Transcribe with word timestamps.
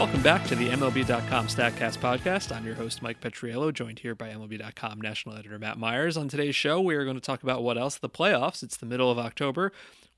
Welcome 0.00 0.22
back 0.22 0.46
to 0.46 0.54
the 0.54 0.70
MLB.com 0.70 1.48
StatCast 1.48 1.98
podcast. 1.98 2.56
I'm 2.56 2.64
your 2.64 2.74
host, 2.74 3.02
Mike 3.02 3.20
Petriello, 3.20 3.70
joined 3.70 3.98
here 3.98 4.14
by 4.14 4.30
MLB.com 4.30 4.98
national 4.98 5.36
editor 5.36 5.58
Matt 5.58 5.78
Meyers. 5.78 6.16
On 6.16 6.26
today's 6.26 6.56
show, 6.56 6.80
we 6.80 6.94
are 6.94 7.04
going 7.04 7.18
to 7.18 7.20
talk 7.20 7.42
about 7.42 7.62
what 7.62 7.76
else? 7.76 7.98
The 7.98 8.08
playoffs. 8.08 8.62
It's 8.62 8.78
the 8.78 8.86
middle 8.86 9.10
of 9.10 9.18
October. 9.18 9.72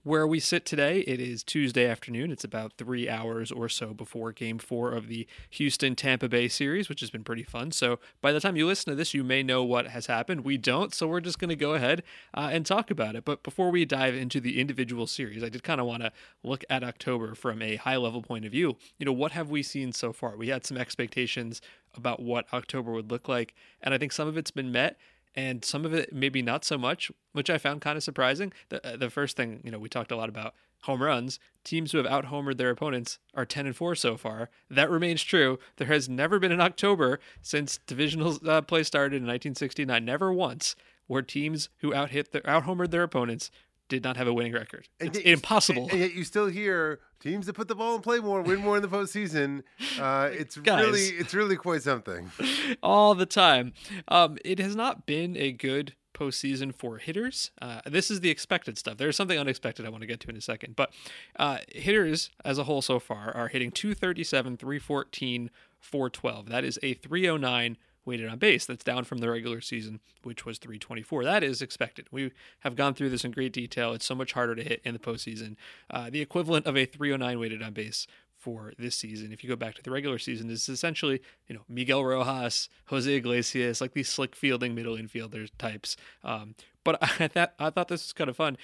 Where 0.04 0.26
we 0.26 0.40
sit 0.40 0.66
today, 0.66 1.02
it 1.02 1.20
is 1.20 1.44
Tuesday 1.44 1.86
afternoon. 1.86 2.32
It's 2.32 2.42
about 2.42 2.72
three 2.76 3.08
hours 3.08 3.52
or 3.52 3.68
so 3.68 3.94
before 3.94 4.32
game 4.32 4.58
four 4.58 4.90
of 4.90 5.06
the 5.06 5.28
Houston 5.50 5.94
Tampa 5.94 6.28
Bay 6.28 6.48
series, 6.48 6.88
which 6.88 6.98
has 6.98 7.10
been 7.10 7.22
pretty 7.22 7.44
fun. 7.44 7.70
So 7.70 8.00
by 8.20 8.32
the 8.32 8.40
time 8.40 8.56
you 8.56 8.66
listen 8.66 8.90
to 8.90 8.96
this, 8.96 9.14
you 9.14 9.22
may 9.22 9.44
know 9.44 9.62
what 9.62 9.86
has 9.86 10.06
happened. 10.06 10.40
We 10.44 10.56
don't, 10.56 10.92
so 10.92 11.06
we're 11.06 11.20
just 11.20 11.38
going 11.38 11.50
to 11.50 11.54
go 11.54 11.74
ahead 11.74 12.02
uh, 12.34 12.48
and 12.50 12.66
talk 12.66 12.90
about 12.90 13.14
it. 13.14 13.24
But 13.24 13.44
before 13.44 13.70
we 13.70 13.84
dive 13.84 14.16
into 14.16 14.40
the 14.40 14.60
individual 14.60 15.06
series, 15.06 15.44
I 15.44 15.48
did 15.48 15.62
kind 15.62 15.80
of 15.80 15.86
want 15.86 16.02
to 16.02 16.10
look 16.42 16.64
at 16.68 16.82
October 16.82 17.36
from 17.36 17.62
a 17.62 17.76
high 17.76 17.96
level 17.96 18.22
point 18.22 18.44
of 18.44 18.50
view. 18.50 18.78
You 18.98 19.06
know, 19.06 19.12
what 19.12 19.30
have 19.30 19.50
we 19.50 19.62
seen 19.62 19.92
so 19.92 20.12
far? 20.12 20.36
We 20.36 20.48
had 20.48 20.66
some 20.66 20.78
expectations 20.78 21.60
about 21.94 22.20
what 22.20 22.52
October 22.52 22.90
would 22.90 23.12
look 23.12 23.28
like, 23.28 23.54
and 23.80 23.94
I 23.94 23.98
think 23.98 24.10
some 24.10 24.26
of 24.26 24.36
it's 24.36 24.50
been 24.50 24.72
met 24.72 24.96
and 25.34 25.64
some 25.64 25.84
of 25.84 25.94
it 25.94 26.12
maybe 26.12 26.42
not 26.42 26.64
so 26.64 26.76
much, 26.76 27.10
which 27.32 27.50
I 27.50 27.58
found 27.58 27.80
kind 27.80 27.96
of 27.96 28.02
surprising. 28.02 28.52
The 28.68 28.86
uh, 28.86 28.96
the 28.96 29.10
first 29.10 29.36
thing, 29.36 29.60
you 29.64 29.70
know, 29.70 29.78
we 29.78 29.88
talked 29.88 30.12
a 30.12 30.16
lot 30.16 30.28
about 30.28 30.54
home 30.82 31.02
runs. 31.02 31.38
Teams 31.64 31.92
who 31.92 31.98
have 31.98 32.06
out 32.06 32.26
homered 32.26 32.56
their 32.56 32.70
opponents 32.70 33.18
are 33.34 33.46
10 33.46 33.66
and 33.66 33.76
4 33.76 33.94
so 33.94 34.16
far. 34.16 34.50
That 34.68 34.90
remains 34.90 35.22
true. 35.22 35.60
There 35.76 35.86
has 35.86 36.08
never 36.08 36.40
been 36.40 36.50
an 36.50 36.60
October 36.60 37.20
since 37.40 37.78
divisional 37.86 38.38
uh, 38.46 38.62
play 38.62 38.82
started 38.82 39.16
in 39.16 39.22
1969, 39.22 40.04
never 40.04 40.32
once 40.32 40.74
where 41.06 41.22
teams 41.22 41.68
who 41.78 41.92
out 41.92 42.10
hit 42.10 42.32
their 42.32 42.48
out 42.48 42.64
homered 42.64 42.90
their 42.90 43.02
opponents 43.02 43.50
did 43.92 44.04
not 44.04 44.16
have 44.16 44.26
a 44.26 44.32
winning 44.32 44.54
record. 44.54 44.88
It's 44.98 45.18
yet, 45.18 45.26
impossible. 45.26 45.88
And, 45.90 46.00
yet 46.00 46.14
you 46.14 46.24
still 46.24 46.46
hear 46.46 47.00
teams 47.20 47.44
that 47.46 47.52
put 47.52 47.68
the 47.68 47.74
ball 47.74 47.94
in 47.94 48.00
play 48.00 48.20
more 48.20 48.40
win 48.40 48.60
more 48.60 48.76
in 48.76 48.82
the 48.82 48.88
postseason. 48.88 49.62
Uh, 50.00 50.30
it's 50.32 50.56
Guys. 50.56 50.84
really 50.84 51.00
it's 51.18 51.34
really 51.34 51.56
quite 51.56 51.82
something. 51.82 52.30
all 52.82 53.14
the 53.14 53.26
time. 53.26 53.74
Um, 54.08 54.38
it 54.44 54.58
has 54.58 54.74
not 54.74 55.04
been 55.04 55.36
a 55.36 55.52
good 55.52 55.94
postseason 56.14 56.74
for 56.74 56.98
hitters. 56.98 57.50
Uh, 57.60 57.80
this 57.84 58.10
is 58.10 58.20
the 58.20 58.30
expected 58.30 58.78
stuff. 58.78 58.96
There's 58.96 59.16
something 59.16 59.38
unexpected 59.38 59.84
I 59.84 59.90
want 59.90 60.00
to 60.02 60.06
get 60.06 60.20
to 60.20 60.30
in 60.30 60.36
a 60.36 60.40
second. 60.40 60.74
But 60.74 60.92
uh, 61.38 61.58
hitters 61.68 62.30
as 62.44 62.56
a 62.58 62.64
whole 62.64 62.80
so 62.80 62.98
far 62.98 63.34
are 63.36 63.48
hitting 63.48 63.70
237, 63.70 64.56
314, 64.56 65.50
412. 65.80 66.48
That 66.48 66.64
is 66.64 66.78
a 66.82 66.94
309 66.94 67.76
weighted 68.04 68.28
on 68.28 68.38
base. 68.38 68.66
That's 68.66 68.84
down 68.84 69.04
from 69.04 69.18
the 69.18 69.30
regular 69.30 69.60
season, 69.60 70.00
which 70.22 70.44
was 70.44 70.58
324. 70.58 71.24
That 71.24 71.42
is 71.42 71.62
expected. 71.62 72.06
We 72.10 72.32
have 72.60 72.76
gone 72.76 72.94
through 72.94 73.10
this 73.10 73.24
in 73.24 73.30
great 73.30 73.52
detail. 73.52 73.92
It's 73.92 74.04
so 74.04 74.14
much 74.14 74.32
harder 74.32 74.54
to 74.54 74.62
hit 74.62 74.80
in 74.84 74.92
the 74.92 74.98
postseason. 74.98 75.56
Uh, 75.90 76.10
the 76.10 76.20
equivalent 76.20 76.66
of 76.66 76.76
a 76.76 76.84
309 76.84 77.38
weighted 77.38 77.62
on 77.62 77.72
base 77.72 78.06
for 78.42 78.72
this 78.76 78.96
season, 78.96 79.32
if 79.32 79.44
you 79.44 79.48
go 79.48 79.54
back 79.54 79.76
to 79.76 79.82
the 79.82 79.90
regular 79.90 80.18
season, 80.18 80.50
is 80.50 80.68
essentially, 80.68 81.22
you 81.46 81.54
know, 81.54 81.62
Miguel 81.68 82.04
Rojas, 82.04 82.68
Jose 82.86 83.14
Iglesias, 83.14 83.80
like 83.80 83.92
these 83.92 84.08
slick 84.08 84.34
fielding 84.34 84.74
middle 84.74 84.96
infielders 84.96 85.50
types. 85.58 85.96
Um, 86.24 86.56
but 86.82 86.98
I 87.20 87.28
thought 87.28 87.54
I 87.58 87.70
thought 87.70 87.88
this 87.88 88.02
was 88.04 88.12
kind 88.12 88.28
of 88.28 88.36
fun. 88.36 88.58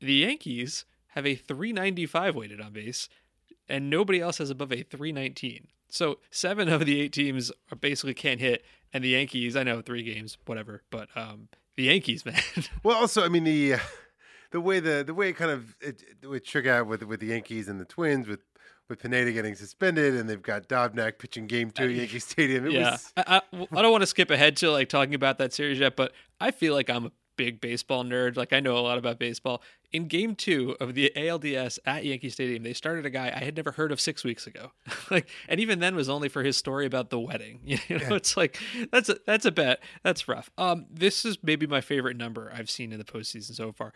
The 0.00 0.12
Yankees 0.12 0.84
have 1.08 1.26
a 1.26 1.34
395 1.34 2.36
weighted 2.36 2.60
on 2.60 2.72
base, 2.72 3.08
and 3.70 3.88
nobody 3.88 4.20
else 4.20 4.36
has 4.36 4.50
above 4.50 4.70
a 4.70 4.82
319. 4.82 5.68
So 5.88 6.18
seven 6.30 6.68
of 6.68 6.84
the 6.84 7.00
eight 7.00 7.12
teams 7.12 7.52
are 7.70 7.76
basically 7.76 8.14
can't 8.14 8.40
hit, 8.40 8.64
and 8.92 9.02
the 9.04 9.10
Yankees, 9.10 9.56
I 9.56 9.62
know 9.62 9.80
three 9.80 10.02
games, 10.02 10.36
whatever, 10.46 10.82
but 10.90 11.08
um, 11.14 11.48
the 11.76 11.84
Yankees, 11.84 12.24
man, 12.26 12.40
Well, 12.82 12.96
also, 12.96 13.24
I 13.24 13.28
mean 13.28 13.44
the 13.44 13.74
uh, 13.74 13.78
the 14.50 14.60
way 14.60 14.80
the 14.80 15.04
the 15.06 15.14
way 15.14 15.30
it 15.30 15.34
kind 15.34 15.50
of 15.50 15.76
it, 15.80 16.02
it 16.22 16.46
shook 16.46 16.66
out 16.66 16.86
with 16.86 17.02
with 17.02 17.20
the 17.20 17.26
Yankees 17.26 17.68
and 17.68 17.80
the 17.80 17.84
Twins 17.84 18.26
with 18.26 18.40
with 18.88 19.00
Pineda 19.00 19.32
getting 19.32 19.54
suspended 19.54 20.14
and 20.14 20.28
they've 20.28 20.42
got 20.42 20.68
Dobnak 20.68 21.18
pitching 21.18 21.46
game 21.46 21.70
two 21.70 21.84
at 21.84 21.90
Yankee 21.90 22.18
Stadium. 22.20 22.66
It 22.66 22.72
yeah. 22.72 22.92
was 22.92 23.12
I, 23.16 23.40
I, 23.52 23.66
I 23.72 23.82
don't 23.82 23.90
want 23.90 24.02
to 24.02 24.06
skip 24.06 24.30
ahead 24.30 24.56
to 24.58 24.70
like 24.70 24.88
talking 24.88 25.14
about 25.14 25.38
that 25.38 25.52
series 25.52 25.78
yet, 25.78 25.96
but 25.96 26.12
I 26.40 26.50
feel 26.52 26.74
like 26.74 26.88
I'm 26.88 27.06
a 27.06 27.12
big 27.36 27.60
baseball 27.60 28.04
nerd. 28.04 28.36
Like 28.36 28.52
I 28.52 28.60
know 28.60 28.76
a 28.76 28.80
lot 28.80 28.98
about 28.98 29.18
baseball. 29.18 29.62
In 29.92 30.08
game 30.08 30.34
two 30.34 30.76
of 30.80 30.94
the 30.94 31.12
ALDS 31.16 31.78
at 31.86 32.04
Yankee 32.04 32.28
Stadium, 32.28 32.62
they 32.64 32.72
started 32.72 33.06
a 33.06 33.10
guy 33.10 33.32
I 33.34 33.44
had 33.44 33.56
never 33.56 33.70
heard 33.72 33.92
of 33.92 34.00
six 34.00 34.24
weeks 34.24 34.46
ago. 34.46 34.72
like, 35.10 35.28
and 35.48 35.60
even 35.60 35.78
then 35.78 35.94
was 35.94 36.08
only 36.08 36.28
for 36.28 36.42
his 36.42 36.56
story 36.56 36.86
about 36.86 37.10
the 37.10 37.20
wedding. 37.20 37.60
You 37.64 37.76
know, 37.90 37.96
Yeah. 38.08 38.14
it's 38.14 38.36
like 38.36 38.58
that's 38.90 39.08
a 39.08 39.16
that's 39.26 39.44
a 39.46 39.52
bet. 39.52 39.80
That's 40.02 40.26
rough. 40.28 40.50
Um, 40.58 40.86
this 40.90 41.24
is 41.24 41.38
maybe 41.42 41.66
my 41.66 41.80
favorite 41.80 42.16
number 42.16 42.52
I've 42.54 42.68
seen 42.70 42.92
in 42.92 42.98
the 42.98 43.04
postseason 43.04 43.54
so 43.54 43.72
far. 43.72 43.92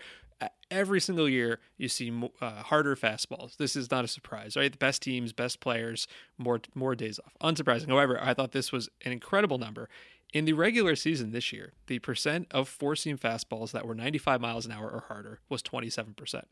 Every 0.70 1.00
single 1.00 1.28
year, 1.28 1.58
you 1.76 1.88
see 1.88 2.10
uh, 2.40 2.62
harder 2.62 2.96
fastballs. 2.96 3.56
This 3.58 3.74
is 3.76 3.90
not 3.90 4.04
a 4.04 4.08
surprise, 4.08 4.56
right? 4.56 4.70
The 4.72 4.78
best 4.78 5.02
teams, 5.02 5.32
best 5.34 5.60
players, 5.60 6.06
more 6.38 6.60
more 6.74 6.94
days 6.94 7.18
off. 7.18 7.34
Unsurprising. 7.42 7.88
However, 7.88 8.18
I 8.22 8.32
thought 8.32 8.52
this 8.52 8.70
was 8.72 8.88
an 9.04 9.12
incredible 9.12 9.58
number. 9.58 9.88
In 10.32 10.44
the 10.44 10.52
regular 10.52 10.94
season 10.94 11.32
this 11.32 11.52
year, 11.52 11.72
the 11.88 11.98
percent 11.98 12.46
of 12.50 12.68
four 12.68 12.94
seam 12.94 13.18
fastballs 13.18 13.72
that 13.72 13.86
were 13.86 13.94
95 13.94 14.40
miles 14.40 14.64
an 14.64 14.72
hour 14.72 14.88
or 14.88 15.04
harder 15.08 15.40
was 15.48 15.62
27%. 15.62 16.44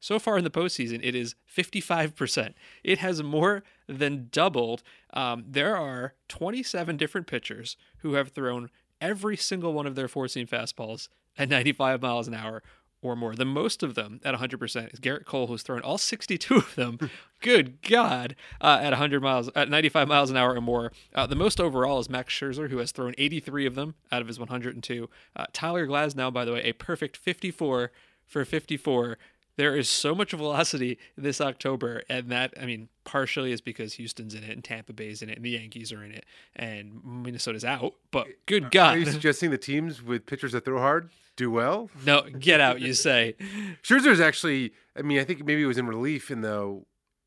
So 0.00 0.18
far 0.18 0.38
in 0.38 0.44
the 0.44 0.50
postseason, 0.50 1.00
it 1.02 1.14
is 1.14 1.34
55%. 1.54 2.54
It 2.84 2.98
has 2.98 3.22
more 3.22 3.64
than 3.86 4.28
doubled. 4.30 4.82
Um, 5.12 5.44
there 5.46 5.76
are 5.76 6.14
27 6.28 6.96
different 6.96 7.26
pitchers 7.26 7.76
who 7.98 8.14
have 8.14 8.28
thrown 8.28 8.70
every 9.00 9.36
single 9.36 9.72
one 9.72 9.86
of 9.86 9.94
their 9.94 10.08
four 10.08 10.28
seam 10.28 10.46
fastballs 10.46 11.08
at 11.36 11.48
95 11.48 12.00
miles 12.00 12.28
an 12.28 12.34
hour 12.34 12.62
or 13.00 13.14
more. 13.14 13.34
The 13.34 13.44
most 13.44 13.82
of 13.82 13.94
them 13.94 14.20
at 14.24 14.34
100% 14.34 14.92
is 14.92 15.00
Gerrit 15.00 15.24
Cole, 15.24 15.46
who's 15.46 15.62
thrown 15.62 15.80
all 15.80 15.98
62 15.98 16.54
of 16.56 16.74
them. 16.74 16.98
Good 17.40 17.82
God, 17.82 18.34
uh, 18.60 18.80
at 18.82 18.90
100 18.90 19.22
miles, 19.22 19.48
at 19.54 19.68
95 19.68 20.08
miles 20.08 20.30
an 20.30 20.36
hour 20.36 20.54
or 20.54 20.60
more. 20.60 20.92
Uh, 21.14 21.26
the 21.26 21.36
most 21.36 21.60
overall 21.60 22.00
is 22.00 22.10
Max 22.10 22.34
Scherzer, 22.34 22.68
who 22.70 22.78
has 22.78 22.90
thrown 22.90 23.14
83 23.16 23.66
of 23.66 23.74
them 23.76 23.94
out 24.10 24.20
of 24.22 24.28
his 24.28 24.38
102. 24.38 25.08
Uh, 25.36 25.44
Tyler 25.52 25.86
Glasnow, 25.86 26.32
by 26.32 26.44
the 26.44 26.52
way, 26.52 26.62
a 26.62 26.72
perfect 26.72 27.16
54 27.16 27.92
for 28.26 28.44
54. 28.44 29.18
There 29.56 29.76
is 29.76 29.90
so 29.90 30.14
much 30.14 30.30
velocity 30.32 30.98
this 31.16 31.40
October, 31.40 32.02
and 32.08 32.30
that 32.30 32.54
I 32.60 32.64
mean, 32.64 32.88
partially 33.04 33.50
is 33.50 33.60
because 33.60 33.94
Houston's 33.94 34.34
in 34.34 34.44
it, 34.44 34.50
and 34.50 34.62
Tampa 34.62 34.92
Bay's 34.92 35.20
in 35.20 35.30
it, 35.30 35.36
and 35.36 35.44
the 35.44 35.50
Yankees 35.50 35.92
are 35.92 36.04
in 36.04 36.12
it, 36.12 36.24
and 36.54 37.04
Minnesota's 37.04 37.64
out. 37.64 37.94
But 38.12 38.28
good 38.46 38.70
God, 38.70 38.96
Are 38.96 38.98
you 39.00 39.06
suggesting 39.06 39.50
the 39.50 39.58
teams 39.58 40.00
with 40.00 40.26
pitchers 40.26 40.52
that 40.52 40.64
throw 40.64 40.78
hard 40.78 41.10
do 41.38 41.50
well? 41.50 41.88
no, 42.04 42.22
get 42.38 42.60
out! 42.60 42.80
You 42.82 42.92
say. 42.92 43.34
Scherzer's 43.82 44.20
actually. 44.20 44.72
I 44.94 45.02
mean, 45.02 45.18
I 45.20 45.24
think 45.24 45.44
maybe 45.46 45.62
it 45.62 45.66
was 45.66 45.78
in 45.78 45.86
relief 45.86 46.30
in 46.30 46.42
the 46.42 46.82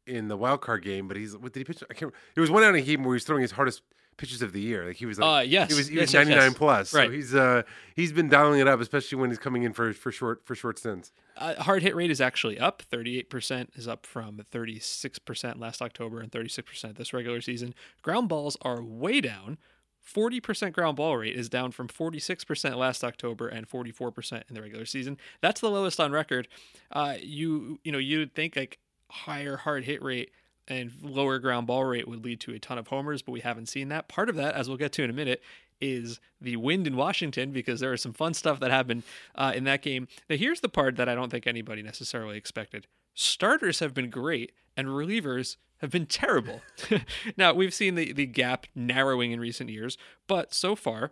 in 0.05 0.27
the 0.27 0.37
wild 0.37 0.61
card 0.61 0.83
game, 0.83 1.07
but 1.07 1.17
he's 1.17 1.35
what 1.35 1.53
did 1.53 1.61
he 1.61 1.63
pitch? 1.63 1.83
I 1.89 1.93
can't. 1.95 2.13
There 2.35 2.41
was 2.41 2.51
one 2.51 2.61
out 2.63 2.75
of 2.75 2.85
game 2.85 3.03
where 3.03 3.13
he 3.13 3.15
was 3.15 3.23
throwing 3.23 3.41
his 3.41 3.51
hardest 3.51 3.81
pitches 4.17 4.41
of 4.41 4.51
the 4.51 4.59
year. 4.59 4.85
Like 4.85 4.97
he 4.97 5.05
was 5.05 5.17
like 5.17 5.39
Uh, 5.39 5.41
yes, 5.43 5.71
he 5.71 5.77
was 5.77 5.87
he 5.87 5.95
yes, 5.95 6.07
was 6.07 6.13
yes, 6.13 6.27
yes. 6.27 6.35
99 6.37 6.53
plus. 6.55 6.93
Right. 6.93 7.07
So 7.07 7.11
he's 7.11 7.33
uh 7.33 7.61
he's 7.95 8.11
been 8.11 8.29
dialing 8.29 8.59
it 8.59 8.67
up, 8.67 8.79
especially 8.81 9.17
when 9.17 9.29
he's 9.29 9.39
coming 9.39 9.63
in 9.63 9.73
for 9.73 9.93
for 9.93 10.11
short 10.11 10.45
for 10.45 10.53
short 10.53 10.77
stints. 10.77 11.11
Uh, 11.37 11.55
hard 11.63 11.81
hit 11.81 11.95
rate 11.95 12.11
is 12.11 12.19
actually 12.21 12.59
up. 12.59 12.83
38% 12.91 13.69
is 13.75 13.87
up 13.87 14.05
from 14.05 14.41
36% 14.51 15.59
last 15.59 15.81
October 15.81 16.19
and 16.19 16.29
36% 16.31 16.97
this 16.97 17.13
regular 17.13 17.41
season. 17.41 17.73
Ground 18.01 18.27
balls 18.27 18.57
are 18.61 18.83
way 18.83 19.21
down. 19.21 19.57
40% 20.05 20.73
ground 20.73 20.97
ball 20.97 21.17
rate 21.17 21.35
is 21.35 21.49
down 21.49 21.71
from 21.71 21.87
46% 21.87 22.75
last 22.75 23.03
October 23.03 23.47
and 23.47 23.69
44% 23.69 24.43
in 24.47 24.55
the 24.55 24.61
regular 24.61 24.85
season. 24.85 25.17
That's 25.41 25.61
the 25.61 25.69
lowest 25.69 25.99
on 25.99 26.11
record. 26.11 26.47
Uh, 26.91 27.15
you 27.21 27.79
you 27.83 27.91
know 27.91 27.97
you'd 27.97 28.33
think 28.33 28.55
like 28.55 28.79
higher 29.09 29.57
hard 29.57 29.85
hit 29.85 30.01
rate 30.01 30.31
and 30.67 30.91
lower 31.01 31.39
ground 31.39 31.67
ball 31.67 31.83
rate 31.85 32.07
would 32.07 32.23
lead 32.23 32.39
to 32.41 32.53
a 32.53 32.59
ton 32.59 32.77
of 32.77 32.87
homers, 32.87 33.21
but 33.21 33.31
we 33.31 33.41
haven't 33.41 33.67
seen 33.67 33.89
that. 33.89 34.07
Part 34.07 34.29
of 34.29 34.35
that, 34.35 34.55
as 34.55 34.67
we'll 34.67 34.77
get 34.77 34.91
to 34.93 35.03
in 35.03 35.09
a 35.09 35.13
minute, 35.13 35.41
is 35.81 36.19
the 36.39 36.55
wind 36.55 36.87
in 36.87 36.95
Washington 36.95 37.51
because 37.51 37.79
there 37.79 37.91
was 37.91 38.01
some 38.01 38.13
fun 38.13 38.33
stuff 38.33 38.59
that 38.59 38.71
happened 38.71 39.03
uh, 39.35 39.51
in 39.55 39.63
that 39.65 39.81
game. 39.81 40.07
Now, 40.29 40.37
here's 40.37 40.61
the 40.61 40.69
part 40.69 40.95
that 40.97 41.09
I 41.09 41.15
don't 41.15 41.29
think 41.29 41.47
anybody 41.47 41.81
necessarily 41.81 42.37
expected. 42.37 42.87
Starters 43.13 43.79
have 43.79 43.93
been 43.93 44.09
great, 44.09 44.53
and 44.77 44.87
relievers 44.87 45.57
have 45.81 45.91
been 45.91 46.05
terrible. 46.05 46.61
now, 47.37 47.53
we've 47.53 47.73
seen 47.73 47.95
the, 47.95 48.13
the 48.13 48.25
gap 48.25 48.67
narrowing 48.75 49.31
in 49.31 49.39
recent 49.39 49.69
years, 49.69 49.97
but 50.27 50.53
so 50.53 50.75
far, 50.75 51.11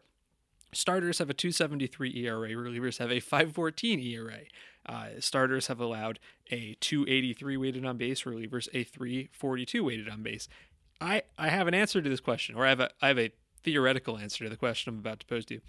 starters 0.72 1.18
have 1.18 1.30
a 1.30 1.34
273 1.34 2.26
ERA, 2.26 2.50
relievers 2.50 3.00
have 3.00 3.12
a 3.12 3.20
514 3.20 4.00
ERA. 4.00 4.40
Uh, 4.86 5.08
starters 5.20 5.68
have 5.68 5.80
allowed 5.80 6.20
a 6.52 6.76
283 6.80 7.58
weighted 7.58 7.86
on 7.86 7.98
base, 7.98 8.24
relievers 8.24 8.68
a 8.74 8.84
342 8.84 9.84
weighted 9.84 10.08
on 10.08 10.24
base. 10.24 10.48
I, 11.02 11.24
I 11.38 11.50
have 11.50 11.68
an 11.68 11.74
answer 11.74 12.02
to 12.02 12.10
this 12.10 12.20
question, 12.20 12.56
or 12.56 12.66
I 12.66 12.70
have 12.70 12.80
a 12.80 12.90
I 13.02 13.08
have 13.08 13.20
a 13.20 13.32
theoretical 13.64 14.18
answer 14.18 14.44
to 14.44 14.50
the 14.50 14.58
question 14.58 14.94
I'm 14.94 15.00
about 15.00 15.20
to 15.22 15.26
pose 15.26 15.46
to 15.46 15.56
you. 15.56 15.62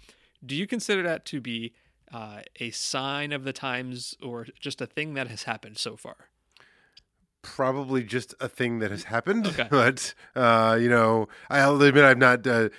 Do 0.45 0.55
you 0.55 0.65
consider 0.65 1.03
that 1.03 1.25
to 1.25 1.41
be 1.41 1.73
uh, 2.11 2.41
a 2.59 2.71
sign 2.71 3.31
of 3.31 3.43
the 3.43 3.53
times, 3.53 4.15
or 4.21 4.47
just 4.59 4.81
a 4.81 4.87
thing 4.87 5.13
that 5.13 5.27
has 5.27 5.43
happened 5.43 5.77
so 5.77 5.95
far? 5.95 6.29
Probably 7.41 8.03
just 8.03 8.33
a 8.39 8.47
thing 8.47 8.79
that 8.79 8.91
has 8.91 9.05
happened, 9.05 9.47
Okay. 9.47 9.67
but 9.71 10.13
uh, 10.35 10.77
you 10.79 10.89
know, 10.89 11.27
I'll 11.49 11.81
admit 11.81 12.03
I've 12.03 12.17
not 12.17 12.45
uh, 12.45 12.69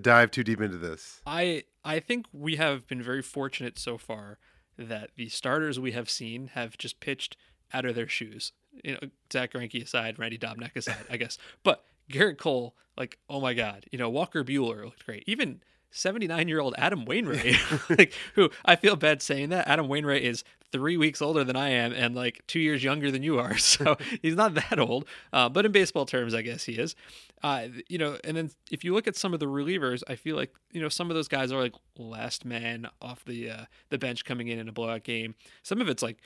dived 0.00 0.32
too 0.34 0.42
deep 0.44 0.60
into 0.60 0.76
this. 0.78 1.20
I 1.26 1.64
I 1.84 2.00
think 2.00 2.26
we 2.32 2.56
have 2.56 2.86
been 2.86 3.02
very 3.02 3.22
fortunate 3.22 3.78
so 3.78 3.96
far 3.98 4.38
that 4.76 5.10
the 5.16 5.28
starters 5.28 5.78
we 5.78 5.92
have 5.92 6.10
seen 6.10 6.48
have 6.48 6.76
just 6.76 7.00
pitched 7.00 7.36
out 7.72 7.84
of 7.84 7.94
their 7.94 8.08
shoes. 8.08 8.52
you 8.84 8.92
know, 8.92 9.00
Zack 9.32 9.52
Greinke 9.52 9.82
aside, 9.82 10.18
Randy 10.18 10.38
Dobnak 10.38 10.76
aside, 10.76 11.04
I 11.10 11.16
guess. 11.16 11.38
But 11.62 11.84
Gerrit 12.10 12.38
Cole, 12.38 12.76
like, 12.96 13.18
oh 13.28 13.40
my 13.40 13.54
God, 13.54 13.86
you 13.90 13.98
know, 13.98 14.10
Walker 14.10 14.44
Buehler 14.44 14.84
looked 14.84 15.06
great. 15.06 15.24
Even 15.26 15.62
79 15.96 16.48
year 16.48 16.60
old 16.60 16.74
Adam 16.76 17.04
Wainwright, 17.04 17.56
like, 17.88 18.12
who 18.34 18.50
I 18.64 18.76
feel 18.76 18.96
bad 18.96 19.22
saying 19.22 19.48
that. 19.48 19.66
Adam 19.66 19.88
Wainwright 19.88 20.22
is 20.22 20.44
three 20.72 20.96
weeks 20.96 21.22
older 21.22 21.44
than 21.44 21.56
I 21.56 21.70
am 21.70 21.92
and 21.92 22.14
like 22.14 22.42
two 22.46 22.60
years 22.60 22.84
younger 22.84 23.10
than 23.10 23.22
you 23.22 23.38
are. 23.38 23.56
So 23.66 23.96
he's 24.22 24.36
not 24.36 24.54
that 24.54 24.78
old. 24.78 25.06
Uh, 25.32 25.48
but 25.48 25.66
in 25.66 25.72
baseball 25.72 26.06
terms, 26.06 26.34
I 26.34 26.42
guess 26.42 26.64
he 26.64 26.74
is. 26.74 26.94
Uh, 27.42 27.68
you 27.88 27.98
know, 27.98 28.16
and 28.24 28.36
then 28.36 28.50
if 28.70 28.84
you 28.84 28.94
look 28.94 29.06
at 29.06 29.16
some 29.16 29.34
of 29.34 29.40
the 29.40 29.46
relievers, 29.46 30.02
I 30.08 30.14
feel 30.14 30.34
like, 30.34 30.54
you 30.72 30.80
know, 30.80 30.88
some 30.88 31.10
of 31.10 31.14
those 31.14 31.28
guys 31.28 31.52
are 31.52 31.60
like 31.60 31.74
last 31.98 32.44
man 32.44 32.88
off 33.02 33.24
the 33.24 33.50
uh, 33.50 33.64
the 33.90 33.98
bench 33.98 34.24
coming 34.24 34.48
in 34.48 34.58
in 34.58 34.68
a 34.68 34.72
blowout 34.72 35.02
game. 35.02 35.34
Some 35.62 35.80
of 35.80 35.88
it's 35.88 36.02
like 36.02 36.18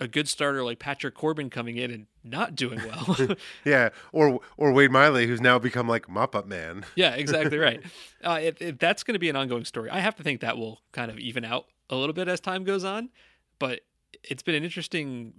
a 0.00 0.08
good 0.08 0.28
starter 0.28 0.64
like 0.64 0.78
Patrick 0.78 1.14
Corbin 1.14 1.50
coming 1.50 1.76
in 1.76 1.90
and 1.90 2.06
not 2.22 2.54
doing 2.54 2.80
well. 2.86 3.36
yeah, 3.64 3.90
or 4.12 4.40
or 4.56 4.72
Wade 4.72 4.90
Miley, 4.90 5.26
who's 5.26 5.40
now 5.40 5.58
become 5.58 5.88
like 5.88 6.08
mop 6.08 6.34
up 6.34 6.46
man. 6.46 6.84
yeah, 6.94 7.14
exactly 7.14 7.58
right. 7.58 7.82
Uh, 8.22 8.38
it, 8.42 8.56
it, 8.60 8.80
that's 8.80 9.02
going 9.02 9.14
to 9.14 9.18
be 9.18 9.28
an 9.28 9.36
ongoing 9.36 9.64
story. 9.64 9.90
I 9.90 10.00
have 10.00 10.16
to 10.16 10.22
think 10.22 10.40
that 10.40 10.56
will 10.56 10.80
kind 10.92 11.10
of 11.10 11.18
even 11.18 11.44
out 11.44 11.66
a 11.90 11.96
little 11.96 12.14
bit 12.14 12.28
as 12.28 12.40
time 12.40 12.64
goes 12.64 12.84
on, 12.84 13.10
but 13.58 13.80
it's 14.22 14.42
been 14.42 14.54
an 14.54 14.64
interesting 14.64 15.34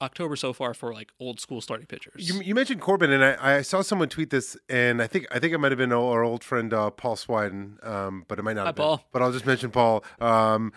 October 0.00 0.36
so 0.36 0.52
far 0.52 0.74
for 0.74 0.92
like 0.92 1.10
old 1.18 1.40
school 1.40 1.60
starting 1.60 1.86
pitchers. 1.86 2.28
You, 2.28 2.40
you 2.40 2.54
mentioned 2.54 2.80
Corbin, 2.80 3.10
and 3.10 3.24
I, 3.24 3.56
I, 3.56 3.62
saw 3.62 3.82
someone 3.82 4.08
tweet 4.08 4.30
this, 4.30 4.56
and 4.68 5.02
I 5.02 5.06
think 5.06 5.26
I 5.30 5.38
think 5.38 5.52
it 5.52 5.58
might 5.58 5.72
have 5.72 5.78
been 5.78 5.92
our 5.92 6.22
old 6.22 6.44
friend 6.44 6.72
uh, 6.72 6.90
Paul 6.90 7.16
Swydan, 7.16 7.84
um, 7.86 8.24
but 8.28 8.38
it 8.38 8.42
might 8.42 8.54
not. 8.54 8.62
Hi, 8.62 8.66
have 8.68 8.76
been. 8.76 8.84
Paul. 8.84 9.04
But 9.12 9.22
I'll 9.22 9.32
just 9.32 9.46
mention 9.46 9.70
Paul. 9.70 10.04
Um, 10.20 10.72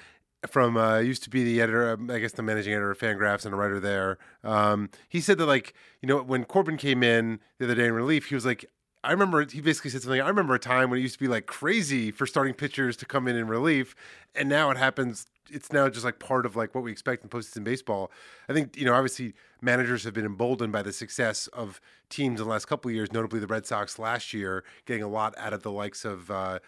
from 0.48 0.78
uh, 0.78 1.00
used 1.00 1.24
to 1.24 1.30
be 1.30 1.44
the 1.44 1.62
editor, 1.62 1.92
um, 1.92 2.10
I 2.10 2.20
guess 2.20 2.32
the 2.34 2.42
managing 2.42 2.74
editor 2.74 2.92
of 2.92 3.00
Fangraphs 3.00 3.46
and 3.46 3.54
a 3.54 3.58
writer 3.58 3.80
there. 3.80 4.18
Um, 4.44 4.90
he 5.08 5.22
said 5.22 5.38
that 5.38 5.46
like 5.46 5.74
you 6.02 6.08
know 6.08 6.22
when 6.22 6.46
Corbin 6.46 6.78
came 6.78 7.04
in 7.04 7.40
the 7.60 7.66
other 7.66 7.76
day 7.76 7.86
in 7.86 7.94
relief, 7.94 8.28
he 8.28 8.36
was 8.36 8.46
like, 8.46 8.66
I 9.04 9.12
remember 9.12 9.46
he 9.46 9.62
basically 9.62 9.92
said 9.92 10.02
something. 10.02 10.22
I 10.22 10.28
remember 10.28 10.56
a 10.56 10.60
time 10.60 10.90
when 10.90 11.00
it 11.00 11.04
used 11.04 11.16
to 11.16 11.20
be 11.20 11.28
like 11.28 11.46
crazy 11.46 12.12
for 12.12 12.26
starting 12.26 12.54
pitchers 12.54 12.98
to 12.98 13.06
come 13.06 13.28
in 13.28 13.36
in 13.36 13.48
relief, 13.48 13.96
and 14.36 14.50
now 14.50 14.72
it 14.72 14.78
happens. 14.78 15.28
It's 15.50 15.72
now 15.72 15.90
just 15.90 16.06
like 16.06 16.20
part 16.20 16.46
of 16.46 16.56
like 16.56 16.74
what 16.74 16.84
we 16.84 16.92
expect 16.92 17.24
in 17.24 17.30
postseason 17.30 17.64
baseball. 17.64 18.12
I 18.50 18.54
think 18.54 18.76
you 18.78 18.86
know 18.86 18.94
obviously 18.94 19.34
managers 19.62 20.04
have 20.06 20.14
been 20.14 20.26
emboldened 20.26 20.72
by 20.72 20.82
the 20.82 20.94
success 20.94 21.48
of 21.48 21.80
teams 22.10 22.40
in 22.40 22.48
the 22.48 22.52
last 22.52 22.66
couple 22.66 22.90
of 22.90 22.96
years, 22.96 23.12
notably 23.12 23.40
the 23.40 23.48
Red 23.48 23.66
Sox 23.68 24.00
last 24.00 24.34
year, 24.34 24.64
getting 24.86 25.04
a 25.04 25.08
lot 25.08 25.36
out 25.38 25.54
of 25.54 25.62
the 25.62 25.72
likes 25.72 26.04
of. 26.04 26.32
Uh, 26.32 26.60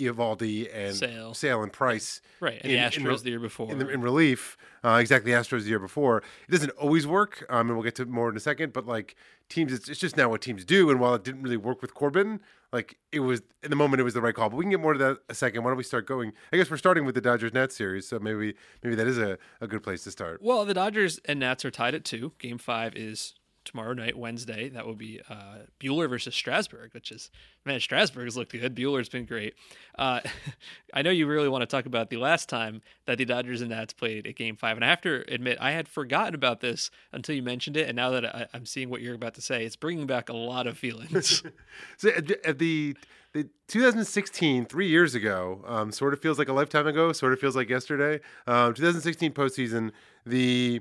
Eovaldi 0.00 0.68
and 0.74 0.94
Sale. 0.96 1.34
Sale 1.34 1.62
and 1.62 1.72
Price. 1.72 2.20
right, 2.40 2.60
and 2.62 2.72
in- 2.72 2.78
the 2.78 2.84
in 2.84 2.90
Astros 2.90 3.08
re- 3.18 3.22
the 3.24 3.30
year 3.30 3.40
before. 3.40 3.70
In, 3.70 3.78
the, 3.78 3.88
in 3.88 4.00
relief, 4.00 4.56
uh, 4.84 4.98
exactly 5.00 5.32
Astros 5.32 5.62
the 5.64 5.68
year 5.68 5.78
before. 5.78 6.18
It 6.48 6.50
doesn't 6.50 6.70
always 6.70 7.06
work, 7.06 7.44
um, 7.48 7.68
and 7.68 7.76
we'll 7.76 7.84
get 7.84 7.94
to 7.96 8.06
more 8.06 8.30
in 8.30 8.36
a 8.36 8.40
second. 8.40 8.72
But 8.72 8.86
like 8.86 9.14
teams, 9.48 9.72
it's, 9.72 9.88
it's 9.88 10.00
just 10.00 10.16
now 10.16 10.28
what 10.28 10.40
teams 10.40 10.64
do. 10.64 10.90
And 10.90 10.98
while 11.00 11.14
it 11.14 11.24
didn't 11.24 11.42
really 11.42 11.56
work 11.56 11.82
with 11.82 11.94
Corbin, 11.94 12.40
like 12.72 12.96
it 13.12 13.20
was 13.20 13.42
in 13.62 13.70
the 13.70 13.76
moment, 13.76 14.00
it 14.00 14.04
was 14.04 14.14
the 14.14 14.20
right 14.22 14.34
call. 14.34 14.48
But 14.50 14.56
we 14.56 14.64
can 14.64 14.70
get 14.70 14.80
more 14.80 14.92
to 14.92 14.98
that 14.98 15.18
a 15.28 15.34
second. 15.34 15.62
Why 15.64 15.70
don't 15.70 15.76
we 15.76 15.82
start 15.84 16.06
going? 16.06 16.32
I 16.52 16.56
guess 16.56 16.70
we're 16.70 16.76
starting 16.76 17.04
with 17.04 17.14
the 17.14 17.20
Dodgers 17.20 17.52
Nats 17.52 17.76
series, 17.76 18.06
so 18.08 18.18
maybe 18.18 18.54
maybe 18.82 18.94
that 18.96 19.06
is 19.06 19.18
a, 19.18 19.38
a 19.60 19.66
good 19.66 19.82
place 19.82 20.04
to 20.04 20.10
start. 20.10 20.40
well, 20.42 20.64
the 20.64 20.74
Dodgers 20.74 21.18
and 21.24 21.40
Nats 21.40 21.64
are 21.64 21.70
tied 21.70 21.94
at 21.94 22.04
two. 22.04 22.32
Game 22.38 22.58
five 22.58 22.94
is 22.96 23.34
tomorrow 23.64 23.92
night, 23.92 24.16
Wednesday. 24.16 24.68
That 24.68 24.86
will 24.86 24.94
be 24.94 25.20
uh, 25.28 25.64
Buehler 25.80 26.08
versus 26.08 26.34
Strasburg, 26.34 26.92
which 26.92 27.10
is 27.10 27.30
man, 27.64 27.80
Strasburg's 27.80 28.36
looked 28.36 28.52
good. 28.52 28.74
Buehler's 28.74 29.08
been 29.08 29.24
great. 29.24 29.54
Uh, 29.98 30.20
I 30.94 31.02
know 31.02 31.10
you 31.10 31.26
really 31.26 31.48
want 31.48 31.62
to 31.62 31.66
talk 31.66 31.86
about 31.86 32.10
the 32.10 32.16
last 32.16 32.48
time 32.48 32.82
that 33.06 33.18
the 33.18 33.24
Dodgers 33.24 33.60
and 33.60 33.70
Nats 33.70 33.92
played 33.92 34.26
at 34.26 34.36
Game 34.36 34.56
Five, 34.56 34.76
and 34.76 34.84
I 34.84 34.88
have 34.88 35.00
to 35.02 35.24
admit 35.32 35.58
I 35.60 35.72
had 35.72 35.88
forgotten 35.88 36.34
about 36.34 36.60
this 36.60 36.90
until 37.12 37.34
you 37.34 37.42
mentioned 37.42 37.76
it, 37.76 37.88
and 37.88 37.96
now 37.96 38.10
that 38.10 38.24
I, 38.24 38.46
I'm 38.54 38.66
seeing 38.66 38.90
what 38.90 39.02
you're 39.02 39.14
about 39.14 39.34
to 39.34 39.42
say, 39.42 39.64
it's 39.64 39.76
bringing 39.76 40.06
back 40.06 40.28
a 40.28 40.36
lot 40.36 40.66
of 40.66 40.78
feelings. 40.78 41.42
So 41.96 42.08
at 42.10 42.26
the, 42.26 42.46
at 42.46 42.58
the 42.58 42.96
the 43.32 43.48
2016, 43.68 44.66
three 44.66 44.88
years 44.88 45.14
ago, 45.14 45.62
um, 45.66 45.92
sort 45.92 46.12
of 46.12 46.20
feels 46.20 46.38
like 46.38 46.48
a 46.48 46.52
lifetime 46.52 46.86
ago. 46.86 47.12
Sort 47.12 47.32
of 47.32 47.38
feels 47.38 47.54
like 47.54 47.68
yesterday. 47.68 48.20
Um, 48.46 48.74
2016 48.74 49.32
postseason, 49.32 49.92
the 50.26 50.80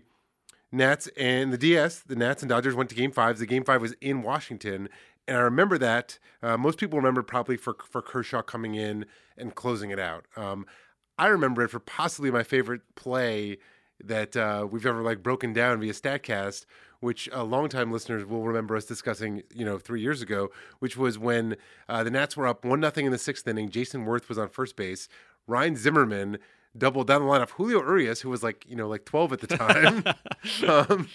Nats 0.71 1.07
and 1.17 1.51
the 1.51 1.57
DS, 1.57 1.99
the 1.99 2.15
Nats 2.15 2.43
and 2.43 2.49
Dodgers 2.49 2.75
went 2.75 2.89
to 2.89 2.95
Game 2.95 3.11
Five. 3.11 3.39
The 3.39 3.45
Game 3.45 3.63
Five 3.63 3.81
was 3.81 3.93
in 4.01 4.21
Washington, 4.21 4.89
and 5.27 5.37
I 5.37 5.41
remember 5.41 5.77
that. 5.77 6.19
Uh, 6.43 6.57
most 6.57 6.77
people 6.77 6.97
remember 6.97 7.23
probably 7.23 7.57
for 7.57 7.75
for 7.89 8.01
Kershaw 8.01 8.41
coming 8.41 8.75
in 8.75 9.05
and 9.37 9.55
closing 9.55 9.89
it 9.89 9.99
out. 9.99 10.25
Um, 10.35 10.65
I 11.17 11.27
remember 11.27 11.63
it 11.63 11.69
for 11.69 11.79
possibly 11.79 12.31
my 12.31 12.43
favorite 12.43 12.81
play 12.95 13.57
that 14.03 14.37
uh, 14.37 14.67
we've 14.69 14.85
ever 14.85 15.01
like 15.01 15.21
broken 15.23 15.53
down 15.53 15.79
via 15.81 15.93
Statcast, 15.93 16.65
which 16.99 17.29
uh, 17.33 17.43
longtime 17.43 17.91
listeners 17.91 18.25
will 18.25 18.43
remember 18.43 18.75
us 18.75 18.85
discussing, 18.85 19.43
you 19.53 19.65
know, 19.65 19.77
three 19.77 20.01
years 20.01 20.21
ago, 20.21 20.49
which 20.79 20.95
was 20.95 21.17
when 21.17 21.57
uh, 21.87 22.03
the 22.03 22.11
Nats 22.11 22.37
were 22.37 22.47
up 22.47 22.63
one 22.63 22.79
nothing 22.79 23.05
in 23.05 23.11
the 23.11 23.17
sixth 23.17 23.47
inning. 23.47 23.69
Jayson 23.69 24.05
Werth 24.05 24.29
was 24.29 24.37
on 24.37 24.49
first 24.49 24.75
base. 24.75 25.09
Ryan 25.47 25.75
Zimmerman 25.75 26.37
doubled 26.77 27.07
down 27.07 27.21
the 27.21 27.27
lineup. 27.27 27.49
Julio 27.51 27.79
Urias, 27.79 28.21
who 28.21 28.29
was 28.29 28.43
like, 28.43 28.65
you 28.67 28.75
know, 28.75 28.87
like 28.87 29.05
12 29.05 29.33
at 29.33 29.39
the 29.41 29.47
time, 29.47 30.03
um, 30.67 31.07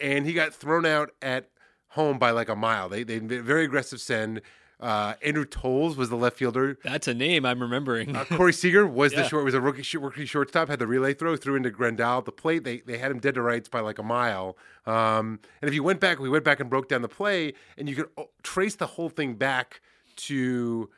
and 0.00 0.26
he 0.26 0.32
got 0.32 0.54
thrown 0.54 0.86
out 0.86 1.10
at 1.22 1.48
home 1.88 2.18
by 2.18 2.30
like 2.30 2.48
a 2.48 2.56
mile. 2.56 2.88
They 2.88 3.02
they 3.02 3.18
very 3.18 3.64
aggressive 3.64 4.00
send. 4.00 4.42
Uh, 4.78 5.14
Andrew 5.24 5.46
Toles 5.46 5.96
was 5.96 6.10
the 6.10 6.16
left 6.16 6.36
fielder. 6.36 6.78
That's 6.84 7.08
a 7.08 7.14
name 7.14 7.46
I'm 7.46 7.62
remembering. 7.62 8.14
Uh, 8.14 8.26
Corey 8.26 8.52
Seager 8.52 8.86
was 8.86 9.12
the 9.12 9.24
short 9.28 9.42
was 9.42 9.54
a 9.54 9.60
rookie, 9.60 9.96
rookie 9.96 10.26
shortstop. 10.26 10.68
Had 10.68 10.78
the 10.80 10.86
relay 10.86 11.14
throw, 11.14 11.34
threw 11.34 11.56
into 11.56 11.70
Grandal 11.70 12.18
at 12.18 12.24
the 12.26 12.32
plate. 12.32 12.64
They 12.64 12.80
they 12.80 12.98
had 12.98 13.10
him 13.10 13.18
dead 13.18 13.34
to 13.36 13.42
rights 13.42 13.68
by 13.70 13.80
like 13.80 13.98
a 13.98 14.02
mile. 14.02 14.56
Um, 14.84 15.40
and 15.62 15.68
if 15.68 15.74
you 15.74 15.82
went 15.82 16.00
back, 16.00 16.18
we 16.18 16.28
went 16.28 16.44
back 16.44 16.60
and 16.60 16.68
broke 16.68 16.88
down 16.88 17.00
the 17.00 17.08
play, 17.08 17.54
and 17.78 17.88
you 17.88 17.96
could 17.96 18.08
oh, 18.18 18.28
trace 18.42 18.74
the 18.74 18.86
whole 18.86 19.08
thing 19.08 19.34
back 19.34 19.80
to 20.16 20.90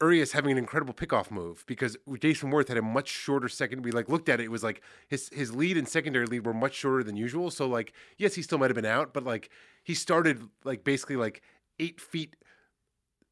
Urias 0.00 0.32
having 0.32 0.52
an 0.52 0.58
incredible 0.58 0.92
pickoff 0.92 1.30
move 1.30 1.64
because 1.66 1.96
Jayson 2.08 2.50
Werth 2.50 2.68
had 2.68 2.76
a 2.76 2.82
much 2.82 3.08
shorter 3.08 3.48
second. 3.48 3.84
We 3.84 3.92
like 3.92 4.08
looked 4.08 4.28
at 4.28 4.40
it; 4.40 4.44
it 4.44 4.50
was 4.50 4.62
like 4.62 4.82
his 5.08 5.30
his 5.30 5.54
lead 5.54 5.76
and 5.76 5.88
secondary 5.88 6.26
lead 6.26 6.44
were 6.44 6.54
much 6.54 6.74
shorter 6.74 7.02
than 7.02 7.16
usual. 7.16 7.50
So 7.50 7.66
like, 7.66 7.92
yes, 8.18 8.34
he 8.34 8.42
still 8.42 8.58
might 8.58 8.70
have 8.70 8.74
been 8.74 8.84
out, 8.84 9.14
but 9.14 9.24
like 9.24 9.50
he 9.82 9.94
started 9.94 10.42
like 10.64 10.84
basically 10.84 11.16
like 11.16 11.42
eight 11.78 12.00
feet 12.00 12.36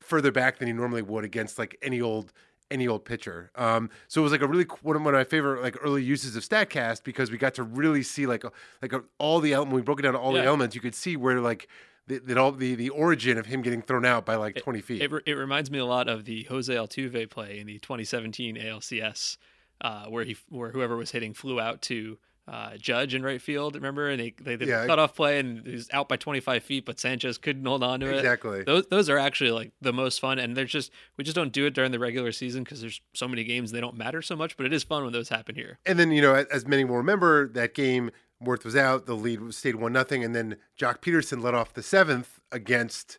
further 0.01 0.33
back 0.33 0.59
than 0.59 0.69
he 0.69 0.73
normally 0.73 1.03
would 1.03 1.25
against 1.25 1.59
like 1.59 1.77
any 1.83 2.01
old 2.01 2.33
any 2.71 2.89
old 2.89 3.05
pitcher. 3.05 3.51
Um, 3.57 3.91
so 4.09 4.21
it 4.21 4.25
was 4.25 4.33
like 4.33 4.41
a 4.41 4.47
really 4.47 4.65
one 4.83 4.97
of 4.97 5.03
my 5.03 5.25
favorite 5.25 5.63
like 5.63 5.77
early 5.83 6.03
uses 6.03 6.35
of 6.35 6.43
Statcast 6.43 7.05
because 7.05 7.31
we 7.31 7.39
got 7.39 7.55
to 7.55 7.63
really 7.63 8.03
see 8.03 8.27
like 8.27 8.45
a, 8.45 8.53
like 8.81 8.93
a, 8.93 9.03
all 9.19 9.41
the 9.41 9.53
elements. 9.53 9.77
We 9.77 9.83
broke 9.83 10.01
it 10.01 10.03
down 10.03 10.15
to 10.15 10.19
all 10.19 10.33
the 10.33 10.43
elements, 10.43 10.75
you 10.75 10.81
could 10.81 10.95
see 10.95 11.17
where 11.17 11.41
like 11.41 11.69
the, 12.07 12.19
that 12.19 12.37
all 12.39 12.53
the 12.53 12.75
the 12.75 12.91
origin 12.91 13.39
of 13.39 13.47
him 13.47 13.63
getting 13.63 13.83
thrown 13.83 14.05
out 14.05 14.27
by 14.27 14.37
like 14.37 14.57
twenty 14.57 14.81
feet. 14.81 15.03
It, 15.03 15.11
re- 15.11 15.23
it 15.27 15.33
reminds 15.35 15.71
me 15.71 15.79
a 15.79 15.87
lot 15.87 16.09
of 16.09 16.25
the 16.25 16.45
Jose 16.45 16.73
Altuve 16.75 17.31
play 17.31 17.59
in 17.59 17.67
the 17.67 17.79
2017 17.79 18.57
ALCS, 18.57 19.37
uh, 19.81 20.07
where 20.07 20.25
he 20.25 20.37
where 20.49 20.71
whoever 20.71 20.97
was 20.97 21.11
hitting 21.13 21.33
flew 21.35 21.61
out 21.61 21.81
to 21.83 22.19
uh, 22.47 22.77
Judge 22.77 23.15
in 23.15 23.23
right 23.23 23.41
field. 23.41 23.75
Remember, 23.75 24.11
and 24.11 24.21
they 24.21 24.35
they 24.39 24.57
did 24.59 24.69
Yeah. 24.69 24.83
a 24.83 24.87
cutoff 24.87 25.15
play 25.17 25.39
and 25.39 25.67
he's 25.67 25.89
out 25.95 26.11
by 26.11 26.17
25 26.19 26.63
feet, 26.63 26.85
but 26.85 27.01
Sanchez 27.01 27.39
couldn't 27.39 27.65
hold 27.65 27.83
on 27.83 28.01
to 28.01 28.07
it. 28.11 28.17
Exactly. 28.19 28.63
Those 28.65 28.87
those 28.89 29.09
are 29.09 29.17
actually 29.17 29.51
like 29.51 29.73
the 29.81 29.95
most 29.95 30.21
fun, 30.21 30.39
and 30.39 30.55
they're 30.55 30.67
just 30.67 30.91
we 31.17 31.25
just 31.25 31.35
don't 31.35 31.53
do 31.55 31.65
it 31.65 31.73
during 31.73 31.91
the 31.91 31.99
regular 31.99 32.33
season 32.33 32.63
because 32.63 32.83
there's 32.83 33.01
so 33.15 33.27
many 33.27 33.45
games 33.45 33.73
they 33.73 33.81
don't 33.81 33.97
matter 33.97 34.21
so 34.21 34.37
much. 34.37 34.59
But 34.59 34.67
it 34.67 34.75
is 34.75 34.85
fun 34.85 35.05
when 35.05 35.13
those 35.15 35.31
happen 35.31 35.55
here. 35.55 35.79
And 35.87 35.99
then 35.99 36.13
you 36.13 36.21
know, 36.21 36.35
as- 36.35 36.47
as 36.49 36.67
many 36.67 36.85
will 36.85 36.99
remember, 36.99 37.49
that 37.55 37.73
game 37.73 38.11
Werth 38.45 38.65
was 38.65 38.77
out. 38.77 39.07
The 39.07 39.15
lead 39.17 39.41
was- 39.41 39.57
stayed 39.57 39.77
one 39.77 39.93
nothing, 39.93 40.23
and 40.25 40.35
then 40.35 40.57
Joc 40.79 41.01
Pederson 41.01 41.43
led 41.43 41.55
off 41.55 41.73
the 41.75 41.83
seventh 41.83 42.41
against 42.53 43.19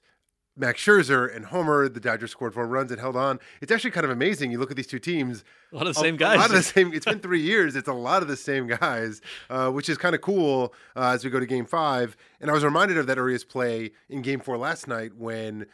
Max 0.58 0.82
Scherzer 0.82 1.34
and 1.36 1.48
Homer. 1.48 1.90
The 1.90 2.00
Dodgers 2.00 2.32
scored 2.32 2.54
four 2.54 2.66
runs 2.66 2.90
and 2.90 3.00
held 3.02 3.18
on. 3.18 3.40
It's 3.60 3.72
actually 3.74 3.92
kind 3.92 4.06
of 4.06 4.10
amazing. 4.12 4.52
You 4.52 4.58
look 4.58 4.72
at 4.72 4.78
these 4.78 4.88
two 4.88 5.00
teams. 5.00 5.44
A 5.74 5.76
lot 5.76 5.88
of 5.88 5.96
the 5.96 6.00
same 6.00 6.16
A 6.16 6.18
guys. 6.18 6.36
A 6.38 6.40
lot 6.40 6.50
of 6.50 6.56
the 6.56 6.64
same. 6.64 6.94
It's 6.94 7.06
been 7.06 7.20
three 7.28 7.42
years. 7.42 7.76
It's 7.76 7.90
a 7.90 7.94
lot 7.94 8.22
of 8.22 8.30
the 8.30 8.38
same 8.38 8.68
guys, 8.68 9.20
uh, 9.50 9.70
which 9.72 9.90
is 9.90 9.98
kind 9.98 10.16
of 10.16 10.22
cool 10.22 10.74
uh, 10.96 11.10
as 11.14 11.26
we 11.26 11.30
go 11.30 11.40
to 11.42 11.46
Game 11.46 11.66
Five. 11.66 12.16
And 12.40 12.50
I 12.50 12.54
was 12.54 12.64
reminded 12.64 12.98
of 12.98 13.06
that 13.08 13.18
Urias 13.18 13.44
play 13.44 13.92
in 14.08 14.22
Game 14.22 14.40
Four 14.40 14.58
last 14.58 14.88
night 14.88 15.16
when 15.18 15.66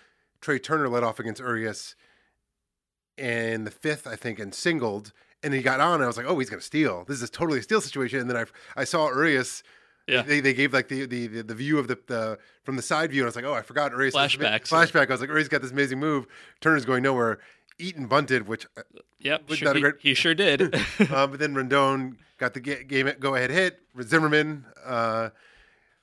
Trea 0.41 0.58
Turner 0.58 0.89
led 0.89 1.03
off 1.03 1.20
against 1.20 1.41
Urias 1.41 1.96
in 3.17 3.65
the 3.65 3.72
fifth, 3.72 4.08
I 4.08 4.15
think, 4.15 4.39
and 4.39 4.53
singled. 4.53 5.13
And 5.43 5.53
he 5.53 5.62
got 5.62 5.79
on. 5.79 5.95
And 5.95 6.03
I 6.03 6.07
was 6.07 6.17
like, 6.17 6.25
oh, 6.27 6.38
he's 6.38 6.50
going 6.50 6.60
to 6.60 6.65
steal. 6.65 7.03
This 7.07 7.21
is 7.21 7.29
totally 7.29 7.60
a 7.60 7.63
steal 7.63 7.81
situation. 7.81 8.19
And 8.19 8.29
then 8.29 8.38
I, 8.38 8.45
I 8.81 8.83
saw 8.83 9.07
Urias. 9.10 9.63
Yeah. 10.07 10.21
They, 10.24 10.39
they 10.39 10.53
gave 10.53 10.74
like 10.74 10.88
the, 10.88 11.05
the 11.05 11.27
the 11.27 11.41
the 11.43 11.55
view 11.55 11.77
of 11.79 11.88
the, 11.88 11.98
the 12.07 12.38
from 12.63 12.75
the 12.75 12.81
side 12.81 13.12
view, 13.12 13.21
and 13.21 13.27
I 13.27 13.29
was 13.29 13.36
like, 13.36 13.45
oh, 13.45 13.53
I 13.53 13.62
forgot 13.62 13.91
Urias. 13.91 14.15
has 14.15 14.31
this 14.33 14.39
ama- 14.41 14.60
Flashbacks. 14.60 14.67
Flashback. 14.91 15.10
I 15.10 15.13
was 15.13 15.21
like, 15.21 15.29
Urias 15.29 15.48
got 15.48 15.62
this 15.62 15.71
amazing 15.71 16.00
move. 16.00 16.25
Turner's 16.60 16.86
going 16.86 17.03
nowhere. 17.03 17.39
Eaton 17.79 18.07
bunted, 18.07 18.48
which 18.48 18.65
uh, 18.77 18.81
Yep, 19.19 19.51
sure, 19.53 19.67
that 19.67 19.75
he, 19.75 19.81
great- 19.81 19.95
he 20.00 20.13
sure 20.13 20.33
did. 20.36 20.75
uh, 20.75 20.79
but 21.27 21.39
then 21.39 21.53
Rendon 21.55 22.17
got 22.39 22.53
the 22.55 22.60
game 22.60 23.12
go 23.19 23.36
ahead 23.36 23.51
hit. 23.51 23.79
Zimmerman 24.01 24.65
uh, 24.86 25.29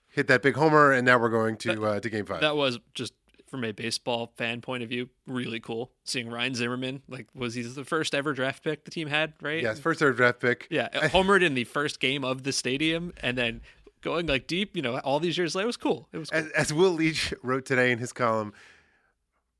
hit 0.08 0.28
that 0.28 0.42
big 0.42 0.54
homer, 0.54 0.92
and 0.92 1.04
now 1.04 1.18
we're 1.18 1.28
going 1.28 1.56
to 1.58 1.84
uh, 1.86 2.00
to 2.00 2.08
game 2.10 2.24
five. 2.24 2.40
that 2.40 2.56
was 2.56 2.78
just 2.94 3.12
from 3.48 3.64
a 3.64 3.72
baseball 3.72 4.32
fan 4.36 4.60
point 4.60 4.82
of 4.82 4.88
view 4.88 5.08
really 5.26 5.60
cool 5.60 5.90
seeing 6.04 6.30
Ryan 6.30 6.54
Zimmerman. 6.54 7.02
Like, 7.08 7.26
was 7.34 7.54
he 7.54 7.62
the 7.62 7.84
first 7.84 8.14
ever 8.14 8.32
draft 8.32 8.62
pick 8.62 8.84
the 8.84 8.90
team 8.90 9.08
had? 9.08 9.32
Right? 9.42 9.62
yes, 9.62 9.78
first 9.78 10.02
ever 10.02 10.12
draft 10.12 10.40
pick. 10.40 10.66
Yeah, 10.70 10.88
homered 11.08 11.42
in 11.42 11.54
the 11.54 11.64
first 11.64 12.00
game 12.00 12.24
of 12.24 12.42
the 12.42 12.52
stadium, 12.52 13.12
and 13.22 13.36
then 13.36 13.60
going 14.00 14.26
like 14.26 14.46
deep, 14.46 14.76
you 14.76 14.82
know, 14.82 14.98
all 14.98 15.20
these 15.20 15.36
years 15.36 15.54
later. 15.54 15.64
It 15.64 15.66
was 15.66 15.76
cool. 15.76 16.08
It 16.12 16.18
was 16.18 16.30
cool. 16.30 16.40
As, 16.40 16.48
as 16.50 16.72
Will 16.72 16.92
Leitch 16.92 17.34
wrote 17.42 17.64
today 17.64 17.90
in 17.92 17.98
his 17.98 18.12
column, 18.12 18.52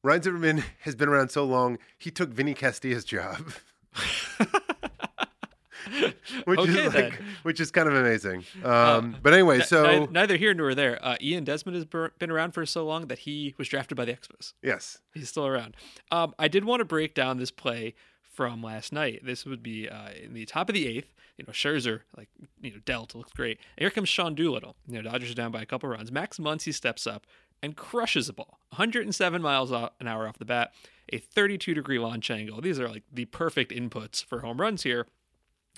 Ryan 0.02 0.23
Zimmerman 0.23 0.64
has 0.80 0.95
been 0.95 1.09
around 1.09 1.30
so 1.30 1.45
long, 1.45 1.78
he 1.99 2.11
took 2.11 2.30
Vinny 2.30 2.54
Castilla's 2.54 3.04
job. 3.04 3.52
which 6.44 6.58
Okay, 6.61 6.85
is 6.87 6.94
like, 6.94 7.20
which 7.42 7.61
is 7.61 7.70
kind 7.70 7.88
of 7.88 7.94
amazing. 7.94 8.44
Um, 8.64 9.16
but 9.23 9.32
anyway, 9.35 9.61
so 9.61 10.00
ni- 10.00 10.06
neither 10.11 10.37
here 10.37 10.54
nor 10.54 10.75
there. 10.75 10.99
Uh, 11.04 11.16
Ian 11.20 11.44
Desmond 11.44 11.76
has 11.76 11.85
been 12.18 12.30
around 12.30 12.52
for 12.52 12.64
so 12.66 12.85
long 12.87 13.06
that 13.08 13.20
he 13.20 13.54
was 13.58 13.68
drafted 13.68 13.97
by 13.97 14.04
the 14.04 14.12
Expos. 14.12 14.52
yes, 14.62 14.99
He's 15.14 15.28
still 15.28 15.47
around. 15.47 15.76
Um, 16.11 16.35
I 16.38 16.49
did 16.49 16.64
want 16.64 16.80
to 16.80 16.85
break 16.85 17.14
down 17.14 17.38
this 17.38 17.50
play 17.50 17.94
from 18.23 18.62
last 18.62 18.92
night. 18.92 19.20
This 19.25 19.44
would 19.44 19.62
be 19.62 19.88
uh, 19.88 20.11
in 20.23 20.32
the 20.35 20.44
top 20.47 20.68
of 20.68 20.75
the 20.75 20.87
eighth. 20.87 21.12
You 21.38 21.44
know, 21.47 21.52
Scherzer, 21.52 22.00
like, 22.16 22.28
you 22.61 22.73
know, 22.73 22.78
dealt, 22.85 23.14
looks 23.14 23.32
great. 23.32 23.58
And 23.76 23.82
here 23.85 23.90
comes 23.90 24.08
Sean 24.08 24.35
Doolittle. 24.35 24.75
You 24.88 25.00
know, 25.00 25.11
Dodgers 25.11 25.30
are 25.30 25.35
down 25.35 25.52
by 25.52 25.62
a 25.62 25.66
couple 25.66 25.88
runs. 25.88 26.11
Max 26.11 26.38
Muncy 26.38 26.75
steps 26.75 27.06
up 27.06 27.26
and 27.62 27.76
crushes 27.76 28.28
a 28.28 28.32
ball. 28.32 28.58
107 28.70 29.40
miles 29.40 29.70
an 29.70 30.06
hour 30.08 30.26
off 30.26 30.38
the 30.38 30.44
bat, 30.44 30.73
a 31.12 31.18
32 31.18 31.75
degree 31.75 31.99
launch 32.00 32.28
angle. 32.30 32.61
These 32.61 32.80
are 32.80 32.88
like 32.88 33.04
the 33.12 33.25
perfect 33.26 33.70
inputs 33.73 34.25
for 34.25 34.40
home 34.40 34.61
runs 34.61 34.82
here 34.82 35.06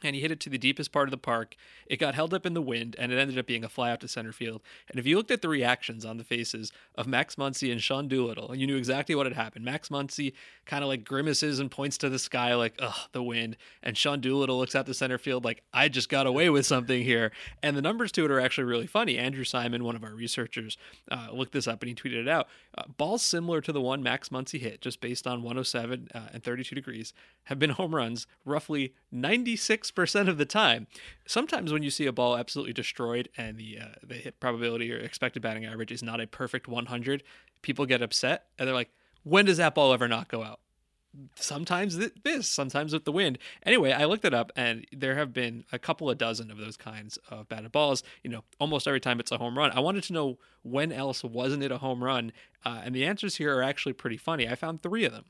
and 0.04 0.14
he 0.14 0.20
hit 0.20 0.30
it 0.30 0.40
to 0.40 0.50
the 0.50 0.58
deepest 0.58 0.92
part 0.92 1.08
of 1.08 1.10
the 1.10 1.18
park. 1.18 1.56
It 1.86 1.98
got 1.98 2.14
held 2.14 2.34
up 2.34 2.46
in 2.46 2.54
the 2.54 2.62
wind, 2.62 2.96
and 2.98 3.12
it 3.12 3.18
ended 3.18 3.38
up 3.38 3.46
being 3.46 3.64
a 3.64 3.68
fly 3.68 3.90
out 3.90 4.00
to 4.00 4.08
center 4.08 4.32
field. 4.32 4.62
And 4.88 4.98
if 4.98 5.06
you 5.06 5.16
looked 5.16 5.30
at 5.30 5.42
the 5.42 5.48
reactions 5.48 6.04
on 6.04 6.16
the 6.16 6.24
faces 6.24 6.72
of 6.94 7.06
Max 7.06 7.36
Muncy 7.36 7.70
and 7.72 7.82
Sean 7.82 8.08
Doolittle, 8.08 8.54
you 8.54 8.66
knew 8.66 8.76
exactly 8.76 9.14
what 9.14 9.26
had 9.26 9.36
happened. 9.36 9.64
Max 9.64 9.88
Muncy 9.88 10.32
kind 10.66 10.82
of 10.82 10.88
like 10.88 11.04
grimaces 11.04 11.58
and 11.58 11.70
points 11.70 11.98
to 11.98 12.08
the 12.08 12.18
sky, 12.18 12.54
like, 12.54 12.74
ugh, 12.78 13.08
the 13.12 13.22
wind. 13.22 13.56
And 13.82 13.96
Sean 13.96 14.20
Doolittle 14.20 14.58
looks 14.58 14.74
out 14.74 14.86
to 14.86 14.94
center 14.94 15.18
field, 15.18 15.44
like, 15.44 15.62
I 15.72 15.88
just 15.88 16.08
got 16.08 16.26
away 16.26 16.50
with 16.50 16.66
something 16.66 17.02
here. 17.02 17.32
And 17.62 17.76
the 17.76 17.82
numbers 17.82 18.12
to 18.12 18.24
it 18.24 18.30
are 18.30 18.40
actually 18.40 18.64
really 18.64 18.86
funny. 18.86 19.18
Andrew 19.18 19.44
Simon, 19.44 19.84
one 19.84 19.96
of 19.96 20.04
our 20.04 20.14
researchers, 20.14 20.76
uh, 21.10 21.28
looked 21.32 21.52
this 21.52 21.66
up 21.66 21.82
and 21.82 21.88
he 21.88 21.94
tweeted 21.94 22.22
it 22.22 22.28
out. 22.28 22.48
Uh, 22.76 22.84
balls 22.96 23.22
similar 23.22 23.60
to 23.60 23.72
the 23.72 23.80
one 23.80 24.02
Max 24.02 24.28
Muncy 24.28 24.60
hit, 24.60 24.80
just 24.80 25.00
based 25.00 25.26
on 25.26 25.42
107 25.42 26.08
uh, 26.14 26.20
and 26.32 26.42
32 26.42 26.74
degrees, 26.74 27.12
have 27.44 27.58
been 27.58 27.70
home 27.70 27.94
runs 27.94 28.26
roughly 28.44 28.94
96% 29.12 29.89
of 29.98 30.38
the 30.38 30.46
time. 30.46 30.86
Sometimes 31.26 31.72
when 31.72 31.82
you 31.82 31.90
see 31.90 32.06
a 32.06 32.12
ball 32.12 32.36
absolutely 32.36 32.72
destroyed 32.72 33.28
and 33.36 33.56
the 33.56 33.78
uh, 33.80 33.94
the 34.02 34.14
hit 34.14 34.40
probability 34.40 34.92
or 34.92 34.98
expected 34.98 35.42
batting 35.42 35.64
average 35.64 35.92
is 35.92 36.02
not 36.02 36.20
a 36.20 36.26
perfect 36.26 36.68
100, 36.68 37.22
people 37.62 37.86
get 37.86 38.02
upset 38.02 38.46
and 38.58 38.66
they're 38.66 38.74
like, 38.74 38.90
"When 39.22 39.44
does 39.44 39.58
that 39.58 39.74
ball 39.74 39.92
ever 39.92 40.08
not 40.08 40.28
go 40.28 40.42
out?" 40.42 40.60
Sometimes 41.34 41.98
this, 42.22 42.48
sometimes 42.48 42.92
with 42.92 43.04
the 43.04 43.10
wind. 43.10 43.38
Anyway, 43.66 43.90
I 43.90 44.04
looked 44.04 44.24
it 44.24 44.32
up, 44.32 44.52
and 44.54 44.86
there 44.92 45.16
have 45.16 45.32
been 45.32 45.64
a 45.72 45.78
couple 45.78 46.08
of 46.08 46.18
dozen 46.18 46.52
of 46.52 46.58
those 46.58 46.76
kinds 46.76 47.18
of 47.28 47.48
batted 47.48 47.72
balls. 47.72 48.04
You 48.22 48.30
know, 48.30 48.44
almost 48.60 48.86
every 48.86 49.00
time 49.00 49.18
it's 49.18 49.32
a 49.32 49.38
home 49.38 49.58
run. 49.58 49.72
I 49.72 49.80
wanted 49.80 50.04
to 50.04 50.12
know 50.12 50.38
when 50.62 50.92
else 50.92 51.24
wasn't 51.24 51.64
it 51.64 51.72
a 51.72 51.78
home 51.78 52.04
run, 52.04 52.32
uh, 52.64 52.82
and 52.84 52.94
the 52.94 53.04
answers 53.04 53.36
here 53.36 53.56
are 53.56 53.62
actually 53.62 53.94
pretty 53.94 54.18
funny. 54.18 54.48
I 54.48 54.54
found 54.54 54.82
three 54.82 55.04
of 55.04 55.12
them. 55.12 55.24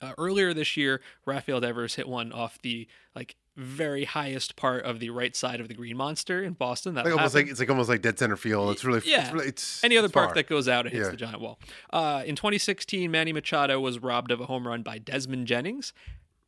Uh, 0.00 0.12
earlier 0.18 0.52
this 0.54 0.76
year, 0.76 1.00
Rafael 1.24 1.60
Devers 1.60 1.94
hit 1.94 2.08
one 2.08 2.32
off 2.32 2.58
the 2.62 2.86
like 3.14 3.36
very 3.58 4.04
highest 4.04 4.54
part 4.56 4.84
of 4.84 5.00
the 5.00 5.10
right 5.10 5.34
side 5.36 5.60
of 5.60 5.68
the 5.68 5.74
Green 5.74 5.96
Monster 5.96 6.42
in 6.42 6.52
Boston. 6.52 6.94
That 6.94 7.04
like 7.04 7.14
almost 7.14 7.34
like 7.34 7.48
it's 7.48 7.60
like 7.60 7.68
almost 7.68 7.88
like 7.88 8.00
dead 8.02 8.18
center 8.18 8.36
field. 8.36 8.70
It's 8.70 8.84
really 8.84 9.02
Yeah. 9.04 9.24
It's 9.24 9.32
really, 9.32 9.46
it's 9.48 9.82
any 9.84 9.98
other 9.98 10.06
it's 10.06 10.12
park 10.14 10.28
far. 10.28 10.34
that 10.36 10.46
goes 10.48 10.68
out 10.68 10.86
and 10.86 10.94
hits 10.94 11.06
Yeah. 11.06 11.10
the 11.10 11.16
giant 11.16 11.40
wall. 11.40 11.58
Uh, 11.92 12.22
in 12.24 12.36
2016, 12.36 13.10
Manny 13.10 13.32
Machado 13.32 13.80
was 13.80 13.98
robbed 13.98 14.30
of 14.30 14.40
a 14.40 14.46
home 14.46 14.66
run 14.66 14.82
by 14.82 14.98
Desmond 14.98 15.46
Jennings. 15.46 15.92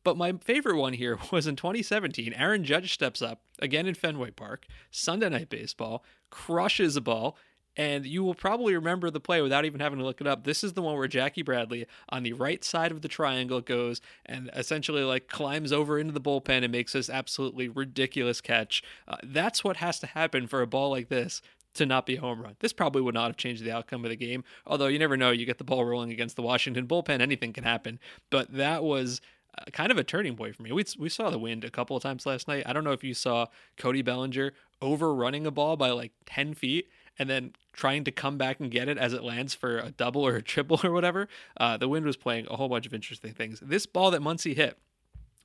But 0.03 0.17
my 0.17 0.33
favorite 0.43 0.77
one 0.77 0.93
here 0.93 1.19
was 1.31 1.45
in 1.45 1.55
2017. 1.55 2.33
Aaron 2.33 2.63
Judge 2.63 2.93
steps 2.93 3.21
up 3.21 3.41
again 3.59 3.85
in 3.85 3.93
Fenway 3.93 4.31
Park, 4.31 4.65
Sunday 4.89 5.29
Night 5.29 5.49
Baseball, 5.49 6.03
crushes 6.31 6.95
a 6.95 7.01
ball, 7.01 7.37
and 7.77 8.05
you 8.05 8.23
will 8.23 8.35
probably 8.35 8.75
remember 8.75 9.09
the 9.09 9.19
play 9.19 9.41
without 9.41 9.65
even 9.65 9.79
having 9.79 9.99
to 9.99 10.05
look 10.05 10.21
it 10.21 10.27
up. 10.27 10.43
This 10.43 10.63
is 10.63 10.73
the 10.73 10.81
one 10.81 10.97
where 10.97 11.07
Jackie 11.07 11.41
Bradley 11.41 11.85
on 12.09 12.23
the 12.23 12.33
right 12.33 12.63
side 12.63 12.91
of 12.91 13.01
the 13.01 13.07
triangle 13.07 13.61
goes 13.61 14.01
and 14.25 14.49
essentially 14.55 15.03
like 15.03 15.27
climbs 15.27 15.71
over 15.71 15.97
into 15.97 16.13
the 16.13 16.21
bullpen 16.21 16.63
and 16.63 16.71
makes 16.71 16.93
this 16.93 17.09
absolutely 17.09 17.69
ridiculous 17.69 18.41
catch. 18.41 18.83
Uh, 19.07 19.17
that's 19.23 19.63
what 19.63 19.77
has 19.77 19.99
to 19.99 20.07
happen 20.07 20.47
for 20.47 20.61
a 20.61 20.67
ball 20.67 20.89
like 20.89 21.09
this 21.09 21.41
to 21.73 21.85
not 21.85 22.05
be 22.05 22.17
a 22.17 22.21
home 22.21 22.41
run. 22.41 22.55
This 22.59 22.73
probably 22.73 23.01
would 23.01 23.13
not 23.13 23.27
have 23.27 23.37
changed 23.37 23.63
the 23.63 23.71
outcome 23.71 24.03
of 24.03 24.09
the 24.09 24.17
game. 24.17 24.43
Although 24.67 24.87
you 24.87 24.99
never 24.99 25.15
know, 25.15 25.31
you 25.31 25.45
get 25.45 25.57
the 25.57 25.63
ball 25.63 25.85
rolling 25.85 26.11
against 26.11 26.35
the 26.35 26.41
Washington 26.41 26.87
bullpen, 26.87 27.21
anything 27.21 27.53
can 27.53 27.63
happen. 27.63 27.99
But 28.29 28.51
that 28.53 28.83
was 28.83 29.21
uh, 29.57 29.63
kind 29.71 29.91
of 29.91 29.97
a 29.97 30.03
turning 30.03 30.35
point 30.35 30.55
for 30.55 30.63
me. 30.63 30.73
We 30.73 30.83
we 30.99 31.07
saw 31.07 31.29
the 31.29 31.39
wind 31.39 31.63
a 31.63 31.71
couple 31.71 31.95
of 31.95 32.03
times 32.03 32.25
last 32.25 32.47
night. 32.47 32.63
I 32.65 32.73
don't 32.73 32.83
know 32.83 32.91
if 32.91 33.03
you 33.03 33.13
saw 33.13 33.47
Cody 33.77 34.01
Bellinger 34.01 34.51
overrunning 34.81 35.45
a 35.45 35.51
ball 35.51 35.77
by 35.77 35.91
like 35.91 36.11
10 36.25 36.55
feet 36.55 36.89
and 37.19 37.29
then 37.29 37.53
trying 37.73 38.03
to 38.03 38.11
come 38.11 38.37
back 38.37 38.59
and 38.59 38.71
get 38.71 38.89
it 38.89 38.97
as 38.97 39.13
it 39.13 39.23
lands 39.23 39.53
for 39.53 39.77
a 39.77 39.91
double 39.91 40.25
or 40.25 40.35
a 40.35 40.41
triple 40.41 40.79
or 40.83 40.91
whatever. 40.91 41.27
Uh, 41.57 41.77
the 41.77 41.87
wind 41.87 42.05
was 42.05 42.17
playing 42.17 42.47
a 42.49 42.55
whole 42.55 42.69
bunch 42.69 42.85
of 42.85 42.93
interesting 42.93 43.33
things. 43.33 43.59
This 43.61 43.85
ball 43.85 44.11
that 44.11 44.21
Muncy 44.21 44.55
hit 44.55 44.77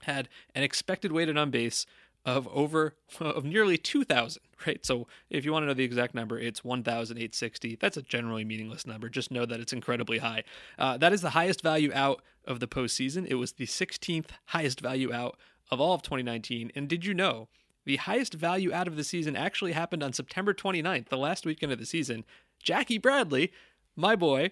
had 0.03 0.29
an 0.55 0.63
expected 0.63 1.13
weighted 1.13 1.37
on 1.37 1.51
base 1.51 1.87
of 2.25 2.49
over 2.49 2.95
of 3.21 3.45
nearly 3.45 3.79
2000 3.79 4.43
right? 4.67 4.85
So 4.85 5.07
if 5.31 5.45
you 5.45 5.53
want 5.53 5.63
to 5.63 5.67
know 5.69 5.75
the 5.75 5.85
exact 5.85 6.15
number 6.15 6.39
it's 6.39 6.65
1860 6.65 7.77
that's 7.77 7.97
a 7.97 8.03
generally 8.03 8.45
meaningless 8.45 8.87
number. 8.87 9.09
Just 9.09 9.31
know 9.31 9.47
that 9.47 9.61
it's 9.61 9.73
incredibly 9.73 10.19
high. 10.19 10.43
Uh, 10.79 10.97
that 10.99 11.13
is 11.13 11.23
the 11.23 11.31
highest 11.31 11.63
value 11.63 11.93
out 11.95 12.23
of 12.45 12.61
the 12.61 12.69
postseason. 12.69 13.27
It 13.29 13.37
was 13.37 13.53
the 13.53 13.67
16th 13.67 14.29
highest 14.47 14.81
value 14.81 15.13
out 15.13 15.39
of 15.71 15.81
all 15.81 15.95
of 15.95 16.03
2019 16.03 16.73
and 16.75 16.89
did 16.89 17.05
you 17.05 17.15
know 17.15 17.49
the 17.87 17.97
highest 17.97 18.35
value 18.35 18.73
out 18.73 18.87
of 18.87 18.97
the 18.97 19.05
season 19.05 19.35
actually 19.35 19.73
happened 19.73 20.03
on 20.03 20.13
september 20.13 20.53
29th 20.53 21.09
the 21.09 21.17
last 21.17 21.47
weekend 21.47 21.73
of 21.73 21.79
the 21.79 21.87
season 21.87 22.25
jackie 22.63 22.99
bradley 22.99 23.51
my 23.97 24.15
boy 24.15 24.51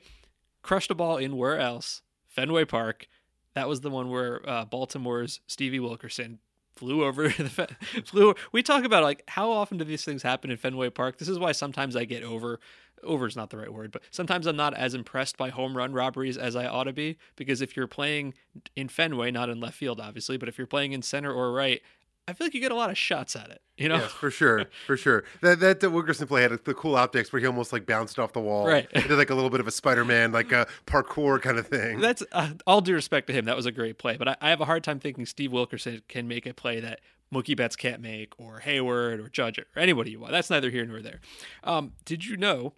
crushed 0.62 0.90
a 0.90 0.94
ball 0.94 1.18
in 1.18 1.36
where 1.36 1.58
else 1.58 2.00
fenway 2.26 2.64
park 2.64 3.06
that 3.54 3.68
was 3.68 3.80
the 3.80 3.90
one 3.90 4.10
where 4.10 4.48
uh, 4.48 4.64
Baltimore's 4.64 5.40
Stevie 5.46 5.80
Wilkerson 5.80 6.40
flew 6.76 7.04
over 7.04 7.28
the 7.38 7.48
fe- 7.48 7.66
flew. 8.04 8.34
We 8.52 8.62
talk 8.62 8.84
about 8.84 9.02
like 9.02 9.22
how 9.28 9.50
often 9.50 9.78
do 9.78 9.84
these 9.84 10.04
things 10.04 10.22
happen 10.22 10.50
in 10.50 10.56
Fenway 10.56 10.90
Park? 10.90 11.18
This 11.18 11.28
is 11.28 11.38
why 11.38 11.52
sometimes 11.52 11.96
I 11.96 12.04
get 12.04 12.22
over. 12.22 12.60
Over 13.02 13.26
is 13.26 13.36
not 13.36 13.50
the 13.50 13.58
right 13.58 13.72
word, 13.72 13.90
but 13.90 14.02
sometimes 14.10 14.46
I'm 14.46 14.56
not 14.56 14.72
as 14.72 14.94
impressed 14.94 15.36
by 15.36 15.50
home 15.50 15.76
run 15.76 15.92
robberies 15.92 16.38
as 16.38 16.56
I 16.56 16.66
ought 16.66 16.84
to 16.84 16.92
be. 16.92 17.18
Because 17.36 17.60
if 17.60 17.76
you're 17.76 17.86
playing 17.86 18.32
in 18.76 18.88
Fenway, 18.88 19.30
not 19.30 19.50
in 19.50 19.60
left 19.60 19.76
field, 19.76 20.00
obviously, 20.00 20.38
but 20.38 20.48
if 20.48 20.56
you're 20.56 20.66
playing 20.66 20.92
in 20.92 21.02
center 21.02 21.30
or 21.30 21.52
right, 21.52 21.82
I 22.26 22.32
feel 22.32 22.46
like 22.46 22.54
you 22.54 22.60
get 22.60 22.72
a 22.72 22.76
lot 22.76 22.90
of 22.90 22.96
shots 22.96 23.36
at 23.36 23.50
it. 23.50 23.60
You 23.76 23.88
know, 23.88 23.96
Yes, 23.96 24.12
for 24.12 24.30
sure, 24.30 24.66
for 24.86 24.96
sure. 24.96 25.24
That 25.42 25.60
that, 25.60 25.80
that 25.80 25.90
Wilkerson 25.90 26.26
play 26.26 26.42
had 26.42 26.52
the 26.64 26.74
cool 26.74 26.96
optics 26.96 27.32
where 27.32 27.40
he 27.40 27.46
almost 27.46 27.72
like 27.72 27.86
bounced 27.86 28.18
off 28.18 28.32
the 28.32 28.40
wall. 28.40 28.66
Right. 28.66 28.88
He 28.94 29.02
did 29.02 29.18
like 29.18 29.30
a 29.30 29.34
little 29.34 29.50
bit 29.50 29.60
of 29.60 29.66
a 29.66 29.70
Spider-Man, 29.70 30.32
like 30.32 30.52
a 30.52 30.66
parkour 30.86 31.40
kind 31.42 31.58
of 31.58 31.66
thing. 31.66 32.00
That's 32.00 32.22
uh, 32.32 32.50
all 32.66 32.80
due 32.80 32.94
respect 32.94 33.26
to 33.26 33.32
him. 33.32 33.44
That 33.44 33.56
was 33.56 33.66
a 33.66 33.72
great 33.72 33.98
play, 33.98 34.16
but 34.16 34.28
I, 34.28 34.36
I 34.40 34.50
have 34.50 34.60
a 34.60 34.64
hard 34.64 34.84
time 34.84 35.00
thinking 35.00 35.26
Steve 35.26 35.52
Wilkerson 35.52 36.02
can 36.08 36.28
make 36.28 36.46
a 36.46 36.54
play 36.54 36.80
that 36.80 37.00
Mookie 37.32 37.56
Betts 37.56 37.74
can't 37.76 38.00
make, 38.00 38.32
or 38.38 38.62
Heyward, 38.64 39.24
or 39.24 39.28
Judge, 39.28 39.58
or 39.58 39.66
anybody 39.76 40.12
you 40.12 40.20
want. 40.20 40.32
That's 40.32 40.50
neither 40.50 40.70
here 40.70 40.86
nor 40.86 41.02
there. 41.02 41.20
Um, 41.64 41.92
did 42.04 42.24
you 42.24 42.36
know 42.36 42.74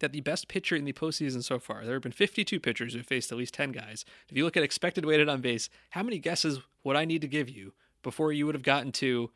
that 0.00 0.12
the 0.12 0.20
best 0.20 0.48
pitcher 0.48 0.74
in 0.74 0.84
the 0.84 0.92
postseason 0.92 1.44
so 1.44 1.58
far? 1.58 1.84
There 1.84 1.94
have 1.94 2.02
been 2.02 2.12
52 2.12 2.58
pitchers 2.60 2.94
who 2.94 3.02
faced 3.02 3.30
at 3.30 3.38
least 3.38 3.54
10 3.54 3.72
guys. 3.72 4.04
If 4.28 4.36
you 4.36 4.44
look 4.44 4.56
at 4.56 4.62
expected 4.62 5.04
weighted 5.04 5.28
on 5.28 5.40
base, 5.40 5.68
how 5.90 6.02
many 6.02 6.18
guesses 6.18 6.60
would 6.82 6.96
I 6.96 7.04
need 7.04 7.20
to 7.20 7.28
give 7.28 7.50
you 7.50 7.74
before 8.04 8.32
you 8.32 8.46
would 8.46 8.54
have 8.54 8.62
gotten 8.62 8.92
to 8.92 9.30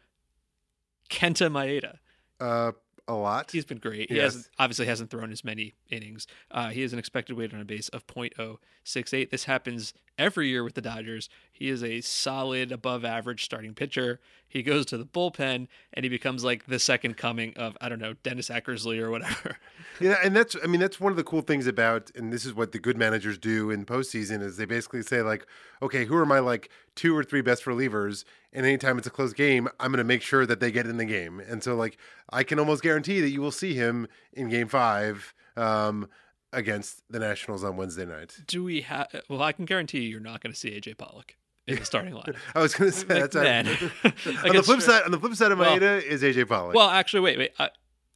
Kenta 1.11 1.51
Maeda? 1.51 1.97
uh, 2.41 2.73
a 3.09 3.15
lot. 3.15 3.51
He's 3.51 3.65
been 3.65 3.79
great. 3.79 4.11
He 4.13 4.19
hasn't, 4.19 4.49
obviously 4.59 4.87
hasn't 4.87 5.11
thrown 5.11 5.33
as 5.33 5.43
many 5.43 5.75
innings. 5.89 6.27
Uh, 6.51 6.69
he 6.69 6.83
has 6.83 6.93
an 6.93 6.99
expected 6.99 7.37
weight 7.37 7.55
on 7.55 7.61
a 7.61 7.65
base 7.65 7.89
of 7.89 8.07
.068. 8.07 9.31
This 9.31 9.45
happens 9.45 9.95
every 10.19 10.49
year 10.49 10.65
with 10.65 10.75
the 10.75 10.83
Dodgers. 10.83 11.29
He 11.51 11.69
is 11.69 11.83
a 11.83 12.01
solid, 12.01 12.73
above 12.73 13.05
average 13.05 13.45
starting 13.45 13.75
pitcher. 13.75 14.21
He 14.49 14.63
goes 14.63 14.87
to 14.87 14.99
the 14.99 15.05
bullpen 15.05 15.69
and 15.93 16.05
he 16.05 16.09
becomes 16.09 16.43
like 16.43 16.67
the 16.67 16.79
second 16.79 17.17
coming 17.17 17.55
of 17.57 17.77
I 17.81 17.89
don't 17.89 17.99
know 17.99 18.15
Dennis 18.23 18.49
Eckersley 18.49 18.99
or 18.99 19.11
whatever. 19.11 19.57
Yeah, 20.01 20.15
and 20.23 20.37
that's 20.37 20.55
I 20.63 20.69
mean 20.69 20.81
that's 20.81 21.01
one 21.01 21.11
of 21.11 21.17
the 21.17 21.25
cool 21.25 21.41
things 21.41 21.67
about 21.67 22.13
and 22.15 22.33
this 22.33 22.47
is 22.47 22.55
what 22.55 22.71
the 22.71 22.79
good 22.79 22.97
managers 22.97 23.37
do 23.37 23.73
in 23.73 23.85
postseason 23.85 24.43
is 24.43 24.57
they 24.57 24.65
basically 24.65 25.03
say 25.03 25.23
like, 25.23 25.45
okay, 25.83 26.05
who 26.05 26.17
are 26.17 26.25
my 26.25 26.39
like 26.39 26.71
two 26.95 27.17
or 27.17 27.25
three 27.25 27.41
best 27.41 27.65
relievers? 27.65 28.25
And 28.53 28.65
anytime 28.65 28.97
it's 28.97 29.09
a 29.09 29.11
close 29.11 29.33
game, 29.33 29.67
I'm 29.81 29.91
gonna 29.91 30.05
make 30.05 30.23
sure 30.23 30.47
that 30.47 30.61
they 30.61 30.71
get 30.71 30.87
in 30.87 30.99
the 30.99 31.05
game. 31.05 31.41
And 31.41 31.65
so 31.65 31.75
like 31.75 31.99
I 32.31 32.45
can 32.45 32.61
almost 32.61 32.81
guarantee 32.81 33.21
that 33.21 33.31
you 33.31 33.41
will 33.41 33.51
see 33.51 33.75
him 33.75 34.07
in 34.33 34.49
game 34.49 34.69
five 34.69 35.35
um, 35.57 36.09
against 36.53 37.03
the 37.11 37.19
Nationals 37.19 37.65
on 37.65 37.77
Wednesday 37.77 38.05
night. 38.07 38.37
Do 38.47 38.65
we 38.65 38.81
have? 38.83 39.09
Well, 39.29 39.43
I 39.43 39.53
can 39.53 39.65
guarantee 39.65 40.01
you, 40.01 40.09
you're 40.11 40.21
not 40.21 40.41
going 40.43 40.53
to 40.53 40.59
see 40.59 40.71
AJ 40.71 40.97
Pollock 40.99 41.37
in 41.67 41.77
the 41.79 41.85
starting 41.85 42.15
line. 42.15 42.35
I 42.55 42.61
was 42.61 42.75
gonna 42.75 42.91
say 42.93 43.07
Like, 43.07 43.31
that's 43.31 43.37
on 44.45 44.53
the 44.55 44.63
flip 44.65 44.81
side. 44.81 45.03
On 45.05 45.11
the 45.11 45.19
flip 45.21 45.35
side 45.35 45.53
of 45.53 45.59
Well- 45.59 45.79
Maeda 45.79 46.03
is 46.03 46.23
AJ 46.23 46.49
Pollock. 46.49 46.75
Well, 46.75 46.89
actually, 46.89 47.21
wait, 47.21 47.39
wait. 47.39 47.53
Uh, 47.59 47.69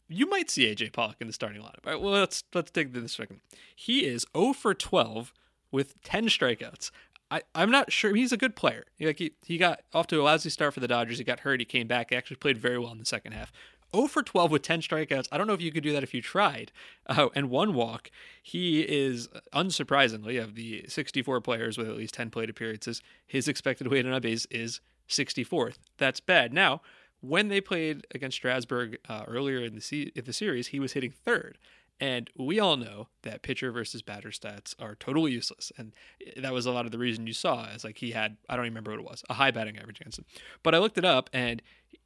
you 0.09 0.29
might 0.29 0.51
see 0.51 0.67
AJ 0.75 0.93
Pollock 0.93 1.17
in 1.21 1.27
the 1.27 1.33
starting 1.33 1.61
lineup. 1.63 1.87
All 1.87 1.93
right, 1.93 2.01
well, 2.01 2.13
let's 2.13 2.45
let's 2.55 2.71
take 2.71 2.93
this 2.93 3.13
second. 3.13 3.41
He 3.75 4.05
is 4.07 4.27
0 4.37 4.53
for 4.53 4.75
12 4.75 5.33
with 5.71 6.01
10 6.03 6.27
strikeouts. 6.27 6.91
I, 7.31 7.41
I'm 7.55 7.71
not 7.71 7.91
sure. 7.91 8.15
He's 8.15 8.31
a 8.33 8.37
good 8.37 8.55
player. 8.55 8.85
He, 8.95 9.07
like 9.07 9.19
he, 9.19 9.33
he 9.47 9.57
got 9.57 9.81
off 9.95 10.07
to 10.09 10.21
a 10.21 10.23
lousy 10.23 10.51
start 10.51 10.75
for 10.75 10.81
the 10.81 10.89
Dodgers. 10.89 11.17
He 11.17 11.25
got 11.25 11.41
hurt. 11.41 11.61
He 11.61 11.65
came 11.65 11.87
back. 11.87 12.11
He 12.11 12.17
actually 12.17 12.37
played 12.37 12.59
very 12.59 12.79
well 12.79 12.93
in 12.93 12.99
the 12.99 13.07
second 13.07 13.33
half. 13.33 13.51
0 13.95 14.09
for 14.09 14.23
12 14.23 14.51
with 14.51 14.63
10 14.63 14.81
strikeouts. 14.81 15.29
I 15.31 15.39
don't 15.39 15.47
know 15.47 15.53
if 15.53 15.61
you 15.61 15.73
could 15.73 15.83
do 15.83 15.93
that 15.93 16.03
if 16.03 16.15
you 16.15 16.23
tried. 16.23 16.73
Oh, 17.09 17.31
and 17.35 17.51
one 17.51 17.75
walk. 17.75 18.11
He 18.43 18.83
is, 18.83 19.29
uh, 19.35 19.41
unsurprisingly, 19.55 20.43
of 20.43 20.55
the 20.55 20.85
64 20.89 21.41
players 21.41 21.79
with 21.79 21.89
at 21.89 21.97
least 21.97 22.15
10 22.15 22.31
plate 22.31 22.51
appearances, 22.51 23.03
his 23.27 23.49
expected 23.49 23.89
weight 23.89 24.07
on 24.07 24.21
base 24.21 24.47
is 24.51 24.81
64th. 25.09 25.77
That's 25.99 26.21
bad. 26.21 26.53
Now, 26.53 26.81
when 27.21 27.49
they 27.49 27.61
played 27.61 28.07
against 28.15 28.37
Strasburg 28.37 28.99
uh, 29.09 29.25
earlier 29.29 29.61
in 29.61 29.75
the, 29.75 29.81
se- 29.81 30.13
in 30.15 30.25
the 30.25 30.33
series, 30.33 30.69
he 30.69 30.81
was 30.81 30.93
hitting 30.93 31.13
third. 31.13 31.59
And 32.01 32.29
we 32.37 32.59
all 32.59 32.77
know 32.77 33.07
that 33.23 33.43
pitcher 33.43 33.71
versus 33.71 34.03
batter 34.03 34.31
stats 34.31 34.75
are 34.81 34.97
totally 34.97 35.31
useless. 35.31 35.71
And 35.79 35.93
eh, 36.27 36.41
that 36.41 36.53
was 36.53 36.67
a 36.67 36.73
lot 36.73 36.85
of 36.85 36.91
the 36.91 36.99
reason 36.99 37.29
you 37.29 37.33
saw 37.33 37.67
as 37.67 37.85
like 37.85 37.99
he 37.99 38.11
had, 38.11 38.39
I 38.49 38.57
don't 38.57 38.65
even 38.65 38.75
remember 38.75 38.91
what 38.91 39.01
it 39.01 39.07
was, 39.09 39.23
a 39.31 39.35
high 39.35 39.53
batting 39.53 39.79
average 39.79 40.01
against 40.01 40.19
him. 40.19 40.25
But 40.65 40.75
I 40.75 40.79
looked 40.79 40.99
it 40.99 41.05
up 41.05 41.31
and 41.33 41.63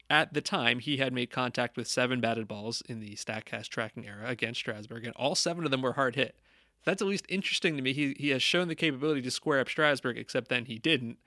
at 0.08 0.32
the 0.32 0.40
time 0.40 0.78
he 0.78 0.98
had 0.98 1.12
made 1.12 1.30
contact 1.30 1.76
with 1.76 1.88
seven 1.88 2.20
batted 2.20 2.46
balls 2.46 2.82
in 2.88 3.00
the 3.00 3.14
StatCast 3.16 3.68
tracking 3.68 4.06
era 4.06 4.24
against 4.26 4.60
Strasburg, 4.60 5.04
and 5.04 5.14
all 5.16 5.34
seven 5.34 5.64
of 5.64 5.70
them 5.70 5.82
were 5.82 5.94
hard 5.94 6.16
hit. 6.16 6.36
That's 6.84 7.02
at 7.02 7.08
least 7.08 7.26
interesting 7.28 7.76
to 7.76 7.82
me. 7.82 7.92
He 7.92 8.14
he 8.18 8.28
has 8.30 8.42
shown 8.42 8.68
the 8.68 8.74
capability 8.74 9.22
to 9.22 9.30
square 9.30 9.60
up 9.60 9.68
Strasburg, 9.68 10.16
except 10.16 10.48
then 10.48 10.66
he 10.66 10.78
didn't. 10.78 11.18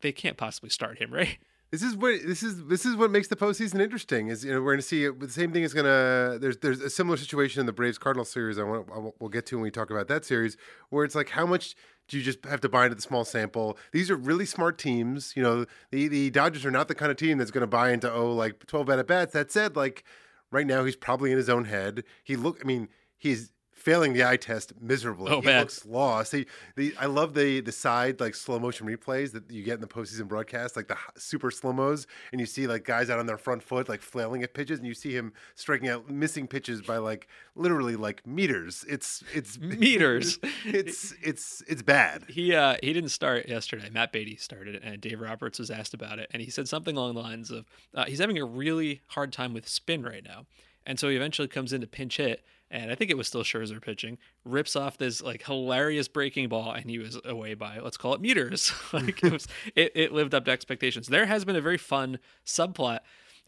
They 0.00 0.12
can't 0.12 0.36
possibly 0.36 0.70
start 0.70 0.98
him, 0.98 1.12
right? 1.14 1.38
This 1.70 1.82
is 1.82 1.96
what 1.96 2.20
this 2.24 2.42
is. 2.42 2.64
This 2.64 2.86
is 2.86 2.96
what 2.96 3.10
makes 3.10 3.28
the 3.28 3.36
postseason 3.36 3.80
interesting. 3.80 4.28
Is 4.28 4.42
you 4.42 4.52
know 4.52 4.60
we're 4.62 4.72
going 4.72 4.78
to 4.78 4.86
see 4.86 5.06
the 5.06 5.28
same 5.28 5.52
thing 5.52 5.64
is 5.64 5.74
going 5.74 5.84
to. 5.84 6.38
There's 6.40 6.56
there's 6.58 6.80
a 6.80 6.88
similar 6.88 7.18
situation 7.18 7.60
in 7.60 7.66
the 7.66 7.74
Braves 7.74 7.98
Cardinals 7.98 8.30
series. 8.30 8.58
I 8.58 8.62
want 8.62 8.88
I, 8.90 9.10
we'll 9.18 9.28
get 9.28 9.44
to 9.46 9.56
when 9.56 9.64
we 9.64 9.70
talk 9.70 9.90
about 9.90 10.08
that 10.08 10.24
series, 10.24 10.56
where 10.88 11.04
it's 11.04 11.14
like 11.14 11.28
how 11.30 11.44
much 11.44 11.74
do 12.08 12.16
you 12.16 12.22
just 12.22 12.42
have 12.46 12.62
to 12.62 12.70
buy 12.70 12.84
into 12.84 12.94
the 12.94 13.02
small 13.02 13.22
sample? 13.22 13.76
These 13.92 14.10
are 14.10 14.16
really 14.16 14.46
smart 14.46 14.78
teams. 14.78 15.34
You 15.36 15.42
know 15.42 15.66
the 15.90 16.08
the 16.08 16.30
Dodgers 16.30 16.64
are 16.64 16.70
not 16.70 16.88
the 16.88 16.94
kind 16.94 17.10
of 17.10 17.18
team 17.18 17.36
that's 17.36 17.50
going 17.50 17.62
to 17.62 17.66
buy 17.66 17.90
into 17.92 18.10
oh 18.10 18.32
like 18.32 18.66
12 18.66 18.88
at 18.88 19.06
bats. 19.06 19.34
That 19.34 19.52
said, 19.52 19.76
like 19.76 20.04
right 20.50 20.66
now 20.66 20.84
he's 20.84 20.96
probably 20.96 21.32
in 21.32 21.36
his 21.36 21.50
own 21.50 21.66
head. 21.66 22.02
He 22.24 22.34
look. 22.36 22.60
I 22.62 22.66
mean 22.66 22.88
he's 23.18 23.52
failing 23.78 24.12
the 24.12 24.24
eye 24.24 24.36
test 24.36 24.72
miserably. 24.80 25.30
Oh, 25.30 25.40
he 25.40 25.46
bad. 25.46 25.60
looks 25.60 25.86
lost. 25.86 26.32
He, 26.32 26.46
the, 26.76 26.94
I 26.98 27.06
love 27.06 27.34
the 27.34 27.60
the 27.60 27.72
side 27.72 28.20
like 28.20 28.34
slow 28.34 28.58
motion 28.58 28.86
replays 28.86 29.32
that 29.32 29.50
you 29.50 29.62
get 29.62 29.74
in 29.74 29.80
the 29.80 29.86
postseason 29.86 30.26
broadcast, 30.26 30.76
like 30.76 30.88
the 30.88 30.96
super 31.16 31.50
slow 31.50 31.72
mos, 31.72 32.06
and 32.32 32.40
you 32.40 32.46
see 32.46 32.66
like 32.66 32.84
guys 32.84 33.08
out 33.08 33.18
on 33.18 33.26
their 33.26 33.38
front 33.38 33.62
foot 33.62 33.88
like 33.88 34.02
flailing 34.02 34.42
at 34.42 34.52
pitches, 34.52 34.78
and 34.78 34.86
you 34.86 34.94
see 34.94 35.12
him 35.12 35.32
striking 35.54 35.88
out 35.88 36.10
missing 36.10 36.46
pitches 36.46 36.82
by 36.82 36.96
like 36.96 37.28
literally 37.54 37.96
like 37.96 38.26
meters. 38.26 38.84
It's 38.88 39.22
it's 39.32 39.58
Meters. 39.78 40.38
it's 40.64 41.14
it's 41.22 41.62
it's 41.68 41.82
bad. 41.82 42.24
He 42.28 42.54
uh 42.54 42.76
he 42.82 42.92
didn't 42.92 43.10
start 43.10 43.48
yesterday. 43.48 43.88
Matt 43.90 44.12
Beaty 44.12 44.36
started 44.36 44.74
it, 44.74 44.82
and 44.82 45.00
Dave 45.00 45.20
Roberts 45.20 45.58
was 45.58 45.70
asked 45.70 45.94
about 45.94 46.18
it, 46.18 46.28
and 46.32 46.42
he 46.42 46.50
said 46.50 46.68
something 46.68 46.96
along 46.96 47.14
the 47.14 47.20
lines 47.20 47.50
of 47.50 47.66
uh, 47.94 48.04
he's 48.06 48.18
having 48.18 48.38
a 48.38 48.44
really 48.44 49.00
hard 49.08 49.32
time 49.32 49.54
with 49.54 49.68
spin 49.68 50.02
right 50.02 50.24
now, 50.24 50.46
and 50.84 50.98
so 50.98 51.08
he 51.08 51.16
eventually 51.16 51.48
comes 51.48 51.72
in 51.72 51.80
to 51.80 51.86
pinch 51.86 52.16
hit, 52.16 52.44
and 52.70 52.90
I 52.90 52.94
think 52.94 53.10
it 53.10 53.16
was 53.16 53.26
still 53.26 53.42
Scherzer 53.42 53.80
pitching, 53.80 54.18
rips 54.44 54.76
off 54.76 54.98
this 54.98 55.22
like 55.22 55.44
hilarious 55.44 56.08
breaking 56.08 56.48
ball, 56.48 56.72
and 56.72 56.90
he 56.90 56.98
was 56.98 57.18
away 57.24 57.54
by 57.54 57.78
let's 57.78 57.96
call 57.96 58.14
it 58.14 58.20
meters. 58.20 58.72
like 58.92 59.22
it 59.22 59.32
was, 59.32 59.48
it, 59.74 59.92
it 59.94 60.12
lived 60.12 60.34
up 60.34 60.44
to 60.46 60.50
expectations. 60.50 61.08
There 61.08 61.26
has 61.26 61.44
been 61.44 61.56
a 61.56 61.60
very 61.60 61.78
fun 61.78 62.18
subplot 62.44 63.00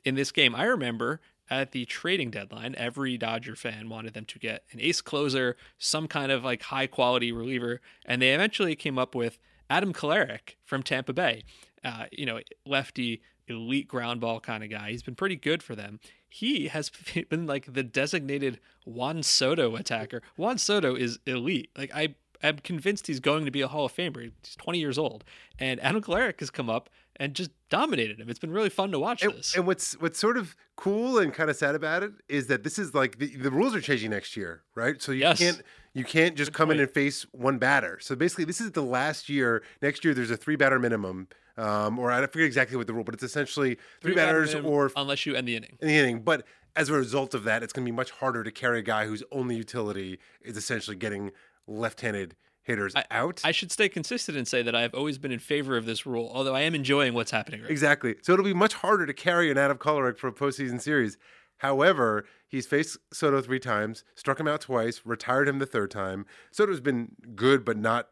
in 0.05 0.15
this 0.15 0.33
game. 0.33 0.55
I 0.55 0.65
remember 0.65 1.21
at 1.51 1.73
the 1.73 1.85
trading 1.85 2.31
deadline, 2.31 2.75
every 2.79 3.19
Dodger 3.19 3.57
fan 3.57 3.89
wanted 3.89 4.15
them 4.15 4.25
to 4.27 4.39
get 4.39 4.65
an 4.73 4.81
ace 4.81 5.01
closer, 5.01 5.57
some 5.79 6.07
kind 6.07 6.31
of 6.31 6.45
like 6.45 6.63
high 6.63 6.87
quality 6.87 7.33
reliever, 7.33 7.81
and 8.07 8.23
they 8.23 8.33
eventually 8.33 8.77
came 8.77 8.99
up 8.99 9.15
with 9.15 9.39
Adam 9.69 9.93
Kolarek 9.93 10.55
from 10.65 10.83
Tampa 10.83 11.13
Bay. 11.13 11.45
Uh, 11.85 12.07
you 12.13 12.27
know, 12.27 12.41
lefty, 12.67 13.23
elite 13.49 13.89
ground 13.89 14.21
ball 14.21 14.39
kind 14.41 14.63
of 14.63 14.71
guy. 14.71 14.91
He's 14.91 15.03
been 15.03 15.15
pretty 15.15 15.37
good 15.37 15.63
for 15.63 15.75
them. 15.75 15.99
He 16.31 16.69
has 16.69 16.91
been 17.29 17.47
like 17.47 17.73
the 17.73 17.83
designated 17.83 18.59
Juan 18.87 19.23
Soto 19.23 19.77
attacker. 19.77 20.23
Juan 20.37 20.57
Soto 20.59 20.95
is 20.95 21.19
elite. 21.27 21.71
Like 21.77 21.91
I 21.95 22.15
am 22.43 22.57
convinced 22.59 23.07
he's 23.09 23.21
going 23.21 23.45
to 23.45 23.51
be 23.51 23.61
a 23.61 23.69
Hall 23.69 23.85
of 23.85 23.95
Famer. 23.95 24.23
He's 24.43 24.57
20 24.57 24.79
years 24.79 24.97
old, 24.97 25.25
and 25.59 25.79
Adam 25.81 26.01
Kolarek 26.01 26.41
has 26.41 26.49
come 26.51 26.71
up 26.71 26.89
and 27.17 27.35
just 27.35 27.51
dominated 27.69 28.19
him. 28.19 28.31
It's 28.31 28.39
been 28.39 28.51
really 28.53 28.71
fun 28.71 28.91
to 28.93 28.99
watch 28.99 29.23
And, 29.23 29.35
this. 29.35 29.55
and 29.55 29.67
what's 29.67 29.93
what's 30.01 30.19
sort 30.19 30.39
of 30.39 30.57
cool 30.77 31.19
and 31.19 31.35
kind 31.35 31.51
of 31.51 31.57
sad 31.57 31.75
about 31.75 32.03
it 32.03 32.13
is 32.31 32.47
that 32.47 32.63
this 32.65 32.79
is 32.79 32.95
like 32.95 33.19
the, 33.19 33.37
the 33.37 33.51
rules 33.51 33.75
are 33.75 33.81
changing 33.83 34.11
next 34.11 34.37
year, 34.39 34.63
right? 34.75 35.03
So 35.03 35.13
you 35.13 35.21
Yes. 35.21 35.39
can't 35.39 35.63
you 35.93 36.05
can't 36.05 36.35
just 36.37 36.53
Good 36.53 36.57
come 36.57 36.71
in 36.71 36.79
and 36.81 36.89
face 36.91 37.27
one 37.33 37.59
batter. 37.59 37.99
So 38.01 38.15
basically, 38.17 38.45
this 38.45 38.61
is 38.61 38.71
the 38.73 38.83
last 38.83 39.29
year. 39.29 39.63
Next 39.83 40.05
year, 40.05 40.15
there's 40.15 40.31
a 40.31 40.37
three 40.37 40.55
batter 40.57 40.79
minimum, 40.79 41.27
um, 41.61 41.99
or 41.99 42.11
I 42.11 42.27
forget 42.27 42.47
exactly 42.47 42.77
what 42.77 42.87
the 42.87 42.95
rule, 42.95 43.05
but 43.05 43.15
it's 43.15 43.23
essentially 43.23 43.77
three, 44.01 44.15
batters 44.15 44.55
batter 44.55 44.67
or 44.67 44.91
unless 44.97 45.27
you 45.27 45.35
end 45.35 45.47
the 45.47 45.57
inning. 45.57 45.77
in 45.81 45.89
the 45.89 45.97
inning. 45.97 46.21
But 46.21 46.47
as 46.77 46.89
a 46.89 46.95
result 46.95 47.35
of 47.35 47.45
that, 47.45 47.63
it's 47.63 47.73
going 47.73 47.85
to 47.85 47.91
be 47.91 47.95
much 47.95 48.11
harder 48.11 48.43
to 48.45 48.51
carry 48.51 48.79
a 48.79 48.83
guy 48.83 49.07
whose 49.07 49.23
only 49.31 49.57
utility 49.57 50.19
is 50.41 50.57
essentially 50.57 50.97
getting 50.97 51.33
left-handed 51.67 52.37
hitters 52.63 52.95
out. 53.11 53.41
I 53.45 53.53
should 53.53 53.73
stay 53.73 53.89
consistent 53.89 54.39
and 54.39 54.47
say 54.47 54.63
that 54.63 54.75
I 54.75 54.83
have 54.83 54.95
always 54.95 55.19
been 55.19 55.33
in 55.33 55.39
favor 55.39 55.77
of 55.77 55.87
this 55.87 56.07
rule, 56.07 56.31
although 56.33 56.55
I 56.55 56.61
am 56.61 56.75
enjoying 56.75 57.15
what's 57.15 57.31
happening 57.31 57.61
right 57.61 57.69
now. 57.69 57.73
Exactly. 57.73 58.17
So 58.23 58.33
it'll 58.33 58.45
be 58.45 58.55
much 58.55 58.75
harder 58.75 59.07
to 59.07 59.15
carry 59.15 59.51
an 59.51 59.59
Adam 59.59 59.79
Kolarek 59.79 60.19
for 60.19 60.29
a 60.29 60.33
postseason 60.33 60.81
series. 60.81 61.19
However, 61.59 62.25
he's 62.49 62.67
faced 62.67 62.99
Soto 63.13 63.43
three 63.43 63.59
times, 63.59 64.05
struck 64.15 64.41
him 64.41 64.49
out 64.49 64.63
twice, 64.63 65.03
retired 65.05 65.49
him 65.49 65.59
the 65.59 65.67
third 65.67 65.91
time. 65.91 66.25
Soto's 66.51 66.81
been 66.81 67.17
good, 67.35 67.65
but 67.65 67.77
not 67.77 68.09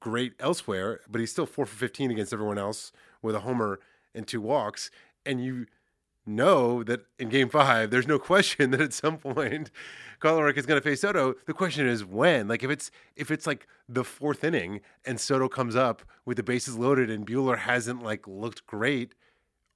great 0.00 0.34
elsewhere. 0.40 1.00
But 1.08 1.20
he's 1.20 1.30
still 1.30 1.46
four 1.46 1.66
for 1.66 1.76
fifteen 1.76 2.10
against 2.10 2.32
everyone 2.32 2.58
else 2.58 2.92
with 3.22 3.34
a 3.34 3.40
homer 3.40 3.80
and 4.14 4.26
two 4.26 4.40
walks. 4.40 4.90
And 5.26 5.42
you 5.42 5.66
know 6.26 6.82
that 6.84 7.06
in 7.18 7.28
Game 7.28 7.48
Five, 7.48 7.90
there's 7.90 8.06
no 8.06 8.18
question 8.30 8.70
that 8.70 8.80
at 8.80 8.92
some 8.92 9.18
point 9.18 9.70
Kolarek 10.20 10.56
is 10.56 10.66
going 10.66 10.80
to 10.80 10.88
face 10.88 11.02
Soto. 11.02 11.34
The 11.46 11.52
question 11.52 11.86
is 11.86 12.04
when. 12.04 12.48
Like 12.48 12.62
if 12.62 12.70
it's 12.70 12.90
if 13.16 13.30
it's 13.30 13.46
like 13.46 13.66
the 13.88 14.04
fourth 14.04 14.44
inning 14.44 14.80
and 15.04 15.20
Soto 15.20 15.48
comes 15.48 15.76
up 15.76 16.02
with 16.24 16.36
the 16.36 16.42
bases 16.42 16.78
loaded 16.78 17.10
and 17.10 17.26
Buehler 17.26 17.58
hasn't 17.58 18.02
like 18.02 18.26
looked 18.26 18.66
great, 18.66 19.14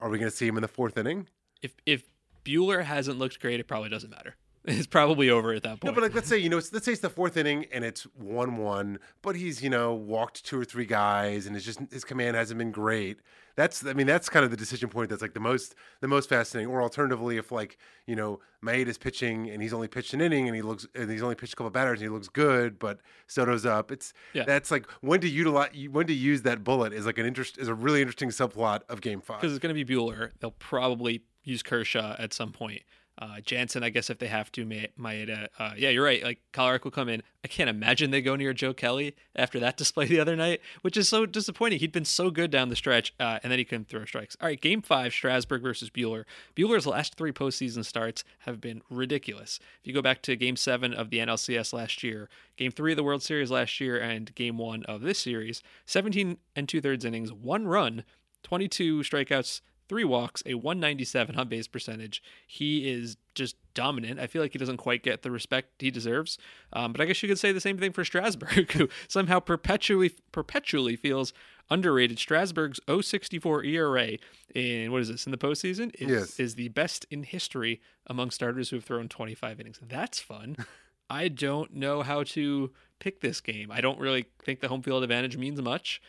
are 0.00 0.08
we 0.08 0.18
going 0.18 0.30
to 0.30 0.36
see 0.36 0.46
him 0.46 0.56
in 0.56 0.62
the 0.62 0.68
fourth 0.68 0.96
inning? 0.96 1.28
If 1.62 1.74
if 1.84 2.04
Buehler 2.44 2.84
hasn't 2.84 3.18
looked 3.18 3.40
great, 3.40 3.60
it 3.60 3.68
probably 3.68 3.90
doesn't 3.90 4.10
matter. 4.10 4.36
It's 4.64 4.86
probably 4.86 5.30
over 5.30 5.52
at 5.54 5.62
that 5.62 5.80
point. 5.80 5.84
No, 5.84 5.92
but 5.92 6.02
like 6.02 6.14
let's 6.14 6.28
say 6.28 6.36
you 6.38 6.48
know, 6.48 6.58
it's- 6.58 6.72
let's 6.72 6.84
say 6.84 6.92
it's 6.92 7.00
the 7.00 7.08
fourth 7.10 7.36
inning 7.36 7.66
and 7.72 7.84
it's 7.84 8.02
one-one, 8.14 8.98
but 9.22 9.34
he's 9.36 9.62
you 9.62 9.70
know 9.70 9.94
walked 9.94 10.44
two 10.44 10.60
or 10.60 10.64
three 10.64 10.84
guys 10.86 11.46
and 11.46 11.56
it's 11.56 11.64
just 11.64 11.80
his 11.90 12.04
command 12.04 12.36
hasn't 12.36 12.58
been 12.58 12.70
great. 12.70 13.18
That's 13.56 13.84
I 13.84 13.92
mean 13.92 14.06
that's 14.06 14.28
kind 14.28 14.44
of 14.44 14.50
the 14.52 14.56
decision 14.56 14.88
point 14.88 15.10
that's 15.10 15.22
like 15.22 15.34
the 15.34 15.40
most 15.40 15.74
the 16.00 16.06
most 16.08 16.28
fascinating. 16.28 16.70
Or 16.70 16.82
alternatively, 16.82 17.38
if 17.38 17.50
like 17.50 17.78
you 18.06 18.14
know 18.14 18.40
Maeda's 18.64 18.98
pitching 18.98 19.48
and 19.50 19.60
he's 19.62 19.72
only 19.72 19.88
pitched 19.88 20.12
an 20.14 20.20
inning 20.20 20.46
and 20.48 20.54
he 20.54 20.62
looks 20.62 20.86
and 20.94 21.10
he's 21.10 21.22
only 21.22 21.34
pitched 21.34 21.54
a 21.54 21.56
couple 21.56 21.70
batters 21.70 22.00
and 22.00 22.08
he 22.08 22.08
looks 22.08 22.28
good, 22.28 22.78
but 22.78 23.00
Soto's 23.26 23.66
up. 23.66 23.90
It's 23.90 24.12
Yeah. 24.32 24.44
that's 24.44 24.70
like 24.70 24.88
when 25.00 25.20
to 25.22 25.28
utilize 25.28 25.70
when 25.90 26.06
to 26.06 26.14
use 26.14 26.42
that 26.42 26.62
bullet 26.62 26.92
is 26.92 27.06
like 27.06 27.18
an 27.18 27.26
interest 27.26 27.58
is 27.58 27.68
a 27.68 27.74
really 27.74 28.00
interesting 28.00 28.28
subplot 28.28 28.82
of 28.88 29.00
Game 29.00 29.20
Five. 29.20 29.40
because 29.40 29.54
it's 29.54 29.62
going 29.62 29.74
to 29.74 29.84
be 29.84 29.92
Buehler. 29.94 30.30
They'll 30.40 30.50
probably 30.52 31.22
use 31.42 31.62
Kershaw 31.62 32.14
at 32.18 32.32
some 32.34 32.52
point. 32.52 32.82
Uh, 33.20 33.40
Jansen, 33.40 33.82
I 33.82 33.90
guess 33.90 34.10
if 34.10 34.18
they 34.18 34.28
have 34.28 34.52
to, 34.52 34.64
Ma- 34.64 34.86
Maeda. 34.98 35.48
Uh, 35.58 35.72
yeah, 35.76 35.88
you're 35.88 36.04
right. 36.04 36.22
Like 36.22 36.38
Kolarek 36.52 36.84
will 36.84 36.92
come 36.92 37.08
in. 37.08 37.24
I 37.44 37.48
can't 37.48 37.68
imagine 37.68 38.12
they 38.12 38.22
go 38.22 38.36
near 38.36 38.52
Joe 38.52 38.72
Kelly 38.72 39.16
after 39.34 39.58
that 39.58 39.76
display 39.76 40.06
the 40.06 40.20
other 40.20 40.36
night, 40.36 40.60
which 40.82 40.96
is 40.96 41.08
so 41.08 41.26
disappointing. 41.26 41.80
He'd 41.80 41.90
been 41.90 42.04
so 42.04 42.30
good 42.30 42.52
down 42.52 42.68
the 42.68 42.76
stretch, 42.76 43.12
uh, 43.18 43.40
and 43.42 43.50
then 43.50 43.58
he 43.58 43.64
couldn't 43.64 43.88
throw 43.88 44.04
strikes. 44.04 44.36
All 44.40 44.46
right, 44.46 44.60
Game 44.60 44.82
Five, 44.82 45.12
Strasburg 45.12 45.62
versus 45.62 45.90
Buehler. 45.90 46.24
Buehler's 46.56 46.86
last 46.86 47.16
three 47.16 47.32
postseason 47.32 47.84
starts 47.84 48.22
have 48.40 48.60
been 48.60 48.82
ridiculous. 48.88 49.58
If 49.80 49.88
you 49.88 49.94
go 49.94 50.02
back 50.02 50.22
to 50.22 50.36
Game 50.36 50.56
Seven 50.56 50.94
of 50.94 51.10
the 51.10 51.18
NLCS 51.18 51.72
last 51.72 52.04
year, 52.04 52.28
Game 52.56 52.70
Three 52.70 52.92
of 52.92 52.96
the 52.96 53.04
World 53.04 53.22
Series 53.24 53.50
last 53.50 53.80
year, 53.80 53.98
and 53.98 54.32
Game 54.36 54.58
One 54.58 54.84
of 54.84 55.00
this 55.00 55.18
series, 55.18 55.60
17 55.86 56.38
and 56.54 56.68
two 56.68 56.80
thirds 56.80 57.04
innings, 57.04 57.32
one 57.32 57.66
run, 57.66 58.04
22 58.44 59.00
strikeouts, 59.00 59.60
three 59.88 60.04
walks, 60.04 60.42
a 60.46 60.54
197 60.54 61.36
on 61.36 61.48
base 61.48 61.66
percentage. 61.66 62.22
He 62.46 62.90
is 62.90 63.16
just 63.34 63.56
dominant. 63.74 64.20
I 64.20 64.26
feel 64.26 64.42
like 64.42 64.52
he 64.52 64.58
doesn't 64.58 64.76
quite 64.78 65.02
get 65.02 65.22
the 65.22 65.30
respect 65.30 65.80
he 65.80 65.90
deserves. 65.90 66.38
Um, 66.72 66.92
but 66.92 67.00
I 67.00 67.04
guess 67.06 67.22
you 67.22 67.28
could 67.28 67.38
say 67.38 67.52
the 67.52 67.60
same 67.60 67.78
thing 67.78 67.92
for 67.92 68.04
Strasburg, 68.04 68.72
who 68.72 68.88
somehow 69.08 69.40
perpetually 69.40 70.12
perpetually 70.32 70.96
feels 70.96 71.32
underrated. 71.70 72.18
Strasburg's 72.18 72.80
064 72.88 73.64
ERA 73.64 74.18
in 74.54 74.90
what 74.92 75.02
is 75.02 75.08
this 75.08 75.26
in 75.26 75.32
the 75.32 75.38
postseason 75.38 75.94
is 76.00 76.08
Yes. 76.08 76.40
is 76.40 76.54
the 76.54 76.68
best 76.68 77.06
in 77.10 77.22
history 77.24 77.80
among 78.06 78.30
starters 78.30 78.70
who 78.70 78.76
have 78.76 78.84
thrown 78.84 79.08
25 79.08 79.60
innings. 79.60 79.78
That's 79.86 80.20
fun. 80.20 80.56
I 81.10 81.28
don't 81.28 81.74
know 81.74 82.02
how 82.02 82.22
to 82.24 82.70
pick 82.98 83.20
this 83.20 83.40
game. 83.40 83.70
I 83.70 83.80
don't 83.80 83.98
really 83.98 84.26
think 84.42 84.60
the 84.60 84.68
home 84.68 84.82
field 84.82 85.02
advantage 85.02 85.36
means 85.38 85.60
much. 85.62 86.02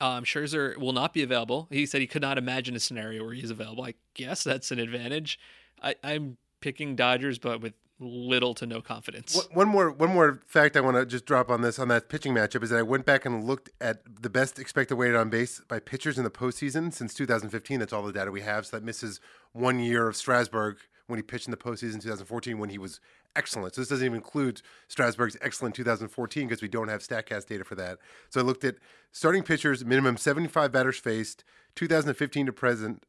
Um, 0.00 0.24
Scherzer 0.24 0.76
will 0.76 0.92
not 0.92 1.12
be 1.12 1.22
available. 1.22 1.66
He 1.70 1.84
said 1.86 2.00
he 2.00 2.06
could 2.06 2.22
not 2.22 2.38
imagine 2.38 2.76
a 2.76 2.80
scenario 2.80 3.24
where 3.24 3.34
he's 3.34 3.50
available. 3.50 3.84
I 3.84 3.94
guess 4.14 4.44
that's 4.44 4.70
an 4.70 4.78
advantage. 4.78 5.38
I, 5.82 5.96
I'm 6.04 6.36
picking 6.60 6.94
Dodgers, 6.94 7.38
but 7.38 7.60
with 7.60 7.74
little 8.00 8.54
to 8.54 8.66
no 8.66 8.80
confidence. 8.80 9.48
One- 9.52 9.68
more 9.68 9.90
one 9.90 10.10
more 10.10 10.40
fact 10.46 10.76
I 10.76 10.80
want 10.80 10.96
to 10.96 11.04
just 11.06 11.26
drop 11.26 11.50
on 11.50 11.62
this 11.62 11.78
on 11.78 11.88
that 11.88 12.08
pitching 12.08 12.32
matchup 12.34 12.62
is 12.62 12.70
that 12.70 12.78
I 12.78 12.82
went 12.82 13.04
back 13.04 13.26
and 13.26 13.44
looked 13.44 13.70
at 13.80 14.02
the 14.22 14.30
best 14.30 14.58
expected 14.58 14.94
weighted 14.96 15.16
on 15.16 15.30
base 15.30 15.60
by 15.66 15.80
pitchers 15.80 16.16
in 16.16 16.24
the 16.24 16.30
postseason 16.30 16.92
since 16.92 17.12
2015. 17.14 17.80
That's 17.80 17.92
all 17.92 18.02
the 18.02 18.12
data 18.12 18.30
we 18.30 18.42
have. 18.42 18.66
So 18.66 18.76
that 18.76 18.84
misses 18.84 19.20
one 19.52 19.80
year 19.80 20.08
of 20.08 20.16
Strasburg 20.16 20.76
when 21.06 21.18
he 21.18 21.22
pitched 21.22 21.48
in 21.48 21.50
the 21.50 21.56
postseason 21.56 21.94
in 21.94 22.00
2014 22.00 22.58
when 22.58 22.70
he 22.70 22.78
was 22.78 23.00
excellent. 23.36 23.74
So 23.74 23.80
this 23.80 23.88
doesn't 23.88 24.04
even 24.04 24.16
include 24.16 24.62
Strasburg's 24.88 25.36
excellent 25.40 25.74
2014 25.74 26.48
because 26.48 26.62
we 26.62 26.68
don't 26.68 26.88
have 26.88 27.00
Statcast 27.02 27.46
data 27.46 27.64
for 27.64 27.74
that. 27.76 27.98
So 28.30 28.40
I 28.40 28.44
looked 28.44 28.64
at 28.64 28.76
starting 29.12 29.42
pitchers, 29.42 29.84
minimum 29.84 30.16
75 30.16 30.72
batters 30.72 30.98
faced, 30.98 31.44
2015 31.76 32.46
to 32.46 32.52
present, 32.52 33.04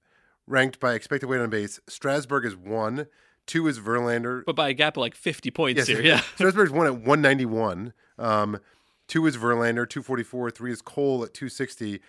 ranked 0.47 0.79
by 0.79 0.93
expected 0.93 1.27
weight 1.27 1.41
on 1.41 1.49
base. 1.49 1.79
Strasburg 1.87 2.45
is 2.45 2.55
one. 2.55 3.07
Two 3.47 3.67
is 3.67 3.79
Verlander. 3.79 4.43
but 4.45 4.55
by 4.55 4.69
a 4.69 4.73
gap 4.73 4.95
of 4.95 5.01
like 5.01 5.15
50 5.15 5.49
points 5.49 5.77
Yes, 5.79 5.87
here. 5.87 6.01
Yeah. 6.01 6.21
Strasburg's 6.35 6.71
one 6.71 6.85
at 6.85 6.93
191. 6.93 7.93
Um, 8.19 8.59
two 9.07 9.25
is 9.25 9.37
Verlander, 9.37 9.89
244. 9.89 10.51
Three 10.51 10.71
is 10.71 10.81
Cole 10.83 11.23
at 11.23 11.33
260. 11.33 11.99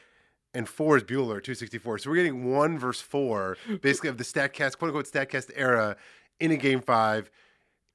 And 0.52 0.68
four 0.68 0.96
is 0.96 1.04
Buehler, 1.04 1.40
264. 1.42 1.98
So 1.98 2.10
we're 2.10 2.16
getting 2.16 2.50
one 2.52 2.76
versus 2.78 3.00
four, 3.02 3.56
basically, 3.82 4.10
of 4.10 4.18
the 4.18 4.24
StatCast, 4.24 4.78
quote 4.78 4.88
unquote, 4.88 5.06
StatCast 5.06 5.50
era 5.54 5.96
in 6.40 6.50
a 6.50 6.56
game 6.56 6.80
five. 6.80 7.30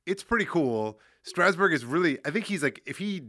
It's 0.05 0.23
pretty 0.23 0.45
cool. 0.45 0.99
Strasburg 1.23 1.73
is 1.73 1.85
really, 1.85 2.19
I 2.25 2.31
think 2.31 2.45
he's 2.45 2.61
like, 2.61 2.81
if 2.85 2.97
he 2.97 3.23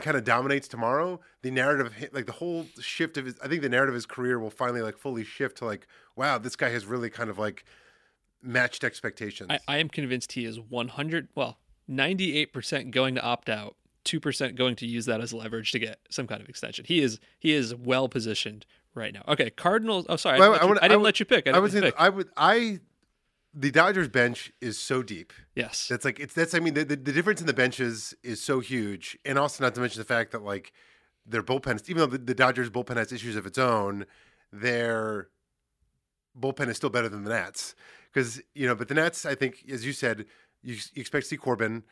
kind 0.00 0.16
of 0.16 0.24
dominates 0.24 0.68
tomorrow, 0.68 1.20
the 1.42 1.50
narrative, 1.50 2.10
like 2.12 2.26
the 2.26 2.32
whole 2.32 2.66
shift 2.80 3.16
of 3.16 3.24
his, 3.24 3.36
I 3.42 3.48
think 3.48 3.62
the 3.62 3.68
narrative 3.68 3.94
of 3.94 3.96
his 3.96 4.06
career 4.06 4.38
will 4.38 4.50
finally 4.50 4.82
like 4.82 4.98
fully 4.98 5.24
shift 5.24 5.58
to 5.58 5.64
like, 5.64 5.86
wow, 6.14 6.38
this 6.38 6.56
guy 6.56 6.68
has 6.68 6.84
really 6.84 7.08
kind 7.08 7.30
of 7.30 7.38
like 7.38 7.64
matched 8.42 8.84
expectations. 8.84 9.48
I, 9.50 9.60
I 9.66 9.78
am 9.78 9.88
convinced 9.88 10.32
he 10.32 10.44
is 10.44 10.60
100, 10.60 11.28
well, 11.34 11.58
98% 11.88 12.90
going 12.90 13.14
to 13.14 13.22
opt 13.22 13.48
out, 13.48 13.76
2% 14.04 14.54
going 14.54 14.76
to 14.76 14.86
use 14.86 15.06
that 15.06 15.20
as 15.20 15.32
leverage 15.32 15.72
to 15.72 15.78
get 15.78 16.00
some 16.10 16.26
kind 16.26 16.42
of 16.42 16.48
extension. 16.48 16.84
He 16.86 17.00
is 17.00 17.18
he 17.38 17.52
is 17.52 17.74
well 17.74 18.08
positioned 18.08 18.66
right 18.94 19.12
now. 19.12 19.22
Okay, 19.28 19.50
Cardinals. 19.50 20.06
Oh, 20.08 20.16
sorry. 20.16 20.40
I 20.40 20.48
didn't, 20.48 20.62
I 20.62 20.66
let, 20.66 20.68
you, 20.68 20.78
I 20.82 20.88
didn't 20.88 21.02
let 21.02 21.20
you 21.20 21.26
pick. 21.26 21.48
I, 21.48 21.52
I 21.52 21.58
was 21.58 21.74
in. 21.74 21.92
I 21.98 22.08
would 22.08 22.28
I 22.36 22.80
the 23.60 23.70
Dodgers 23.72 24.08
bench 24.08 24.52
is 24.60 24.78
so 24.78 25.02
deep. 25.02 25.32
yes. 25.56 25.88
That's 25.88 26.04
like 26.04 26.20
it's 26.20 26.34
that's 26.34 26.54
I 26.54 26.60
mean 26.60 26.74
the, 26.74 26.84
the, 26.84 26.96
the 26.96 27.12
difference 27.12 27.40
in 27.40 27.46
the 27.46 27.52
benches 27.52 28.14
is 28.22 28.40
so 28.40 28.60
huge, 28.60 29.18
and 29.24 29.38
also 29.38 29.64
not 29.64 29.74
to 29.74 29.80
mention 29.80 29.98
the 30.00 30.04
fact 30.04 30.30
that 30.32 30.42
like 30.44 30.72
their 31.26 31.42
bullpen, 31.42 31.82
even 31.90 31.98
though 31.98 32.06
the, 32.06 32.18
the 32.18 32.34
Dodgers 32.34 32.70
bullpen 32.70 32.96
has 32.96 33.12
issues 33.12 33.36
of 33.36 33.46
its 33.46 33.58
own, 33.58 34.06
their 34.52 35.28
bullpen 36.38 36.68
is 36.68 36.76
still 36.76 36.90
better 36.90 37.08
than 37.08 37.24
the 37.24 37.30
Nats 37.30 37.74
because 38.12 38.40
you 38.54 38.66
know. 38.66 38.74
But 38.74 38.88
the 38.88 38.94
Nats, 38.94 39.26
I 39.26 39.34
think, 39.34 39.64
as 39.70 39.84
you 39.84 39.92
said, 39.92 40.26
you, 40.62 40.74
you 40.94 41.00
expect 41.00 41.24
to 41.24 41.28
see 41.28 41.36
Corbin, 41.36 41.82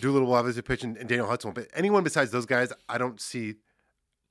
Doolittle 0.00 0.28
will 0.28 0.34
obviously 0.34 0.62
pitch, 0.62 0.82
and, 0.82 0.96
and 0.96 1.08
Daniel 1.08 1.28
Hudson. 1.28 1.52
But 1.52 1.68
anyone 1.74 2.02
besides 2.04 2.30
those 2.30 2.46
guys, 2.46 2.72
I 2.88 2.98
don't 2.98 3.20
see 3.20 3.54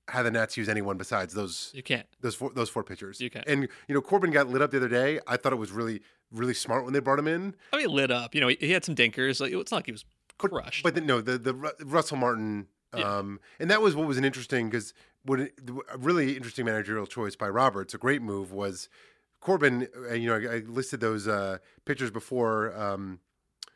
how 0.08 0.22
the 0.22 0.30
Nats 0.30 0.56
use 0.56 0.70
anyone 0.70 0.98
besides 0.98 1.34
those 1.34 1.72
You 1.74 1.82
can't. 1.82 2.06
those 2.22 2.36
four 2.36 2.52
those 2.54 2.70
four 2.70 2.84
pitchers. 2.84 3.20
You 3.20 3.30
can't. 3.30 3.48
And 3.48 3.64
you 3.88 3.96
know, 3.96 4.02
Corbin 4.02 4.32
got 4.32 4.48
lit 4.50 4.62
up 4.62 4.72
the 4.72 4.78
other 4.78 4.90
day. 4.90 5.20
I 5.26 5.38
thought 5.38 5.54
it 5.54 5.58
was 5.58 5.72
really 5.72 6.02
really 6.32 6.54
smart 6.54 6.84
when 6.84 6.94
they 6.94 7.00
brought 7.00 7.20
him 7.20 7.28
in. 7.28 7.56
I 7.74 7.78
mean, 7.78 7.90
lit 7.90 8.12
up. 8.12 8.36
You 8.36 8.42
know, 8.42 8.48
he, 8.48 8.58
he 8.60 8.72
had 8.72 8.84
some 8.84 8.96
dinkers. 8.96 9.40
Like 9.40 9.52
it's 9.54 9.72
not 9.72 9.78
like 9.80 9.86
he 9.88 9.92
was 9.92 10.06
But- 10.40 10.52
crushed. 10.52 10.84
But 10.84 10.96
the, 10.96 11.02
no, 11.02 11.22
the 11.22 11.38
the 11.38 11.54
Russell 11.86 12.18
Martin, 12.18 12.68
Yeah. 12.96 13.18
um, 13.18 13.40
and 13.60 13.70
that 13.72 13.82
was 13.82 13.96
what 13.96 14.08
was 14.08 14.18
an 14.18 14.26
interesting 14.26 14.70
because 14.70 14.94
what 15.24 15.40
it, 15.40 15.54
a 15.92 15.98
really 15.98 16.36
interesting 16.36 16.66
managerial 16.66 17.06
choice 17.08 17.36
by 17.36 17.48
Roberts, 17.50 17.94
a 17.94 17.98
great 17.98 18.22
move 18.22 18.52
was 18.52 18.90
Corbin. 19.40 19.88
Uh, 20.10 20.14
you 20.14 20.28
know, 20.28 20.36
I, 20.50 20.56
I 20.56 20.60
listed 20.60 21.00
those 21.00 21.28
uh, 21.28 21.58
pitchers 21.86 22.12
before. 22.12 22.76
Um, 22.78 23.20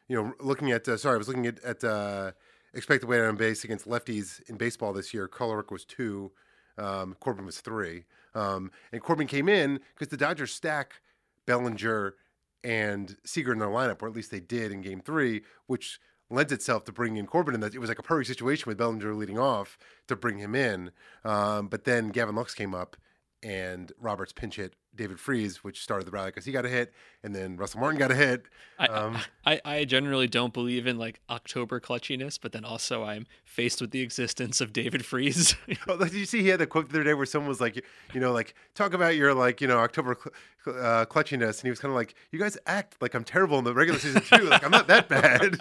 you 0.07 0.15
know, 0.15 0.33
looking 0.39 0.71
at 0.71 0.87
uh, 0.87 0.97
sorry, 0.97 1.15
I 1.15 1.17
was 1.17 1.27
looking 1.27 1.45
at 1.47 1.59
at 1.63 1.83
uh, 1.83 2.31
expected 2.73 3.07
weight 3.07 3.21
on 3.21 3.35
base 3.35 3.63
against 3.63 3.87
lefties 3.87 4.41
in 4.49 4.57
baseball 4.57 4.91
this 4.93 5.13
year. 5.13 5.27
Kolarek 5.27 5.71
was 5.71 5.85
two, 5.85 6.31
um, 6.77 7.15
Corbin 7.19 7.45
was 7.45 7.61
three, 7.61 8.05
um, 8.35 8.71
and 8.91 9.01
Corbin 9.01 9.27
came 9.27 9.47
in 9.47 9.79
because 9.93 10.07
the 10.09 10.17
Dodgers 10.17 10.51
stack 10.53 11.01
Bellinger 11.45 12.15
and 12.63 13.17
Seager 13.23 13.53
in 13.53 13.59
their 13.59 13.69
lineup, 13.69 14.01
or 14.01 14.07
at 14.07 14.15
least 14.15 14.31
they 14.31 14.39
did 14.39 14.71
in 14.71 14.81
Game 14.81 15.01
Three, 15.01 15.43
which 15.67 15.99
lends 16.29 16.51
itself 16.51 16.85
to 16.85 16.91
bringing 16.91 17.17
in 17.17 17.25
Corbin. 17.25 17.55
And 17.55 17.63
it 17.63 17.79
was 17.79 17.89
like 17.89 17.99
a 17.99 18.03
perfect 18.03 18.27
situation 18.27 18.69
with 18.69 18.77
Bellinger 18.77 19.15
leading 19.15 19.39
off 19.39 19.77
to 20.07 20.15
bring 20.15 20.37
him 20.37 20.55
in. 20.55 20.91
Um, 21.23 21.67
but 21.67 21.85
then 21.85 22.09
Gavin 22.09 22.35
Lux 22.35 22.53
came 22.53 22.75
up, 22.75 22.95
and 23.43 23.91
Roberts 23.99 24.33
pinch 24.33 24.55
hit 24.57 24.73
David 24.95 25.19
Freese, 25.19 25.63
which 25.63 25.81
started 25.81 26.05
the 26.05 26.11
rally 26.11 26.29
because 26.29 26.45
he 26.45 26.51
got 26.51 26.65
a 26.65 26.69
hit, 26.69 26.91
and 27.23 27.33
then 27.33 27.55
Russell 27.55 27.79
Martin 27.79 27.97
got 27.99 28.11
a 28.11 28.15
hit. 28.15 28.43
I, 28.77 28.87
Um, 28.87 29.17
I, 29.45 29.61
I 29.63 29.85
generally 29.85 30.27
don't 30.27 30.51
believe 30.53 30.87
in 30.87 30.97
like 30.97 31.21
October 31.29 31.79
clutchiness, 31.79 32.37
but 32.41 32.51
then 32.51 32.65
also 32.65 33.03
I'm 33.03 33.27
faced 33.45 33.79
with 33.81 33.91
the 33.91 34.01
existence 34.01 34.59
of 34.59 34.73
David 34.73 35.05
Freese. 35.05 35.55
Oh, 35.87 35.97
did 35.97 36.13
you 36.13 36.25
see 36.25 36.41
he 36.41 36.49
had 36.49 36.59
the 36.59 36.67
quote 36.67 36.89
the 36.89 36.95
other 36.95 37.03
day 37.03 37.13
where 37.13 37.25
someone 37.25 37.47
was 37.47 37.61
like, 37.61 37.83
you 38.13 38.19
know, 38.19 38.31
like 38.33 38.53
talk 38.75 38.93
about 38.93 39.15
your 39.15 39.33
like, 39.33 39.61
you 39.61 39.67
know, 39.67 39.77
October 39.77 40.17
cl- 40.65 40.77
uh, 40.77 41.05
clutchiness, 41.05 41.59
and 41.59 41.63
he 41.63 41.69
was 41.69 41.79
kind 41.79 41.91
of 41.91 41.95
like, 41.95 42.15
you 42.31 42.39
guys 42.39 42.57
act 42.65 42.95
like 43.01 43.13
I'm 43.13 43.23
terrible 43.23 43.57
in 43.59 43.63
the 43.63 43.73
regular 43.73 43.99
season 43.99 44.21
too. 44.21 44.45
Like 44.45 44.63
I'm 44.65 44.71
not 44.71 44.87
that 44.87 45.07
bad. 45.07 45.57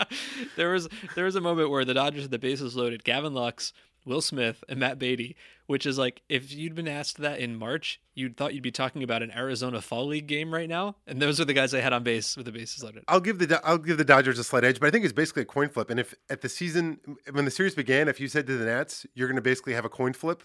there 0.56 0.70
was 0.72 0.88
there 1.14 1.24
was 1.24 1.36
a 1.36 1.40
moment 1.40 1.70
where 1.70 1.84
the 1.84 1.94
Dodgers 1.94 2.22
had 2.22 2.30
the 2.30 2.38
bases 2.38 2.74
loaded, 2.76 3.04
Gavin 3.04 3.34
Lux, 3.34 3.72
Will 4.04 4.20
Smith, 4.20 4.64
and 4.68 4.80
Matt 4.80 4.98
Beaty, 4.98 5.36
which 5.66 5.86
is 5.86 5.98
like 5.98 6.22
if 6.28 6.52
you'd 6.52 6.74
been 6.74 6.88
asked 6.88 7.18
that 7.18 7.38
in 7.38 7.56
March, 7.56 8.00
you'd 8.14 8.36
thought 8.36 8.54
you'd 8.54 8.62
be 8.62 8.70
talking 8.70 9.02
about 9.02 9.22
an 9.22 9.30
Arizona 9.30 9.80
Fall 9.80 10.06
League 10.06 10.26
game 10.26 10.52
right 10.52 10.68
now, 10.68 10.96
and 11.06 11.20
those 11.20 11.40
are 11.40 11.44
the 11.44 11.54
guys 11.54 11.74
I 11.74 11.80
had 11.80 11.92
on 11.92 12.02
base 12.02 12.36
with 12.36 12.46
the 12.46 12.52
bases 12.52 12.82
loaded. 12.82 13.04
I'll 13.08 13.20
give 13.20 13.38
the 13.38 13.60
I'll 13.64 13.78
give 13.78 13.98
the 13.98 14.04
Dodgers 14.04 14.38
a 14.38 14.44
slight 14.44 14.64
edge, 14.64 14.80
but 14.80 14.86
I 14.86 14.90
think 14.90 15.04
it's 15.04 15.12
basically 15.12 15.42
a 15.42 15.46
coin 15.46 15.68
flip. 15.68 15.90
And 15.90 16.00
if 16.00 16.14
at 16.28 16.40
the 16.40 16.48
season 16.48 16.98
when 17.32 17.44
the 17.44 17.50
series 17.50 17.74
began, 17.74 18.08
if 18.08 18.20
you 18.20 18.28
said 18.28 18.46
to 18.46 18.56
the 18.56 18.64
Nats, 18.64 19.06
you're 19.14 19.28
going 19.28 19.36
to 19.36 19.42
basically 19.42 19.74
have 19.74 19.84
a 19.84 19.90
coin 19.90 20.12
flip 20.12 20.42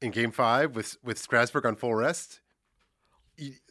in 0.00 0.10
Game 0.10 0.30
Five 0.30 0.74
with 0.74 0.96
with 1.02 1.18
Strasburg 1.18 1.66
on 1.66 1.76
full 1.76 1.94
rest, 1.94 2.40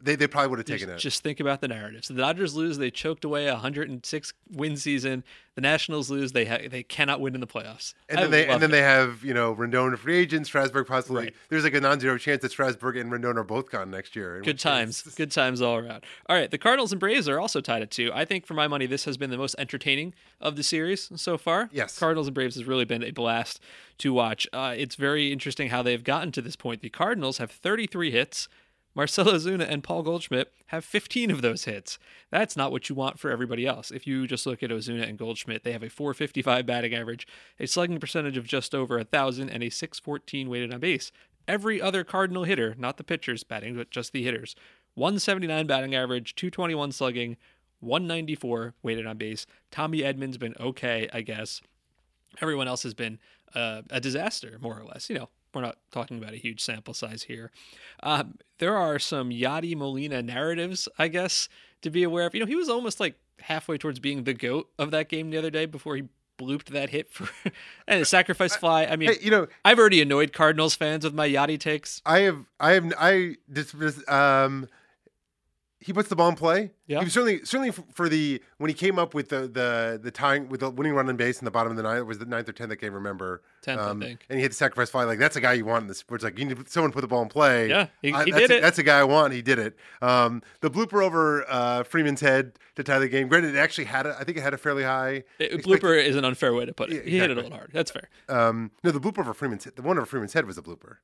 they 0.01 0.15
they 0.15 0.27
probably 0.27 0.49
would 0.49 0.59
have 0.59 0.65
taken 0.65 0.87
Just, 0.89 0.99
it. 0.99 1.09
just 1.09 1.23
think 1.23 1.39
about 1.39 1.61
the 1.61 1.67
narrative. 1.67 2.03
So 2.05 2.13
the 2.13 2.21
Dodgers 2.21 2.55
lose, 2.55 2.77
they 2.77 2.91
choked 2.91 3.23
away 3.23 3.47
a 3.47 3.53
106 3.53 4.33
win 4.51 4.75
season. 4.77 5.23
The 5.55 5.61
Nationals 5.61 6.09
lose, 6.09 6.31
they 6.31 6.45
ha- 6.45 6.67
they 6.69 6.81
cannot 6.83 7.21
win 7.21 7.35
in 7.35 7.39
the 7.39 7.47
playoffs. 7.47 7.93
And 8.09 8.17
I 8.19 8.21
then 8.23 8.31
they 8.31 8.47
and 8.47 8.61
then 8.61 8.69
it. 8.71 8.73
they 8.73 8.81
have 8.81 9.23
you 9.23 9.33
know 9.33 9.55
Rendon 9.55 9.97
free 9.97 10.17
agent, 10.17 10.47
Strasburg 10.47 10.87
possibly. 10.87 11.25
Right. 11.25 11.35
There's 11.49 11.63
like 11.63 11.75
a 11.75 11.79
non-zero 11.79 12.17
chance 12.17 12.41
that 12.41 12.51
Strasburg 12.51 12.97
and 12.97 13.11
Rendon 13.11 13.37
are 13.37 13.43
both 13.43 13.69
gone 13.69 13.89
next 13.91 14.15
year. 14.15 14.41
Good 14.41 14.59
times. 14.59 15.01
case- 15.03 15.15
Good 15.15 15.31
times 15.31 15.61
all 15.61 15.77
around. 15.77 16.03
All 16.27 16.35
right. 16.35 16.49
The 16.51 16.57
Cardinals 16.57 16.91
and 16.91 16.99
Braves 16.99 17.29
are 17.29 17.39
also 17.39 17.61
tied 17.61 17.81
at 17.83 17.91
two. 17.91 18.11
I 18.13 18.25
think, 18.25 18.45
for 18.45 18.55
my 18.55 18.67
money, 18.67 18.85
this 18.87 19.05
has 19.05 19.15
been 19.17 19.29
the 19.29 19.37
most 19.37 19.55
entertaining 19.57 20.13
of 20.41 20.55
the 20.55 20.63
series 20.63 21.09
so 21.15 21.37
far. 21.37 21.69
Yes. 21.71 21.97
Cardinals 21.99 22.27
and 22.27 22.33
Braves 22.35 22.55
has 22.55 22.65
really 22.65 22.85
been 22.85 23.03
a 23.03 23.11
blast 23.11 23.61
to 23.99 24.11
watch. 24.11 24.47
Uh, 24.51 24.73
it's 24.75 24.95
very 24.95 25.31
interesting 25.31 25.69
how 25.69 25.83
they've 25.83 26.03
gotten 26.03 26.31
to 26.33 26.41
this 26.41 26.55
point. 26.55 26.81
The 26.81 26.89
Cardinals 26.89 27.37
have 27.37 27.51
33 27.51 28.11
hits. 28.11 28.49
Marcell 28.95 29.25
Ozuna 29.25 29.67
and 29.67 29.83
Paul 29.83 30.03
Goldschmidt 30.03 30.53
have 30.67 30.85
15 30.85 31.31
of 31.31 31.41
those 31.41 31.65
hits. 31.65 31.97
That's 32.29 32.55
not 32.55 32.71
what 32.71 32.89
you 32.89 32.95
want 32.95 33.19
for 33.19 33.31
everybody 33.31 33.65
else. 33.65 33.89
If 33.89 34.05
you 34.05 34.27
just 34.27 34.45
look 34.45 34.61
at 34.61 34.69
Ozuna 34.69 35.07
and 35.07 35.17
Goldschmidt, 35.17 35.63
they 35.63 35.71
have 35.71 35.83
a 35.83 35.89
455 35.89 36.65
batting 36.65 36.93
average, 36.93 37.27
a 37.59 37.65
slugging 37.65 37.99
percentage 37.99 38.37
of 38.37 38.45
just 38.45 38.75
over 38.75 38.97
1,000, 38.97 39.49
and 39.49 39.63
a 39.63 39.69
614 39.69 40.49
weighted 40.49 40.73
on 40.73 40.79
base. 40.79 41.11
Every 41.47 41.81
other 41.81 42.03
Cardinal 42.03 42.43
hitter, 42.43 42.75
not 42.77 42.97
the 42.97 43.03
pitchers 43.03 43.43
batting, 43.43 43.75
but 43.75 43.89
just 43.89 44.13
the 44.13 44.23
hitters, 44.23 44.55
179 44.93 45.65
batting 45.65 45.95
average, 45.95 46.35
221 46.35 46.91
slugging, 46.91 47.37
194 47.79 48.75
weighted 48.83 49.07
on 49.07 49.17
base. 49.17 49.45
Tommy 49.71 49.99
Edman's 49.99 50.37
been 50.37 50.55
okay, 50.59 51.09
I 51.11 51.21
guess. 51.21 51.61
Everyone 52.41 52.67
else 52.67 52.83
has 52.83 52.93
been 52.93 53.19
uh, 53.55 53.81
a 53.89 53.99
disaster, 53.99 54.57
more 54.61 54.79
or 54.79 54.85
less. 54.85 55.09
You 55.09 55.17
know, 55.17 55.29
we're 55.53 55.61
not 55.61 55.77
talking 55.91 56.17
about 56.17 56.33
a 56.33 56.37
huge 56.37 56.61
sample 56.61 56.93
size 56.93 57.23
here. 57.23 57.51
Um, 58.01 58.35
there 58.59 58.77
are 58.77 58.99
some 58.99 59.29
Yadi 59.29 59.75
Molina 59.75 60.21
narratives, 60.21 60.87
I 60.97 61.07
guess, 61.07 61.49
to 61.81 61.89
be 61.89 62.03
aware 62.03 62.25
of. 62.25 62.33
You 62.33 62.41
know, 62.41 62.45
he 62.45 62.55
was 62.55 62.69
almost 62.69 62.99
like 62.99 63.15
halfway 63.39 63.77
towards 63.77 63.99
being 63.99 64.23
the 64.23 64.33
goat 64.33 64.69
of 64.79 64.91
that 64.91 65.09
game 65.09 65.29
the 65.29 65.37
other 65.37 65.49
day 65.49 65.65
before 65.65 65.95
he 65.95 66.03
blooped 66.39 66.65
that 66.65 66.89
hit 66.89 67.09
for 67.09 67.29
and 67.87 68.01
a 68.01 68.05
sacrifice 68.05 68.55
fly. 68.55 68.85
I 68.85 68.95
mean, 68.95 69.09
Hey, 69.09 69.17
you 69.21 69.31
know, 69.31 69.47
I've 69.63 69.79
already 69.79 70.01
annoyed 70.01 70.33
Cardinals 70.33 70.75
fans 70.75 71.03
with 71.03 71.13
my 71.13 71.27
Yadi 71.27 71.59
takes. 71.59 72.01
I 72.05 72.19
have, 72.19 72.45
I 72.59 72.71
have, 72.71 72.93
I 72.97 73.35
just, 73.51 73.77
just, 73.79 74.09
um, 74.09 74.67
he 75.85 75.91
puts 75.93 76.07
the 76.09 76.15
ball 76.15 76.29
in 76.29 76.35
play. 76.35 76.71
Yeah. 76.87 76.99
He 76.99 77.05
was 77.05 77.13
certainly, 77.13 77.39
certainly 77.43 77.71
for 77.71 78.07
the 78.09 78.41
when 78.57 78.69
he 78.69 78.73
came 78.73 78.97
up 78.97 79.13
with 79.13 79.29
the 79.29 79.41
the 79.47 79.99
the 80.01 80.11
tying 80.11 80.47
with 80.49 80.61
the 80.61 80.69
winning 80.69 80.93
run 80.93 81.09
on 81.09 81.15
base 81.17 81.39
in 81.39 81.45
the 81.45 81.51
bottom 81.51 81.71
of 81.71 81.77
the 81.77 81.83
ninth 81.83 81.99
it 81.99 82.03
was 82.03 82.19
the 82.19 82.25
ninth 82.25 82.47
or 82.47 82.53
tenth 82.53 82.71
I 82.71 82.75
can't 82.75 82.93
remember. 82.93 83.41
10th, 83.65 83.77
I 83.77 83.89
Um, 83.89 83.99
think. 84.01 84.25
And 84.29 84.37
he 84.39 84.43
had 84.43 84.51
the 84.51 84.55
sacrifice 84.55 84.89
fly. 84.89 85.03
Like 85.03 85.19
that's 85.19 85.35
a 85.35 85.41
guy 85.41 85.53
you 85.53 85.65
want 85.65 85.81
in 85.83 85.87
the 85.87 85.93
sports. 85.95 86.23
Like 86.23 86.39
you 86.39 86.45
need 86.45 86.69
someone 86.69 86.91
to 86.91 86.95
put 86.95 87.01
the 87.01 87.07
ball 87.07 87.21
in 87.21 87.29
play. 87.29 87.69
Yeah, 87.69 87.87
he- 88.01 88.13
I- 88.13 88.23
he 88.25 88.31
that's 88.31 88.41
did 88.41 88.51
a, 88.51 88.57
it. 88.57 88.61
That's 88.61 88.79
a 88.79 88.83
guy 88.83 88.99
I 88.99 89.03
want. 89.03 89.33
He 89.33 89.41
did 89.41 89.59
it. 89.59 89.75
Um, 90.01 90.41
the 90.61 90.69
blooper 90.71 91.03
over 91.03 91.45
uh, 91.49 91.83
Freeman's 91.83 92.21
head 92.21 92.57
to 92.75 92.83
tie 92.83 92.99
the 92.99 93.07
game. 93.07 93.27
Granted, 93.27 93.55
it 93.55 93.59
actually 93.59 93.85
had 93.85 94.05
a, 94.05 94.15
I 94.19 94.23
think 94.23 94.37
it 94.37 94.41
had 94.41 94.53
a 94.53 94.57
fairly 94.57 94.83
high. 94.83 95.23
It, 95.39 95.53
expected- 95.53 95.65
blooper 95.81 96.01
is 96.03 96.15
an 96.15 96.25
unfair 96.25 96.53
way 96.53 96.65
to 96.65 96.73
put 96.73 96.89
it. 96.91 97.03
Yeah, 97.05 97.11
He 97.11 97.17
hit 97.19 97.31
it 97.31 97.37
a 97.37 97.41
little 97.41 97.57
hard. 97.57 97.71
That's 97.73 97.91
fair. 97.91 98.09
Um, 98.29 98.71
no, 98.83 98.91
the 98.91 98.99
blooper 98.99 99.19
over 99.19 99.33
Freeman's 99.33 99.63
head. 99.65 99.75
The 99.75 99.81
one 99.81 99.97
over 99.97 100.05
Freeman's 100.05 100.33
head 100.33 100.45
was 100.45 100.57
a 100.57 100.61
blooper. 100.61 100.97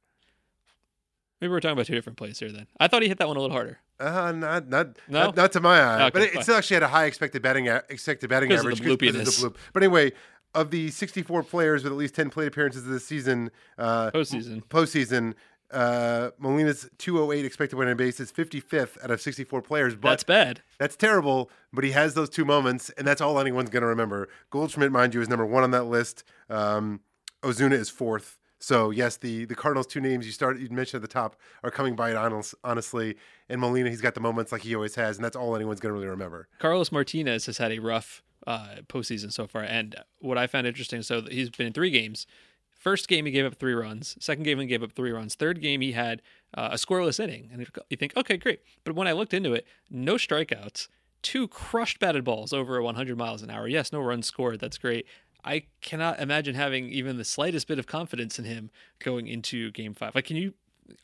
Maybe 1.42 1.52
we're 1.52 1.62
talking 1.62 1.74
about 1.74 1.86
two 1.86 1.96
different 1.96 2.18
plays 2.18 2.38
here 2.40 2.52
then. 2.52 2.68
I 2.80 2.88
thought 2.90 3.02
he 3.02 3.08
hit 3.08 3.18
that 3.20 3.28
one 3.28 3.38
a 3.38 3.40
little 3.40 3.56
harder. 3.56 3.80
Uh, 4.00 4.32
not 4.32 4.68
not, 4.70 4.98
No? 5.08 5.26
not 5.26 5.36
not 5.36 5.52
to 5.54 5.60
my 5.60 5.80
eye, 5.82 6.02
Okay, 6.06 6.10
but 6.12 6.22
it, 6.22 6.36
it 6.36 6.44
still 6.44 6.56
actually 6.56 6.76
had 6.76 6.84
a 6.84 6.88
high 6.88 7.06
expected 7.06 7.42
batting 7.42 7.68
a- 7.68 7.84
expected 7.90 8.30
batting 8.30 8.52
of 8.52 8.60
average 8.60 8.82
because 8.82 9.16
of 9.16 9.26
the 9.26 9.50
bloop. 9.50 9.56
But 9.74 9.84
anyway, 9.84 10.14
of 10.56 10.72
the 10.72 10.90
64 10.90 11.44
players 11.44 11.84
with 11.84 11.92
at 11.94 11.98
least 11.98 12.16
10 12.16 12.30
plate 12.30 12.48
appearances 12.48 12.86
this 12.86 13.06
season, 13.06 13.52
uh, 13.78 14.10
Postseason. 14.12 14.64
postseason, 14.66 15.34
uh, 15.72 16.32
Molina's 16.40 16.90
208 16.98 17.46
expected 17.46 17.76
win 17.76 17.88
on 17.88 17.96
base 17.98 18.20
is 18.20 18.32
55th 18.32 19.04
out 19.04 19.12
of 19.12 19.22
64 19.22 19.62
players. 19.62 19.94
But 19.96 20.10
That's 20.10 20.24
bad. 20.24 20.62
That's 20.80 20.96
terrible, 20.96 21.52
but 21.72 21.84
he 21.84 21.92
has 21.92 22.16
those 22.16 22.30
two 22.32 22.46
moments, 22.46 22.90
and 22.92 23.06
that's 23.06 23.22
all 23.22 23.40
anyone's 23.40 23.70
going 23.70 23.82
to 23.82 23.88
remember. 23.88 24.28
Goldschmidt, 24.50 24.92
mind 24.92 25.14
you, 25.14 25.22
is 25.22 25.30
number 25.30 25.46
one 25.46 25.62
on 25.64 25.70
that 25.72 25.84
list. 25.84 26.24
Um, 26.50 27.02
Ozuna 27.44 27.74
is 27.74 27.90
fourth. 27.90 28.39
So 28.60 28.92
yes, 28.92 29.18
the 29.18 29.46
the 29.46 29.56
Cardinals' 29.56 29.88
two 29.88 30.02
names 30.02 30.26
you 30.26 30.32
started 30.32 30.62
you 30.62 30.70
mentioned 30.70 31.04
at 31.04 31.10
the 31.10 31.14
top 31.14 31.38
are 31.64 31.72
coming 31.72 31.96
by 31.96 32.12
it 32.12 32.16
honest, 32.18 32.54
honestly. 32.64 33.16
And 33.48 33.60
Molina, 33.62 33.90
he's 33.90 34.02
got 34.02 34.14
the 34.14 34.20
moments 34.22 34.52
like 34.52 34.62
he 34.62 34.76
always 34.76 34.96
has, 34.96 35.18
and 35.18 35.26
that's 35.26 35.36
all 35.36 35.56
anyone's 35.56 35.80
going 35.80 35.94
to 35.94 35.94
really 35.94 36.10
remember. 36.10 36.48
Carlos 36.60 36.92
Martinez 36.92 37.46
has 37.46 37.58
had 37.58 37.72
a 37.72 37.80
rough 37.80 38.22
uh, 38.46 38.76
postseason 38.88 39.32
so 39.32 39.48
far, 39.48 39.64
and 39.64 39.96
what 40.20 40.38
I 40.38 40.46
found 40.48 40.68
interesting, 40.68 41.02
so 41.02 41.22
he's 41.22 41.50
been 41.50 41.68
in 41.68 41.74
three 41.74 41.90
games. 41.90 42.28
First 42.70 43.10
game 43.10 43.26
he 43.26 43.32
gave 43.32 43.46
up 43.46 43.56
three 43.56 43.74
runs. 43.74 44.16
Second 44.22 44.44
game 44.44 44.60
he 44.60 44.66
gave 44.66 44.82
up 44.84 44.94
three 44.94 45.12
runs. 45.12 45.36
Third 45.36 45.62
game 45.62 45.82
he 45.82 45.92
had 45.92 46.22
uh, 46.54 46.70
a 46.72 46.76
scoreless 46.76 47.20
inning, 47.20 47.50
and 47.52 47.66
you 47.90 47.98
think, 47.98 48.16
okay, 48.16 48.38
great. 48.38 48.62
But 48.86 48.96
when 48.96 49.08
I 49.08 49.12
looked 49.12 49.34
into 49.34 49.54
it, 49.54 49.66
no 49.90 50.16
strikeouts, 50.16 50.88
two 51.22 51.48
crushed 51.48 52.00
batted 52.00 52.24
balls 52.24 52.54
over 52.54 52.82
100 52.82 53.18
miles 53.18 53.42
an 53.42 53.50
hour. 53.50 53.68
Yes, 53.68 53.92
no 53.92 54.00
runs 54.00 54.28
scored. 54.28 54.60
That's 54.60 54.78
great. 54.78 55.06
I 55.44 55.64
cannot 55.82 56.20
imagine 56.20 56.56
having 56.56 56.90
even 56.90 57.18
the 57.18 57.24
slightest 57.24 57.68
bit 57.68 57.80
of 57.80 57.88
confidence 57.88 58.40
in 58.40 58.46
him 58.46 58.72
going 59.00 59.28
into 59.28 59.72
Game 59.72 59.94
Five. 59.94 60.16
Like, 60.16 60.26
can 60.26 60.36
you? 60.36 60.54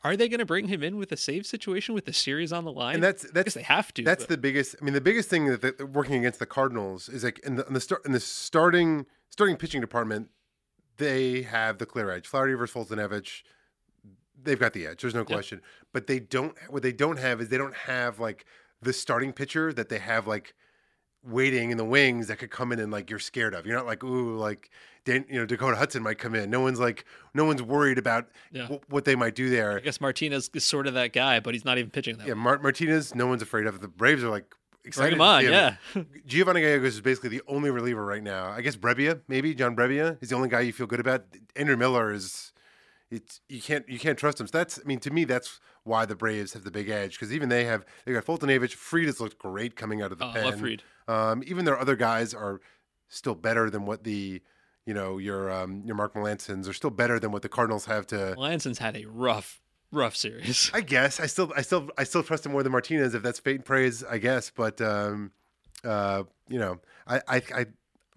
Are 0.02 0.16
they 0.16 0.28
going 0.28 0.40
to 0.40 0.46
bring 0.46 0.66
him 0.66 0.82
in 0.82 0.96
with 0.96 1.12
a 1.12 1.16
save 1.16 1.46
situation 1.46 1.94
with 1.94 2.06
the 2.06 2.12
series 2.12 2.52
on 2.52 2.64
the 2.64 2.72
line? 2.72 2.96
And 2.96 3.04
that's 3.04 3.30
that's 3.30 3.54
they 3.54 3.62
have 3.62 3.94
to. 3.94 4.02
that's 4.02 4.24
but- 4.24 4.28
the 4.28 4.36
biggest. 4.36 4.76
I 4.80 4.84
mean, 4.84 4.94
the 4.94 5.00
biggest 5.00 5.28
thing 5.28 5.46
that, 5.46 5.62
that 5.62 5.90
working 5.90 6.16
against 6.16 6.38
the 6.38 6.46
Cardinals 6.46 7.08
is 7.08 7.24
like 7.24 7.38
in 7.40 7.56
the 7.56 7.66
in 7.66 7.74
the 7.74 7.80
start 7.80 8.04
in 8.04 8.12
the 8.12 8.20
starting 8.20 9.06
starting 9.30 9.56
pitching 9.56 9.80
department, 9.80 10.30
they 10.98 11.42
have 11.42 11.78
the 11.78 11.86
clear 11.86 12.10
edge. 12.10 12.26
Flaherty 12.26 12.54
versus 12.54 12.74
Foltynewicz, 12.74 13.42
they've 14.42 14.58
got 14.58 14.72
the 14.72 14.86
edge. 14.86 15.02
There's 15.02 15.14
no 15.14 15.24
question. 15.24 15.62
But 15.92 16.06
they 16.08 16.18
don't. 16.18 16.54
What 16.68 16.82
they 16.82 16.92
don't 16.92 17.18
have 17.18 17.40
is 17.40 17.48
they 17.48 17.58
don't 17.58 17.76
have 17.76 18.18
like 18.18 18.44
the 18.82 18.92
starting 18.92 19.32
pitcher 19.32 19.72
that 19.72 19.88
they 19.88 19.98
have 19.98 20.26
like 20.26 20.54
waiting 21.26 21.70
in 21.70 21.76
the 21.76 21.84
wings 21.84 22.28
that 22.28 22.38
could 22.38 22.50
come 22.50 22.72
in 22.72 22.78
and 22.78 22.92
like 22.92 23.10
you're 23.10 23.18
scared 23.18 23.54
of. 23.54 23.66
You're 23.66 23.76
not 23.76 23.86
like 23.86 24.02
ooh 24.04 24.36
like 24.36 24.70
Dan, 25.04 25.24
you 25.28 25.38
know 25.38 25.46
Dakota 25.46 25.76
Hudson 25.76 26.02
might 26.02 26.18
come 26.18 26.34
in. 26.34 26.50
No 26.50 26.60
one's 26.60 26.80
like 26.80 27.04
no 27.34 27.44
one's 27.44 27.62
worried 27.62 27.98
about 27.98 28.28
Yeah. 28.52 28.66
wh- 28.66 28.90
what 28.90 29.04
they 29.04 29.14
might 29.14 29.34
do 29.34 29.50
there. 29.50 29.76
I 29.76 29.80
guess 29.80 30.00
Martinez 30.00 30.50
is 30.54 30.64
sort 30.64 30.86
of 30.86 30.94
that 30.94 31.12
guy, 31.12 31.40
but 31.40 31.54
he's 31.54 31.64
not 31.64 31.78
even 31.78 31.90
pitching 31.90 32.16
that. 32.18 32.26
Yeah. 32.26 32.34
Mar- 32.34 32.58
Martinez, 32.58 33.14
no 33.14 33.26
one's 33.26 33.42
afraid 33.42 33.66
of. 33.66 33.80
The 33.80 33.88
Braves 33.88 34.24
are 34.24 34.30
like 34.30 34.52
excited. 34.84 35.16
Bring 35.18 35.20
him 35.20 35.20
on, 35.22 35.44
yeah. 35.44 35.76
Giovanni 36.26 36.60
Gallegos 36.60 36.94
is 36.94 37.00
basically 37.00 37.30
the 37.30 37.42
only 37.48 37.70
reliever 37.70 38.04
right 38.04 38.22
now. 38.22 38.48
I 38.48 38.60
guess 38.60 38.76
Brebbia, 38.76 39.20
maybe 39.28 39.54
John 39.54 39.74
Brebbia 39.76 40.16
is 40.22 40.30
the 40.30 40.36
only 40.36 40.48
guy 40.48 40.60
you 40.60 40.72
feel 40.72 40.86
good 40.86 41.00
about. 41.00 41.24
Andrew 41.54 41.76
Miller 41.76 42.12
is, 42.12 42.52
it's 43.10 43.40
you 43.48 43.60
can't 43.62 43.88
you 43.88 43.98
can't 44.00 44.18
trust 44.18 44.40
him. 44.40 44.46
So 44.48 44.58
that's 44.58 44.78
I 44.78 44.86
mean 44.86 44.98
to 45.00 45.10
me 45.12 45.24
that's 45.24 45.60
why 45.84 46.04
the 46.04 46.16
Braves 46.16 46.52
have 46.54 46.64
the 46.64 46.70
big 46.72 46.88
edge 46.88 47.12
because 47.12 47.32
even 47.32 47.48
they 47.48 47.64
have 47.64 47.84
they 48.04 48.12
got 48.12 48.24
Foltynewicz. 48.26 48.72
Fried 48.72 49.06
has 49.06 49.20
looked 49.20 49.38
great 49.38 49.76
coming 49.76 50.02
out 50.02 50.10
of 50.10 50.18
the 50.18 50.24
Oh, 50.24 50.30
I 50.30 50.32
pen. 50.32 50.44
love 50.44 50.58
Fried. 50.60 50.82
Um, 51.08 51.42
even 51.46 51.64
their 51.64 51.78
other 51.78 51.96
guys 51.96 52.34
are 52.34 52.60
still 53.08 53.34
better 53.34 53.70
than 53.70 53.86
what 53.86 54.04
the 54.04 54.42
you 54.84 54.94
know 54.94 55.18
your 55.18 55.50
um, 55.50 55.82
your 55.84 55.96
Mark 55.96 56.14
Melancons 56.14 56.68
are 56.68 56.72
still 56.72 56.90
better 56.90 57.18
than 57.18 57.32
what 57.32 57.42
the 57.42 57.48
Cardinals 57.48 57.86
have 57.86 58.06
to. 58.08 58.34
Lanson's 58.36 58.78
had 58.78 58.96
a 58.96 59.04
rough, 59.04 59.60
rough 59.92 60.16
series. 60.16 60.70
I 60.72 60.80
guess 60.80 61.20
I 61.20 61.26
still 61.26 61.52
I 61.56 61.62
still 61.62 61.90
I 61.98 62.04
still 62.04 62.22
trust 62.22 62.46
him 62.46 62.52
more 62.52 62.62
than 62.62 62.72
Martinez 62.72 63.14
if 63.14 63.22
that's 63.22 63.38
fate 63.38 63.56
and 63.56 63.64
praise, 63.64 64.04
I 64.04 64.18
guess. 64.18 64.50
But 64.50 64.80
um, 64.80 65.32
uh, 65.84 66.24
you 66.48 66.58
know, 66.58 66.78
I, 67.06 67.20
I 67.28 67.42
I 67.54 67.66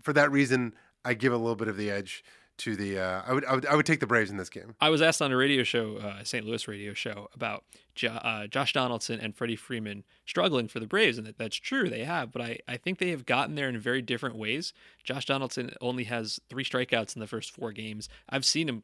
for 0.02 0.14
that 0.14 0.32
reason 0.32 0.74
I 1.04 1.14
give 1.14 1.34
a 1.34 1.38
little 1.38 1.56
bit 1.56 1.68
of 1.68 1.78
the 1.78 1.90
edge 1.92 2.24
to 2.60 2.76
the 2.76 3.00
uh, 3.00 3.22
I 3.26 3.34
would 3.34 3.46
I 3.46 3.56
would 3.56 3.66
I 3.66 3.76
would 3.76 3.86
take 3.86 4.00
the 4.00 4.08
Braves 4.08 4.30
in 4.30 4.38
this 4.38 4.50
game. 4.50 4.76
I 4.80 4.90
was 4.90 5.02
asked 5.02 5.22
on 5.22 5.32
a 5.32 5.38
radio 5.38 5.64
show, 5.64 5.98
uh, 5.98 6.24
St. 6.24 6.46
Louis 6.46 6.68
radio 6.68 6.94
show, 6.94 7.30
about 7.34 7.64
jo- 7.96 8.10
uh, 8.10 8.48
Josh 8.48 8.74
Donaldson 8.74 9.20
and 9.20 9.36
Freddie 9.36 9.56
Freeman 9.56 10.04
struggling 10.26 10.68
for 10.68 10.80
the 10.80 10.88
Braves, 10.88 11.18
and 11.18 11.26
that, 11.28 11.38
that's 11.38 11.56
true, 11.56 11.90
they 11.90 12.04
have. 12.04 12.32
But 12.32 12.42
I, 12.42 12.60
I 12.68 12.78
think 12.78 13.00
they 13.00 13.10
have 13.10 13.26
gotten 13.26 13.56
there 13.56 13.70
in 13.70 13.80
very 13.80 14.02
different 14.02 14.36
ways. 14.36 14.74
Josh 15.04 15.26
Donaldson 15.26 15.74
only 15.82 16.04
has 16.06 16.40
three 16.50 16.64
strikeouts 16.64 17.16
in 17.16 17.20
the 17.20 17.28
first 17.28 17.52
four 17.52 17.72
games. 17.72 18.10
I've 18.30 18.46
seen 18.46 18.70
him 18.70 18.84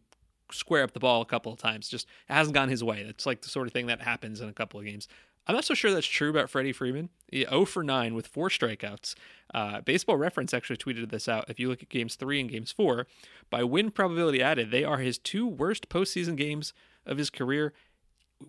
square 0.52 0.84
up 0.84 0.94
the 0.94 1.00
ball 1.00 1.22
a 1.22 1.26
couple 1.26 1.52
of 1.52 1.60
times. 1.60 1.88
Just 1.88 2.08
it 2.30 2.34
hasn't 2.34 2.54
gone 2.54 2.70
his 2.70 2.84
way. 2.84 3.04
That's 3.04 3.26
like 3.26 3.42
the 3.42 3.50
sort 3.50 3.68
of 3.68 3.74
thing 3.74 3.88
that 3.88 4.02
happens 4.02 4.42
in 4.42 4.50
a 4.50 4.54
couple 4.54 4.80
of 4.80 4.86
games. 4.86 5.08
I'm 5.48 5.56
not 5.56 5.66
so 5.66 5.74
sure 5.74 5.92
that's 5.92 6.08
true 6.08 6.30
about 6.30 6.50
Freddie 6.50 6.74
Freeman. 6.74 7.10
He 7.32 7.46
0 7.46 7.66
for 7.66 7.84
9 7.84 8.16
with 8.16 8.28
four 8.28 8.50
strikeouts. 8.50 9.16
Uh, 9.54 9.82
Baseball 9.82 10.18
Reference 10.18 10.54
actually 10.54 10.78
tweeted 10.78 11.10
this 11.12 11.28
out. 11.28 11.46
If 11.50 11.60
you 11.60 11.70
look 11.70 11.84
at 11.84 11.90
games 11.90 12.16
three 12.16 12.40
and 12.40 12.50
games 12.50 12.72
four, 12.72 13.08
by 13.50 13.64
win 13.64 13.92
probability 13.92 14.42
added, 14.42 14.72
they 14.72 14.84
are 14.84 14.98
his 14.98 15.18
two 15.18 15.48
worst 15.48 15.88
postseason 15.90 16.36
games 16.36 16.74
of 17.06 17.18
his 17.18 17.30
career. 17.30 17.74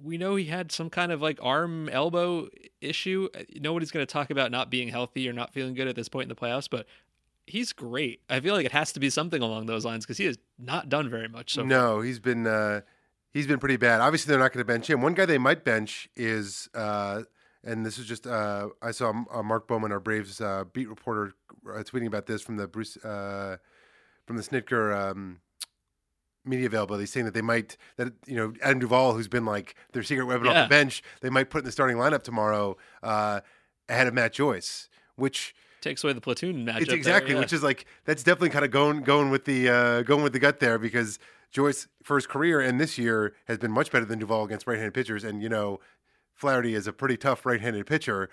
We 0.02 0.18
know 0.18 0.36
he 0.36 0.46
had 0.46 0.72
some 0.72 0.90
kind 0.90 1.12
of 1.12 1.20
like 1.22 1.38
arm 1.42 1.88
elbow 1.90 2.48
issue. 2.80 3.28
Nobody's 3.60 3.90
going 3.90 4.04
to 4.04 4.12
talk 4.12 4.30
about 4.30 4.50
not 4.50 4.70
being 4.70 4.88
healthy 4.88 5.28
or 5.28 5.32
not 5.32 5.52
feeling 5.52 5.74
good 5.74 5.88
at 5.88 5.96
this 5.96 6.08
point 6.08 6.24
in 6.24 6.28
the 6.28 6.34
playoffs, 6.34 6.68
but 6.68 6.86
he's 7.46 7.72
great. 7.72 8.20
I 8.28 8.40
feel 8.40 8.54
like 8.54 8.66
it 8.66 8.72
has 8.72 8.92
to 8.92 9.00
be 9.00 9.10
something 9.10 9.42
along 9.42 9.66
those 9.66 9.84
lines 9.84 10.04
because 10.04 10.18
he 10.18 10.24
has 10.24 10.38
not 10.58 10.88
done 10.88 11.08
very 11.08 11.28
much. 11.28 11.54
So 11.54 11.62
no, 11.62 12.00
he's 12.00 12.18
been 12.18 12.46
uh, 12.46 12.80
he's 13.36 13.46
been 13.46 13.58
pretty 13.58 13.76
bad. 13.76 14.00
Obviously, 14.00 14.30
they're 14.30 14.40
not 14.40 14.52
going 14.52 14.62
to 14.62 14.72
bench 14.72 14.88
him. 14.88 15.02
One 15.02 15.12
guy 15.12 15.26
they 15.26 15.38
might 15.38 15.62
bench 15.64 16.08
is. 16.16 16.68
Uh, 16.74 17.22
and 17.62 17.84
this 17.84 17.98
is 17.98 18.06
just 18.06 18.26
uh, 18.26 18.68
I 18.80 18.92
saw 18.92 19.12
uh, 19.32 19.42
Mark 19.42 19.66
Bowman, 19.66 19.90
our 19.90 19.98
Braves 19.98 20.40
uh, 20.40 20.64
beat 20.72 20.88
reporter, 20.88 21.34
uh, 21.68 21.78
tweeting 21.80 22.06
about 22.06 22.26
this 22.26 22.40
from 22.40 22.56
the 22.56 22.68
Bruce 22.68 22.96
uh, 22.98 23.56
from 24.24 24.36
the 24.36 24.42
Snitker 24.42 24.96
um, 24.96 25.40
media 26.44 26.66
availability, 26.66 27.06
saying 27.06 27.26
that 27.26 27.34
they 27.34 27.42
might 27.42 27.76
that 27.96 28.12
you 28.24 28.36
know 28.36 28.54
Adam 28.62 28.78
Duvall, 28.78 29.14
who's 29.14 29.26
been 29.26 29.44
like 29.44 29.74
their 29.92 30.04
secret 30.04 30.26
weapon 30.26 30.46
off 30.46 30.68
the 30.68 30.68
bench, 30.68 31.02
they 31.22 31.30
might 31.30 31.50
put 31.50 31.58
in 31.58 31.64
the 31.64 31.72
starting 31.72 31.96
lineup 31.96 32.22
tomorrow 32.22 32.76
uh, 33.02 33.40
ahead 33.88 34.06
of 34.06 34.14
Matt 34.14 34.32
Joyce, 34.32 34.88
which 35.16 35.52
takes 35.80 36.04
away 36.04 36.12
the 36.12 36.20
platoon 36.20 36.64
matchup. 36.64 36.82
it's 36.82 36.88
there, 36.88 36.96
exactly, 36.96 37.34
yeah. 37.34 37.40
which 37.40 37.52
is 37.52 37.64
like 37.64 37.86
that's 38.04 38.22
definitely 38.22 38.50
kind 38.50 38.64
of 38.64 38.70
going 38.70 39.02
going 39.02 39.30
with 39.30 39.44
the 39.44 39.68
uh, 39.68 40.02
going 40.02 40.22
with 40.22 40.32
the 40.32 40.38
gut 40.38 40.60
there 40.60 40.78
because 40.78 41.18
Joyce 41.56 41.88
for 42.02 42.16
his 42.16 42.26
career 42.26 42.60
and 42.60 42.78
this 42.78 42.98
year 42.98 43.32
has 43.46 43.56
been 43.56 43.70
much 43.70 43.90
better 43.90 44.04
than 44.04 44.18
Duvall 44.18 44.44
against 44.44 44.66
right-handed 44.66 44.92
pitchers, 44.92 45.24
and 45.24 45.42
you 45.42 45.48
know 45.48 45.80
Flaherty 46.34 46.74
is 46.74 46.86
a 46.86 46.92
pretty 46.92 47.16
tough 47.16 47.46
right-handed 47.46 47.86
pitcher. 47.86 48.28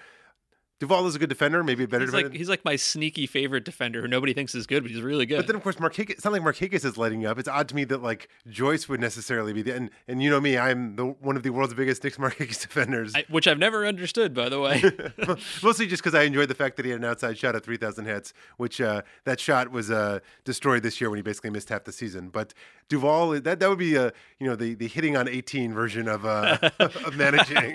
Duvall 0.79 1.07
is 1.07 1.15
a 1.15 1.19
good 1.19 1.29
defender, 1.29 1.63
maybe 1.63 1.83
a 1.85 1.87
better 1.87 2.03
He's 2.03 2.11
defender. 2.11 2.29
like 2.29 2.37
he's 2.37 2.49
like 2.49 2.65
my 2.65 2.75
sneaky 2.75 3.25
favorite 3.25 3.63
defender 3.63 4.01
who 4.01 4.07
nobody 4.07 4.33
thinks 4.33 4.53
is 4.53 4.67
good, 4.67 4.83
but 4.83 4.91
he's 4.91 5.01
really 5.01 5.25
good. 5.25 5.37
But 5.37 5.47
then, 5.47 5.55
of 5.55 5.63
course, 5.63 5.77
Markakis, 5.77 6.09
it's 6.09 6.25
not 6.25 6.33
like 6.33 6.41
Markakis 6.41 6.83
is 6.83 6.97
lighting 6.97 7.25
up. 7.25 7.39
It's 7.39 7.47
odd 7.47 7.69
to 7.69 7.75
me 7.75 7.83
that 7.85 8.01
like 8.03 8.27
Joyce 8.49 8.89
would 8.89 8.99
necessarily 8.99 9.53
be 9.53 9.61
the 9.61 9.75
and 9.75 9.89
and 10.07 10.21
you 10.21 10.29
know 10.29 10.41
me, 10.41 10.57
I'm 10.57 10.95
the 10.97 11.05
one 11.05 11.37
of 11.37 11.43
the 11.43 11.51
world's 11.51 11.73
biggest 11.73 12.03
Nick 12.03 12.15
Markakis 12.17 12.61
defenders. 12.61 13.13
I, 13.15 13.23
which 13.29 13.47
I've 13.47 13.59
never 13.59 13.85
understood, 13.85 14.33
by 14.33 14.49
the 14.49 14.59
way. 14.59 14.81
Mostly 15.63 15.87
just 15.87 16.03
because 16.03 16.15
I 16.15 16.23
enjoyed 16.23 16.49
the 16.49 16.55
fact 16.55 16.75
that 16.77 16.85
he 16.85 16.91
had 16.91 16.99
an 16.99 17.05
outside 17.05 17.37
shot 17.37 17.55
at 17.55 17.63
3,000 17.63 18.05
hits, 18.05 18.33
which 18.57 18.81
uh, 18.81 19.03
that 19.23 19.39
shot 19.39 19.71
was 19.71 19.89
uh, 19.89 20.19
destroyed 20.43 20.83
this 20.83 20.99
year 20.99 21.09
when 21.09 21.17
he 21.17 21.23
basically 21.23 21.51
missed 21.51 21.69
half 21.69 21.85
the 21.85 21.91
season. 21.93 22.29
But 22.29 22.53
Duvall, 22.89 23.39
that 23.39 23.59
that 23.59 23.69
would 23.69 23.79
be 23.79 23.95
a 23.95 24.11
you 24.39 24.47
know 24.47 24.55
the 24.55 24.73
the 24.73 24.87
hitting 24.87 25.15
on 25.15 25.27
18 25.29 25.73
version 25.73 26.09
of 26.09 26.25
uh, 26.25 26.57
of 26.79 27.15
managing 27.15 27.73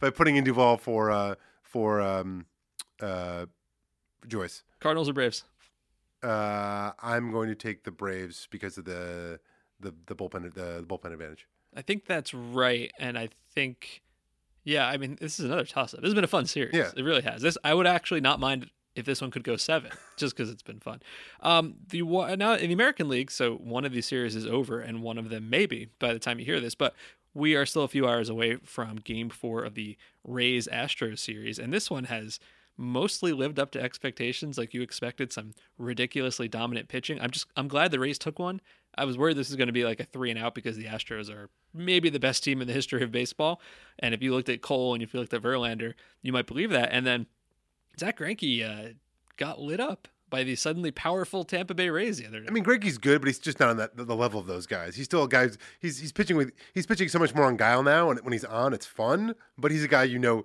by 0.00 0.10
putting 0.10 0.36
in 0.36 0.42
Duvall 0.44 0.76
for 0.78 1.10
uh, 1.10 1.34
for 1.76 2.00
um, 2.00 2.46
uh, 3.02 3.44
Joyce. 4.26 4.62
Cardinals 4.80 5.10
or 5.10 5.12
Braves? 5.12 5.44
Uh, 6.22 6.92
I'm 7.02 7.30
going 7.30 7.50
to 7.50 7.54
take 7.54 7.84
the 7.84 7.90
Braves 7.90 8.48
because 8.50 8.78
of 8.78 8.86
the 8.86 9.38
the 9.78 9.92
the 10.06 10.16
bullpen 10.16 10.54
the, 10.54 10.80
the 10.80 10.86
bullpen 10.86 11.12
advantage. 11.12 11.46
I 11.76 11.82
think 11.82 12.06
that's 12.06 12.32
right, 12.32 12.90
and 12.98 13.18
I 13.18 13.28
think, 13.54 14.02
yeah, 14.64 14.88
I 14.88 14.96
mean, 14.96 15.18
this 15.20 15.38
is 15.38 15.44
another 15.44 15.66
toss-up. 15.66 16.00
This 16.00 16.08
has 16.08 16.14
been 16.14 16.24
a 16.24 16.28
fun 16.28 16.46
series. 16.46 16.74
Yeah. 16.74 16.90
it 16.96 17.02
really 17.02 17.20
has. 17.20 17.42
This 17.42 17.58
I 17.62 17.74
would 17.74 17.86
actually 17.86 18.22
not 18.22 18.40
mind 18.40 18.70
if 18.94 19.04
this 19.04 19.20
one 19.20 19.30
could 19.30 19.44
go 19.44 19.56
seven, 19.56 19.90
just 20.16 20.34
because 20.34 20.50
it's 20.50 20.62
been 20.62 20.80
fun. 20.80 21.02
Um, 21.40 21.74
the 21.90 22.00
now 22.38 22.54
in 22.54 22.68
the 22.68 22.72
American 22.72 23.10
League, 23.10 23.30
so 23.30 23.56
one 23.56 23.84
of 23.84 23.92
these 23.92 24.06
series 24.06 24.34
is 24.34 24.46
over, 24.46 24.80
and 24.80 25.02
one 25.02 25.18
of 25.18 25.28
them 25.28 25.50
maybe 25.50 25.90
by 25.98 26.14
the 26.14 26.18
time 26.18 26.38
you 26.38 26.46
hear 26.46 26.58
this, 26.58 26.74
but 26.74 26.94
we 27.36 27.54
are 27.54 27.66
still 27.66 27.82
a 27.82 27.88
few 27.88 28.08
hours 28.08 28.30
away 28.30 28.56
from 28.64 28.96
Game 28.96 29.28
Four 29.28 29.62
of 29.62 29.74
the 29.74 29.98
Rays 30.24 30.66
Astros 30.72 31.18
series, 31.18 31.58
and 31.58 31.70
this 31.70 31.90
one 31.90 32.04
has 32.04 32.40
mostly 32.78 33.32
lived 33.32 33.58
up 33.58 33.70
to 33.72 33.80
expectations 33.80 34.56
like 34.56 34.72
you 34.72 34.80
expected 34.80 35.32
some 35.32 35.52
ridiculously 35.78 36.48
dominant 36.48 36.88
pitching. 36.88 37.20
I'm 37.20 37.30
just 37.30 37.46
i'm 37.56 37.68
glad 37.68 37.90
the 37.90 37.98
rays 37.98 38.18
took 38.18 38.38
one. 38.38 38.60
I 38.96 39.04
was 39.04 39.18
worried 39.18 39.36
this 39.36 39.48
was 39.48 39.56
going 39.56 39.66
to 39.66 39.72
be 39.72 39.84
like 39.84 40.00
a 40.00 40.04
three 40.04 40.30
and 40.30 40.38
out 40.38 40.54
because 40.54 40.76
the 40.76 40.86
astros 40.86 41.30
are 41.30 41.50
maybe 41.74 42.08
the 42.08 42.18
best 42.18 42.42
team 42.42 42.62
in 42.62 42.66
the 42.66 42.72
history 42.72 43.02
of 43.02 43.12
baseball. 43.12 43.60
And 43.98 44.14
if 44.14 44.22
you 44.22 44.34
looked 44.34 44.48
at 44.48 44.62
cole 44.62 44.94
and 44.94 45.02
if 45.02 45.12
you 45.12 45.20
looked 45.20 45.34
at 45.34 45.42
verlander 45.42 45.92
you 46.22 46.32
might 46.32 46.46
believe 46.46 46.70
that. 46.70 46.88
And 46.90 47.06
then 47.06 47.26
zack 47.98 48.18
Greinke 48.18 48.62
uh, 48.62 48.92
got 49.36 49.60
lit 49.60 49.80
up 49.80 50.08
by 50.28 50.42
the 50.44 50.56
suddenly 50.56 50.90
powerful 50.90 51.44
Tampa 51.44 51.74
Bay 51.74 51.88
Rays 51.88 52.18
the 52.18 52.26
other 52.26 52.40
day. 52.40 52.46
I 52.48 52.50
mean, 52.50 52.64
Greinke's 52.64 52.98
good, 52.98 53.20
but 53.20 53.26
he's 53.28 53.38
just 53.38 53.60
not 53.60 53.68
on 53.68 53.76
that 53.76 53.96
the 53.96 54.16
level 54.16 54.40
of 54.40 54.46
those 54.46 54.66
guys. 54.66 54.96
He's 54.96 55.04
still 55.06 55.22
a 55.24 55.28
guy. 55.28 55.44
Who's, 55.44 55.58
He's 55.80 55.98
he's 55.98 56.12
pitching 56.12 56.36
with 56.36 56.52
he's 56.74 56.86
pitching 56.86 57.08
so 57.08 57.18
much 57.18 57.34
more 57.34 57.44
on 57.44 57.56
guile 57.56 57.82
now, 57.82 58.10
and 58.10 58.20
when 58.22 58.32
he's 58.32 58.44
on, 58.44 58.72
it's 58.72 58.86
fun. 58.86 59.34
But 59.56 59.70
he's 59.70 59.84
a 59.84 59.88
guy 59.88 60.04
you 60.04 60.18
know. 60.18 60.44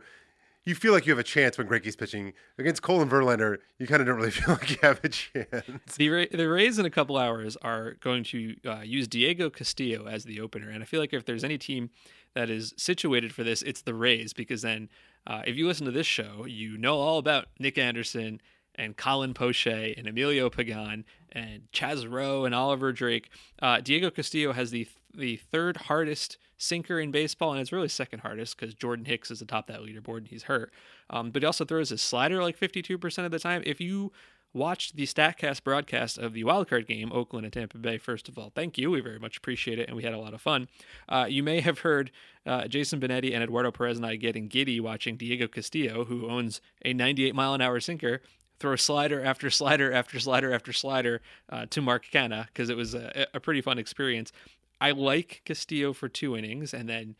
You 0.63 0.75
feel 0.75 0.93
like 0.93 1.07
you 1.07 1.11
have 1.11 1.17
a 1.19 1.23
chance 1.23 1.57
when 1.57 1.65
Greinke's 1.65 1.95
pitching 1.95 2.33
against 2.59 2.83
Cole 2.83 3.01
and 3.01 3.09
Verlander. 3.09 3.57
You 3.79 3.87
kind 3.87 3.99
of 3.99 4.05
don't 4.07 4.17
really 4.17 4.29
feel 4.31 4.53
like 4.53 4.69
you 4.69 4.77
have 4.83 4.99
a 5.03 5.09
chance. 5.09 5.95
The, 5.97 6.09
Ra- 6.09 6.25
the 6.31 6.47
Rays 6.47 6.77
in 6.77 6.85
a 6.85 6.91
couple 6.91 7.17
hours 7.17 7.57
are 7.63 7.93
going 7.93 8.23
to 8.25 8.55
uh, 8.67 8.81
use 8.81 9.07
Diego 9.07 9.49
Castillo 9.49 10.05
as 10.05 10.23
the 10.23 10.39
opener, 10.39 10.69
and 10.69 10.83
I 10.83 10.85
feel 10.85 10.99
like 10.99 11.13
if 11.13 11.25
there's 11.25 11.43
any 11.43 11.57
team 11.57 11.89
that 12.35 12.51
is 12.51 12.75
situated 12.77 13.33
for 13.33 13.43
this, 13.43 13.63
it's 13.63 13.81
the 13.81 13.95
Rays 13.95 14.33
because 14.33 14.61
then 14.61 14.89
uh, 15.25 15.41
if 15.47 15.57
you 15.57 15.65
listen 15.65 15.87
to 15.87 15.91
this 15.91 16.05
show, 16.05 16.45
you 16.45 16.77
know 16.77 16.99
all 16.99 17.17
about 17.17 17.47
Nick 17.57 17.79
Anderson 17.79 18.39
and 18.75 18.97
Colin 18.97 19.33
Poche 19.33 19.67
and 19.67 20.07
Emilio 20.07 20.49
Pagan 20.49 21.05
and 21.31 21.71
Chaz 21.71 22.09
Roe 22.09 22.45
and 22.45 22.55
Oliver 22.55 22.91
Drake. 22.91 23.29
Uh, 23.61 23.79
Diego 23.81 24.09
Castillo 24.09 24.53
has 24.53 24.71
the 24.71 24.87
the 25.13 25.35
third 25.35 25.75
hardest 25.75 26.37
sinker 26.57 26.99
in 26.99 27.11
baseball, 27.11 27.51
and 27.51 27.59
it's 27.59 27.71
really 27.71 27.87
second 27.87 28.19
hardest 28.19 28.57
because 28.57 28.73
Jordan 28.73 29.05
Hicks 29.05 29.31
is 29.31 29.41
atop 29.41 29.67
that 29.67 29.81
leaderboard 29.81 30.19
and 30.19 30.27
he's 30.27 30.43
hurt. 30.43 30.71
Um, 31.09 31.31
but 31.31 31.41
he 31.41 31.45
also 31.45 31.65
throws 31.65 31.89
his 31.89 32.01
slider 32.01 32.41
like 32.41 32.57
52% 32.57 33.25
of 33.25 33.31
the 33.31 33.39
time. 33.39 33.63
If 33.65 33.81
you 33.81 34.11
watched 34.53 34.95
the 34.95 35.05
StatCast 35.05 35.63
broadcast 35.63 36.17
of 36.17 36.33
the 36.33 36.43
wildcard 36.43 36.87
game, 36.87 37.11
Oakland 37.11 37.45
and 37.45 37.53
Tampa 37.53 37.77
Bay, 37.77 37.97
first 37.97 38.27
of 38.27 38.37
all, 38.37 38.51
thank 38.53 38.77
you. 38.77 38.91
We 38.91 39.01
very 39.01 39.19
much 39.19 39.37
appreciate 39.37 39.79
it, 39.79 39.87
and 39.87 39.95
we 39.95 40.03
had 40.03 40.13
a 40.13 40.19
lot 40.19 40.33
of 40.33 40.41
fun. 40.41 40.67
Uh, 41.07 41.25
you 41.27 41.41
may 41.41 41.61
have 41.61 41.79
heard 41.79 42.11
uh, 42.45 42.67
Jason 42.67 42.99
Benetti 42.99 43.33
and 43.33 43.43
Eduardo 43.43 43.71
Perez 43.71 43.97
and 43.97 44.05
I 44.05 44.15
getting 44.15 44.47
giddy 44.47 44.79
watching 44.79 45.15
Diego 45.15 45.47
Castillo, 45.47 46.05
who 46.05 46.29
owns 46.29 46.61
a 46.83 46.93
98 46.93 47.33
mile 47.33 47.53
an 47.53 47.61
hour 47.61 47.79
sinker, 47.79 48.21
throw 48.61 48.75
slider 48.75 49.23
after 49.23 49.49
slider 49.49 49.91
after 49.91 50.19
slider 50.19 50.53
after 50.53 50.71
slider 50.71 51.21
uh, 51.49 51.65
to 51.71 51.81
Mark 51.81 52.05
Canha 52.11 52.45
because 52.47 52.69
it 52.69 52.77
was 52.77 52.93
a, 52.93 53.27
a, 53.33 53.39
pretty 53.39 53.59
fun 53.59 53.79
experience. 53.79 54.31
I 54.79 54.91
like 54.91 55.41
Castillo 55.43 55.93
for 55.93 56.07
two 56.07 56.37
innings, 56.37 56.73
and 56.73 56.87
then 56.87 57.15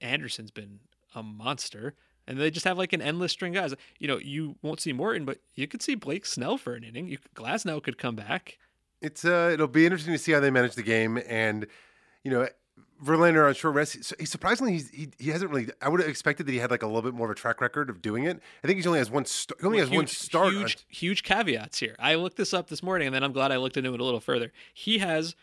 Anderson's 0.00 0.50
been 0.50 0.80
a 1.14 1.22
monster. 1.22 1.94
And 2.26 2.38
they 2.38 2.50
just 2.50 2.64
have 2.64 2.76
like 2.76 2.92
an 2.92 3.02
endless 3.02 3.32
string 3.32 3.52
guys. 3.52 3.72
You 3.98 4.08
know, 4.08 4.18
you 4.18 4.56
won't 4.62 4.80
see 4.80 4.92
Morton, 4.92 5.24
but 5.24 5.38
you 5.54 5.68
could 5.68 5.82
see 5.82 5.94
Blake 5.94 6.26
Snell 6.26 6.58
for 6.58 6.74
an 6.74 6.82
inning. 6.82 7.06
You, 7.06 7.18
Glasnow 7.36 7.80
could 7.82 7.98
come 7.98 8.16
back. 8.16 8.58
It's 9.00 9.24
uh, 9.24 9.50
it'll 9.52 9.68
be 9.68 9.84
interesting 9.84 10.12
to 10.14 10.18
see 10.18 10.32
how 10.32 10.40
they 10.40 10.50
manage 10.50 10.74
the 10.74 10.82
game, 10.82 11.20
and 11.28 11.66
you 12.24 12.30
know, 12.30 12.48
Verlander 13.04 13.46
on 13.46 13.54
short 13.54 13.74
rest. 13.74 14.14
He 14.18 14.26
surprisingly 14.26 14.72
he's, 14.72 14.90
he 14.90 15.08
he 15.18 15.30
hasn't 15.30 15.50
really. 15.50 15.68
I 15.82 15.88
would 15.88 16.00
have 16.00 16.08
expected 16.08 16.46
that 16.46 16.52
he 16.52 16.58
had 16.58 16.70
like 16.70 16.82
a 16.82 16.86
little 16.86 17.02
bit 17.02 17.14
more 17.14 17.26
of 17.26 17.30
a 17.30 17.34
track 17.34 17.60
record 17.60 17.90
of 17.90 18.00
doing 18.00 18.24
it. 18.24 18.40
I 18.62 18.66
think 18.66 18.80
he 18.80 18.86
only 18.86 18.98
has 18.98 19.10
one. 19.10 19.24
St- 19.24 19.60
he 19.60 19.66
only 19.66 19.78
well, 19.78 19.86
has 19.86 19.90
huge, 19.90 19.98
one 19.98 20.06
start. 20.06 20.52
Huge, 20.52 20.76
on... 20.76 20.82
huge 20.88 21.22
caveats 21.22 21.78
here. 21.78 21.96
I 21.98 22.14
looked 22.14 22.36
this 22.36 22.54
up 22.54 22.68
this 22.68 22.82
morning, 22.82 23.08
and 23.08 23.14
then 23.14 23.22
I'm 23.22 23.32
glad 23.32 23.52
I 23.52 23.58
looked 23.58 23.76
into 23.76 23.92
it 23.92 24.00
a 24.00 24.04
little 24.04 24.20
further. 24.20 24.52
He 24.72 24.98
has 24.98 25.34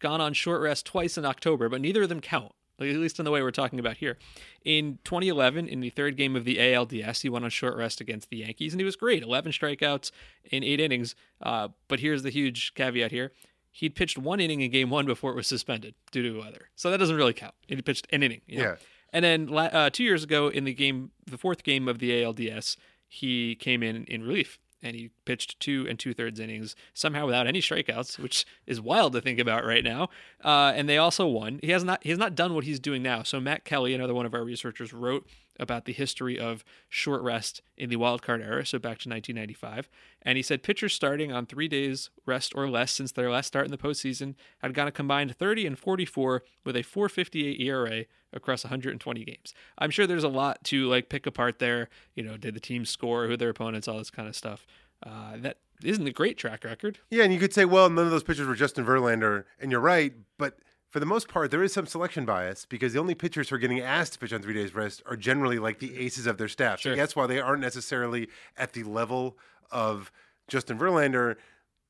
gone 0.00 0.20
on 0.20 0.34
short 0.34 0.60
rest 0.60 0.86
twice 0.86 1.18
in 1.18 1.24
October, 1.24 1.68
but 1.68 1.80
neither 1.80 2.02
of 2.02 2.08
them 2.08 2.20
count. 2.20 2.52
At 2.80 2.86
least 2.86 3.20
in 3.20 3.24
the 3.24 3.30
way 3.30 3.40
we're 3.40 3.52
talking 3.52 3.78
about 3.78 3.98
here. 3.98 4.18
In 4.64 4.98
2011, 5.04 5.68
in 5.68 5.78
the 5.78 5.90
third 5.90 6.16
game 6.16 6.34
of 6.34 6.44
the 6.44 6.56
ALDS, 6.56 7.22
he 7.22 7.28
went 7.28 7.44
on 7.44 7.50
short 7.52 7.76
rest 7.76 8.00
against 8.00 8.30
the 8.30 8.38
Yankees, 8.38 8.72
and 8.72 8.80
he 8.80 8.84
was 8.84 8.96
great. 8.96 9.22
11 9.22 9.52
strikeouts 9.52 10.10
in 10.50 10.64
eight 10.64 10.80
innings. 10.80 11.14
Uh, 11.40 11.68
but 11.86 12.00
here's 12.00 12.24
the 12.24 12.30
huge 12.30 12.74
caveat 12.74 13.12
here 13.12 13.30
he'd 13.74 13.96
pitched 13.96 14.16
one 14.16 14.38
inning 14.38 14.60
in 14.60 14.70
game 14.70 14.88
one 14.88 15.04
before 15.04 15.32
it 15.32 15.34
was 15.34 15.48
suspended 15.48 15.94
due 16.12 16.22
to 16.22 16.38
weather. 16.38 16.68
So 16.76 16.92
that 16.92 16.98
doesn't 16.98 17.16
really 17.16 17.32
count. 17.32 17.54
He 17.66 17.74
pitched 17.82 18.06
an 18.12 18.22
inning. 18.22 18.40
You 18.46 18.58
know? 18.58 18.64
Yeah. 18.64 18.76
And 19.12 19.24
then 19.24 19.52
uh, 19.52 19.90
two 19.90 20.04
years 20.04 20.22
ago 20.22 20.48
in 20.48 20.64
the 20.64 20.72
game, 20.72 21.10
the 21.26 21.36
fourth 21.36 21.64
game 21.64 21.88
of 21.88 21.98
the 21.98 22.10
ALDS, 22.10 22.76
he 23.08 23.56
came 23.56 23.82
in 23.82 24.04
in 24.04 24.22
relief 24.22 24.60
and 24.80 24.94
he 24.94 25.10
pitched 25.24 25.58
two 25.58 25.86
and 25.88 25.98
two 25.98 26.14
thirds 26.14 26.38
innings 26.38 26.76
somehow 26.92 27.26
without 27.26 27.48
any 27.48 27.60
strikeouts, 27.60 28.18
which 28.18 28.46
is 28.64 28.80
wild 28.80 29.12
to 29.14 29.20
think 29.20 29.40
about 29.40 29.64
right 29.64 29.82
now. 29.82 30.08
Uh, 30.44 30.72
and 30.76 30.88
they 30.88 30.98
also 30.98 31.26
won. 31.26 31.58
He 31.62 31.72
has 31.72 31.82
not 31.82 32.02
he 32.04 32.10
has 32.10 32.18
not 32.18 32.36
done 32.36 32.54
what 32.54 32.64
he's 32.64 32.78
doing 32.78 33.02
now. 33.02 33.24
So 33.24 33.40
Matt 33.40 33.64
Kelly, 33.64 33.92
another 33.92 34.14
one 34.14 34.26
of 34.26 34.34
our 34.34 34.44
researchers, 34.44 34.92
wrote 34.92 35.26
about 35.58 35.84
the 35.84 35.92
history 35.92 36.38
of 36.38 36.64
short 36.88 37.22
rest 37.22 37.62
in 37.76 37.90
the 37.90 37.96
wildcard 37.96 38.44
era, 38.44 38.66
so 38.66 38.78
back 38.78 38.98
to 38.98 39.08
1995. 39.08 39.88
And 40.22 40.36
he 40.36 40.42
said 40.42 40.62
pitchers 40.62 40.92
starting 40.92 41.32
on 41.32 41.46
three 41.46 41.68
days 41.68 42.10
rest 42.26 42.52
or 42.54 42.68
less 42.68 42.92
since 42.92 43.12
their 43.12 43.30
last 43.30 43.46
start 43.46 43.64
in 43.64 43.70
the 43.70 43.78
postseason 43.78 44.34
had 44.58 44.74
gone 44.74 44.88
a 44.88 44.92
combined 44.92 45.36
30 45.36 45.66
and 45.66 45.78
44 45.78 46.42
with 46.64 46.76
a 46.76 46.82
458 46.82 47.60
ERA 47.60 48.04
across 48.32 48.64
120 48.64 49.24
games. 49.24 49.54
I'm 49.78 49.90
sure 49.90 50.06
there's 50.06 50.24
a 50.24 50.28
lot 50.28 50.62
to 50.64 50.88
like 50.88 51.08
pick 51.08 51.26
apart 51.26 51.58
there. 51.58 51.88
You 52.14 52.24
know, 52.24 52.36
did 52.36 52.54
the 52.54 52.60
team 52.60 52.84
score, 52.84 53.26
who 53.26 53.36
their 53.36 53.50
opponents, 53.50 53.88
all 53.88 53.98
this 53.98 54.10
kind 54.10 54.28
of 54.28 54.36
stuff. 54.36 54.66
Uh, 55.04 55.36
that 55.36 55.58
isn't 55.82 56.06
a 56.06 56.12
great 56.12 56.38
track 56.38 56.64
record. 56.64 56.98
Yeah, 57.10 57.24
and 57.24 57.32
you 57.32 57.38
could 57.38 57.52
say, 57.52 57.64
well, 57.64 57.90
none 57.90 58.04
of 58.04 58.10
those 58.10 58.22
pitchers 58.22 58.46
were 58.46 58.54
Justin 58.54 58.84
Verlander, 58.84 59.44
and 59.60 59.70
you're 59.70 59.80
right, 59.80 60.12
but 60.38 60.58
for 60.94 61.00
the 61.00 61.06
most 61.06 61.26
part, 61.26 61.50
there 61.50 61.64
is 61.64 61.72
some 61.72 61.86
selection 61.86 62.24
bias 62.24 62.66
because 62.66 62.92
the 62.92 63.00
only 63.00 63.16
pitchers 63.16 63.48
who 63.48 63.56
are 63.56 63.58
getting 63.58 63.80
asked 63.80 64.12
to 64.12 64.18
pitch 64.20 64.32
on 64.32 64.40
three 64.40 64.54
days 64.54 64.76
rest 64.76 65.02
are 65.06 65.16
generally 65.16 65.58
like 65.58 65.80
the 65.80 65.98
aces 65.98 66.24
of 66.24 66.38
their 66.38 66.46
staff. 66.46 66.78
Sure. 66.78 66.92
So 66.92 66.96
that's 66.96 67.16
why 67.16 67.26
they 67.26 67.40
aren't 67.40 67.62
necessarily 67.62 68.28
at 68.56 68.74
the 68.74 68.84
level 68.84 69.36
of 69.72 70.12
Justin 70.46 70.78
Verlander. 70.78 71.34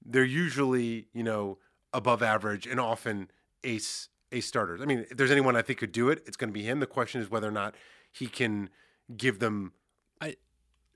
They're 0.07 0.25
usually, 0.25 1.09
you 1.12 1.23
know, 1.23 1.59
above 1.93 2.23
average 2.23 2.67
and 2.67 2.81
often 2.81 3.31
ace 3.62 4.09
ace 4.33 4.47
starters. 4.47 4.81
I 4.81 4.87
mean, 4.87 5.01
if 5.11 5.19
there's 5.19 5.31
anyone 5.31 5.55
I 5.55 5.61
think 5.61 5.81
could 5.81 5.93
do 5.93 6.09
it, 6.09 6.23
it's 6.25 6.38
going 6.38 6.49
to 6.49 6.55
be 6.55 6.62
him. 6.62 6.81
The 6.81 6.87
question 6.87 7.21
is 7.21 7.31
whether 7.31 7.49
or 7.49 7.53
not 7.53 7.75
he 8.11 8.27
can 8.27 8.71
give 9.14 9.38
them 9.38 9.75
I, 10.23 10.37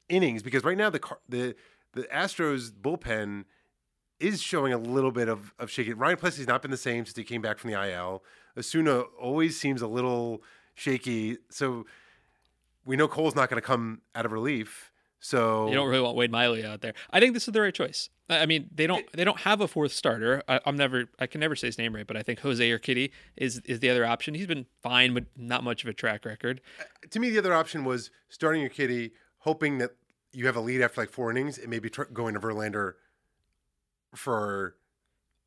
innings 0.08 0.42
because 0.42 0.64
right 0.64 0.78
now 0.78 0.88
the 0.88 1.00
the 1.28 1.54
the 1.92 2.04
Astros 2.04 2.70
bullpen 2.70 3.44
is 4.20 4.42
showing 4.42 4.72
a 4.72 4.78
little 4.78 5.12
bit 5.12 5.28
of, 5.28 5.54
of 5.58 5.70
shaky. 5.70 5.92
Ryan 5.92 6.16
Pressly's 6.16 6.46
not 6.46 6.62
been 6.62 6.70
the 6.70 6.76
same 6.76 7.04
since 7.04 7.16
he 7.16 7.24
came 7.24 7.42
back 7.42 7.58
from 7.58 7.70
the 7.70 7.90
IL. 7.90 8.22
Osuna 8.56 9.00
always 9.20 9.58
seems 9.58 9.82
a 9.82 9.86
little 9.86 10.42
shaky. 10.74 11.38
So 11.50 11.86
we 12.84 12.96
know 12.96 13.08
Cole's 13.08 13.34
not 13.34 13.48
going 13.50 13.60
to 13.60 13.66
come 13.66 14.00
out 14.14 14.26
of 14.26 14.32
relief. 14.32 14.92
So 15.20 15.68
you 15.68 15.74
don't 15.74 15.88
really 15.88 16.02
want 16.02 16.16
Wade 16.16 16.30
Miley 16.30 16.64
out 16.64 16.80
there. 16.80 16.94
I 17.10 17.18
think 17.18 17.34
this 17.34 17.48
is 17.48 17.52
the 17.52 17.60
right 17.60 17.74
choice. 17.74 18.08
I 18.30 18.46
mean, 18.46 18.68
they 18.72 18.86
don't 18.86 19.10
they 19.12 19.24
don't 19.24 19.40
have 19.40 19.60
a 19.60 19.66
fourth 19.66 19.92
starter. 19.92 20.42
I, 20.46 20.60
am 20.64 20.76
never 20.76 21.06
I 21.18 21.26
can 21.26 21.40
never 21.40 21.56
say 21.56 21.66
his 21.66 21.78
name 21.78 21.94
right, 21.94 22.06
but 22.06 22.16
I 22.16 22.22
think 22.22 22.40
Jose 22.40 22.62
Urquidy 22.62 23.10
is 23.36 23.60
is 23.64 23.80
the 23.80 23.90
other 23.90 24.06
option. 24.06 24.34
He's 24.34 24.46
been 24.46 24.66
fine, 24.80 25.14
but 25.14 25.24
not 25.36 25.64
much 25.64 25.82
of 25.82 25.88
a 25.88 25.92
track 25.92 26.24
record. 26.24 26.60
Uh, 26.78 26.84
to 27.10 27.18
me, 27.18 27.30
the 27.30 27.38
other 27.38 27.52
option 27.52 27.84
was 27.84 28.10
starting 28.28 28.68
Urquidy, 28.68 29.12
hoping 29.38 29.78
that 29.78 29.92
you 30.32 30.46
have 30.46 30.56
a 30.56 30.60
lead 30.60 30.82
after 30.82 31.00
like 31.00 31.10
four 31.10 31.30
innings, 31.30 31.58
and 31.58 31.68
maybe 31.68 31.90
tr- 31.90 32.04
going 32.04 32.34
to 32.34 32.40
Verlander 32.40 32.94
for. 34.14 34.76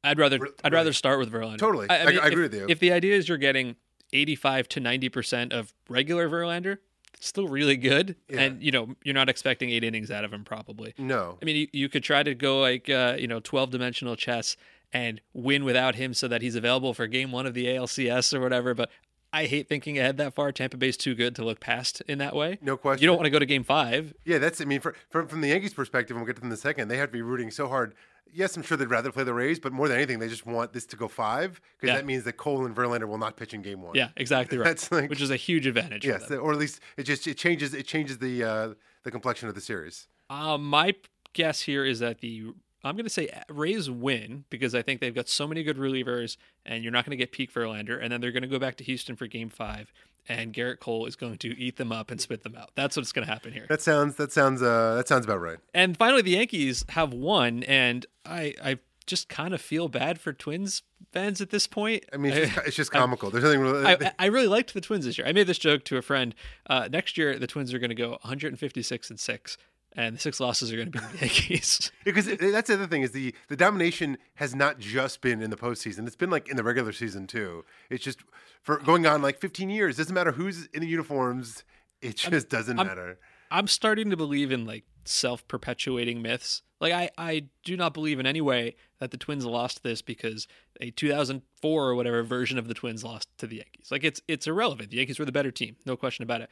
I'd 0.03 0.17
rather 0.17 0.39
I'd 0.63 0.73
rather 0.73 0.93
start 0.93 1.19
with 1.19 1.31
Verlander. 1.31 1.59
Totally, 1.59 1.87
I, 1.89 2.01
I, 2.01 2.05
mean, 2.05 2.19
I 2.19 2.27
agree 2.27 2.45
if, 2.45 2.51
with 2.51 2.59
you. 2.59 2.65
If 2.69 2.79
the 2.79 2.91
idea 2.91 3.15
is 3.15 3.29
you're 3.29 3.37
getting 3.37 3.75
85 4.13 4.67
to 4.69 4.79
90 4.79 5.09
percent 5.09 5.53
of 5.53 5.73
regular 5.89 6.27
Verlander, 6.27 6.79
it's 7.13 7.27
still 7.27 7.47
really 7.47 7.77
good, 7.77 8.15
yeah. 8.27 8.41
and 8.41 8.63
you 8.63 8.71
know 8.71 8.95
you're 9.03 9.13
not 9.13 9.29
expecting 9.29 9.69
eight 9.69 9.83
innings 9.83 10.09
out 10.09 10.23
of 10.23 10.33
him 10.33 10.43
probably. 10.43 10.95
No, 10.97 11.37
I 11.39 11.45
mean 11.45 11.55
you, 11.55 11.67
you 11.71 11.89
could 11.89 12.03
try 12.03 12.23
to 12.23 12.33
go 12.33 12.59
like 12.59 12.89
uh, 12.89 13.15
you 13.19 13.27
know 13.27 13.39
12 13.39 13.69
dimensional 13.69 14.15
chess 14.15 14.57
and 14.91 15.21
win 15.33 15.63
without 15.63 15.95
him 15.95 16.13
so 16.13 16.27
that 16.27 16.41
he's 16.41 16.55
available 16.55 16.93
for 16.93 17.07
game 17.07 17.31
one 17.31 17.45
of 17.45 17.53
the 17.53 17.65
ALCS 17.65 18.33
or 18.33 18.41
whatever. 18.41 18.73
But 18.73 18.89
I 19.33 19.45
hate 19.45 19.69
thinking 19.69 19.97
ahead 19.97 20.17
that 20.17 20.33
far. 20.33 20.51
Tampa 20.51 20.77
Bay's 20.77 20.97
too 20.97 21.15
good 21.15 21.35
to 21.35 21.45
look 21.45 21.59
past 21.59 22.01
in 22.07 22.17
that 22.17 22.35
way. 22.35 22.57
No 22.61 22.75
question. 22.75 23.01
You 23.01 23.07
don't 23.07 23.17
want 23.17 23.25
to 23.25 23.29
go 23.29 23.39
to 23.39 23.45
game 23.45 23.63
five. 23.63 24.13
Yeah, 24.25 24.39
that's. 24.39 24.59
I 24.59 24.65
mean, 24.65 24.81
for, 24.81 24.95
from 25.09 25.27
from 25.27 25.41
the 25.41 25.49
Yankees' 25.49 25.73
perspective, 25.73 26.15
and 26.15 26.21
we'll 26.21 26.27
get 26.27 26.35
to 26.35 26.41
them 26.41 26.49
in 26.49 26.53
a 26.53 26.57
second. 26.57 26.89
They 26.89 26.97
have 26.97 27.09
to 27.09 27.13
be 27.13 27.21
rooting 27.21 27.51
so 27.51 27.67
hard 27.67 27.93
yes, 28.33 28.55
I'm 28.55 28.63
sure 28.63 28.77
they'd 28.77 28.89
rather 28.89 29.11
play 29.11 29.23
the 29.23 29.33
Rays, 29.33 29.59
but 29.59 29.73
more 29.73 29.87
than 29.87 29.97
anything, 29.97 30.19
they 30.19 30.27
just 30.27 30.45
want 30.45 30.73
this 30.73 30.85
to 30.87 30.95
go 30.95 31.07
five 31.07 31.61
because 31.77 31.89
yeah. 31.89 31.95
that 31.95 32.05
means 32.05 32.23
that 32.23 32.33
Cole 32.33 32.65
and 32.65 32.75
Verlander 32.75 33.07
will 33.07 33.17
not 33.17 33.37
pitch 33.37 33.53
in 33.53 33.61
Game 33.61 33.81
One. 33.81 33.95
Yeah, 33.95 34.09
exactly 34.17 34.57
right. 34.57 34.65
That's 34.65 34.91
like, 34.91 35.09
which 35.09 35.21
is 35.21 35.31
a 35.31 35.35
huge 35.35 35.67
advantage. 35.67 36.05
Yes, 36.05 36.29
or 36.31 36.51
at 36.51 36.57
least 36.57 36.79
it 36.97 37.03
just 37.03 37.27
it 37.27 37.37
changes 37.37 37.73
it 37.73 37.85
changes 37.85 38.17
the 38.17 38.43
uh, 38.43 38.73
the 39.03 39.11
complexion 39.11 39.49
of 39.49 39.55
the 39.55 39.61
series. 39.61 40.07
Uh, 40.29 40.57
my 40.57 40.93
guess 41.33 41.61
here 41.61 41.85
is 41.85 41.99
that 41.99 42.19
the 42.19 42.53
I'm 42.83 42.95
going 42.95 43.05
to 43.05 43.09
say 43.09 43.29
Rays 43.49 43.89
win 43.89 44.45
because 44.49 44.73
I 44.73 44.81
think 44.81 45.01
they've 45.01 45.13
got 45.13 45.29
so 45.29 45.47
many 45.47 45.63
good 45.63 45.77
relievers, 45.77 46.37
and 46.65 46.83
you're 46.83 46.91
not 46.91 47.05
going 47.05 47.11
to 47.11 47.17
get 47.17 47.31
peak 47.31 47.53
Verlander, 47.53 48.01
and 48.01 48.11
then 48.11 48.21
they're 48.21 48.31
going 48.31 48.41
to 48.43 48.47
go 48.47 48.59
back 48.59 48.77
to 48.77 48.83
Houston 48.83 49.15
for 49.15 49.27
Game 49.27 49.49
Five, 49.49 49.93
and 50.27 50.53
Gerrit 50.53 50.79
Cole 50.79 51.05
is 51.05 51.15
going 51.15 51.37
to 51.39 51.57
eat 51.59 51.77
them 51.77 51.91
up 51.91 52.11
and 52.11 52.19
spit 52.19 52.43
them 52.43 52.55
out. 52.55 52.71
That's 52.75 52.97
what's 52.97 53.11
going 53.11 53.25
to 53.25 53.31
happen 53.31 53.53
here. 53.53 53.65
That 53.69 53.81
sounds 53.81 54.15
that 54.15 54.31
sounds 54.31 54.61
uh, 54.61 54.95
that 54.95 55.07
sounds 55.07 55.25
about 55.25 55.41
right. 55.41 55.57
And 55.73 55.97
finally, 55.97 56.21
the 56.21 56.31
Yankees 56.31 56.83
have 56.89 57.13
won, 57.13 57.63
and 57.63 58.05
I 58.25 58.55
I 58.63 58.79
just 59.05 59.29
kind 59.29 59.53
of 59.53 59.61
feel 59.61 59.87
bad 59.87 60.19
for 60.19 60.33
Twins 60.33 60.83
fans 61.11 61.41
at 61.41 61.49
this 61.49 61.67
point. 61.67 62.05
I 62.13 62.17
mean, 62.17 62.33
it's 62.33 62.53
just, 62.53 62.67
it's 62.67 62.75
just 62.75 62.91
comical. 62.93 63.29
There's 63.29 63.43
nothing 63.43 63.59
really. 63.59 63.85
I, 63.85 64.11
I, 64.17 64.25
really 64.27 64.47
liked 64.47 64.73
the 64.73 64.81
Twins 64.81 65.05
this 65.05 65.17
year. 65.17 65.27
I 65.27 65.33
made 65.33 65.47
this 65.47 65.57
joke 65.57 65.83
to 65.85 65.97
a 65.97 66.01
friend. 66.01 66.33
Uh, 66.67 66.87
next 66.89 67.17
year, 67.17 67.37
the 67.37 67.47
Twins 67.47 67.73
are 67.73 67.79
going 67.79 67.89
to 67.89 67.95
go 67.95 68.11
156 68.11 69.09
and 69.09 69.19
six, 69.19 69.57
and 69.95 70.15
the 70.15 70.19
six 70.19 70.39
losses 70.39 70.71
are 70.71 70.77
going 70.77 70.91
to 70.91 70.99
be 70.99 71.05
the 71.05 71.17
Yankees. 71.25 71.91
because 72.03 72.25
that's 72.25 72.67
the 72.67 72.73
other 72.75 72.87
thing 72.87 73.01
is 73.01 73.11
the 73.11 73.35
the 73.49 73.55
domination 73.55 74.17
has 74.35 74.55
not 74.55 74.79
just 74.79 75.21
been 75.21 75.41
in 75.41 75.49
the 75.49 75.57
postseason. 75.57 76.07
It's 76.07 76.15
been 76.15 76.29
like 76.29 76.49
in 76.49 76.57
the 76.57 76.63
regular 76.63 76.91
season 76.91 77.27
too. 77.27 77.65
It's 77.89 78.03
just 78.03 78.19
for 78.61 78.77
going 78.77 79.05
on 79.05 79.21
like 79.21 79.39
15 79.39 79.69
years. 79.69 79.97
Doesn't 79.97 80.13
matter 80.13 80.31
who's 80.33 80.67
in 80.67 80.81
the 80.81 80.87
uniforms. 80.87 81.63
It 82.01 82.17
just 82.17 82.33
I'm, 82.33 82.49
doesn't 82.49 82.79
I'm, 82.79 82.87
matter. 82.87 83.19
I'm 83.51 83.67
starting 83.67 84.09
to 84.09 84.17
believe 84.17 84.51
in 84.51 84.65
like 84.65 84.85
self 85.03 85.47
perpetuating 85.47 86.21
myths 86.21 86.61
Like 86.79 86.93
I, 86.93 87.09
I 87.17 87.45
do 87.63 87.75
not 87.75 87.93
believe 87.93 88.19
in 88.19 88.25
any 88.25 88.41
way 88.41 88.75
that 88.99 89.11
the 89.11 89.17
Twins 89.17 89.45
lost 89.45 89.83
this 89.83 90.01
because 90.01 90.47
a 90.79 90.91
2004 90.91 91.83
or 91.89 91.95
whatever 91.95 92.23
version 92.23 92.57
of 92.57 92.67
the 92.67 92.73
Twins 92.73 93.03
lost 93.03 93.27
to 93.39 93.47
the 93.47 93.57
Yankees. 93.57 93.89
Like 93.91 94.03
it's 94.03 94.21
it's 94.27 94.47
irrelevant. 94.47 94.91
The 94.91 94.97
Yankees 94.97 95.19
were 95.19 95.25
the 95.25 95.31
better 95.31 95.51
team, 95.51 95.75
no 95.85 95.97
question 95.97 96.23
about 96.23 96.41
it. 96.41 96.49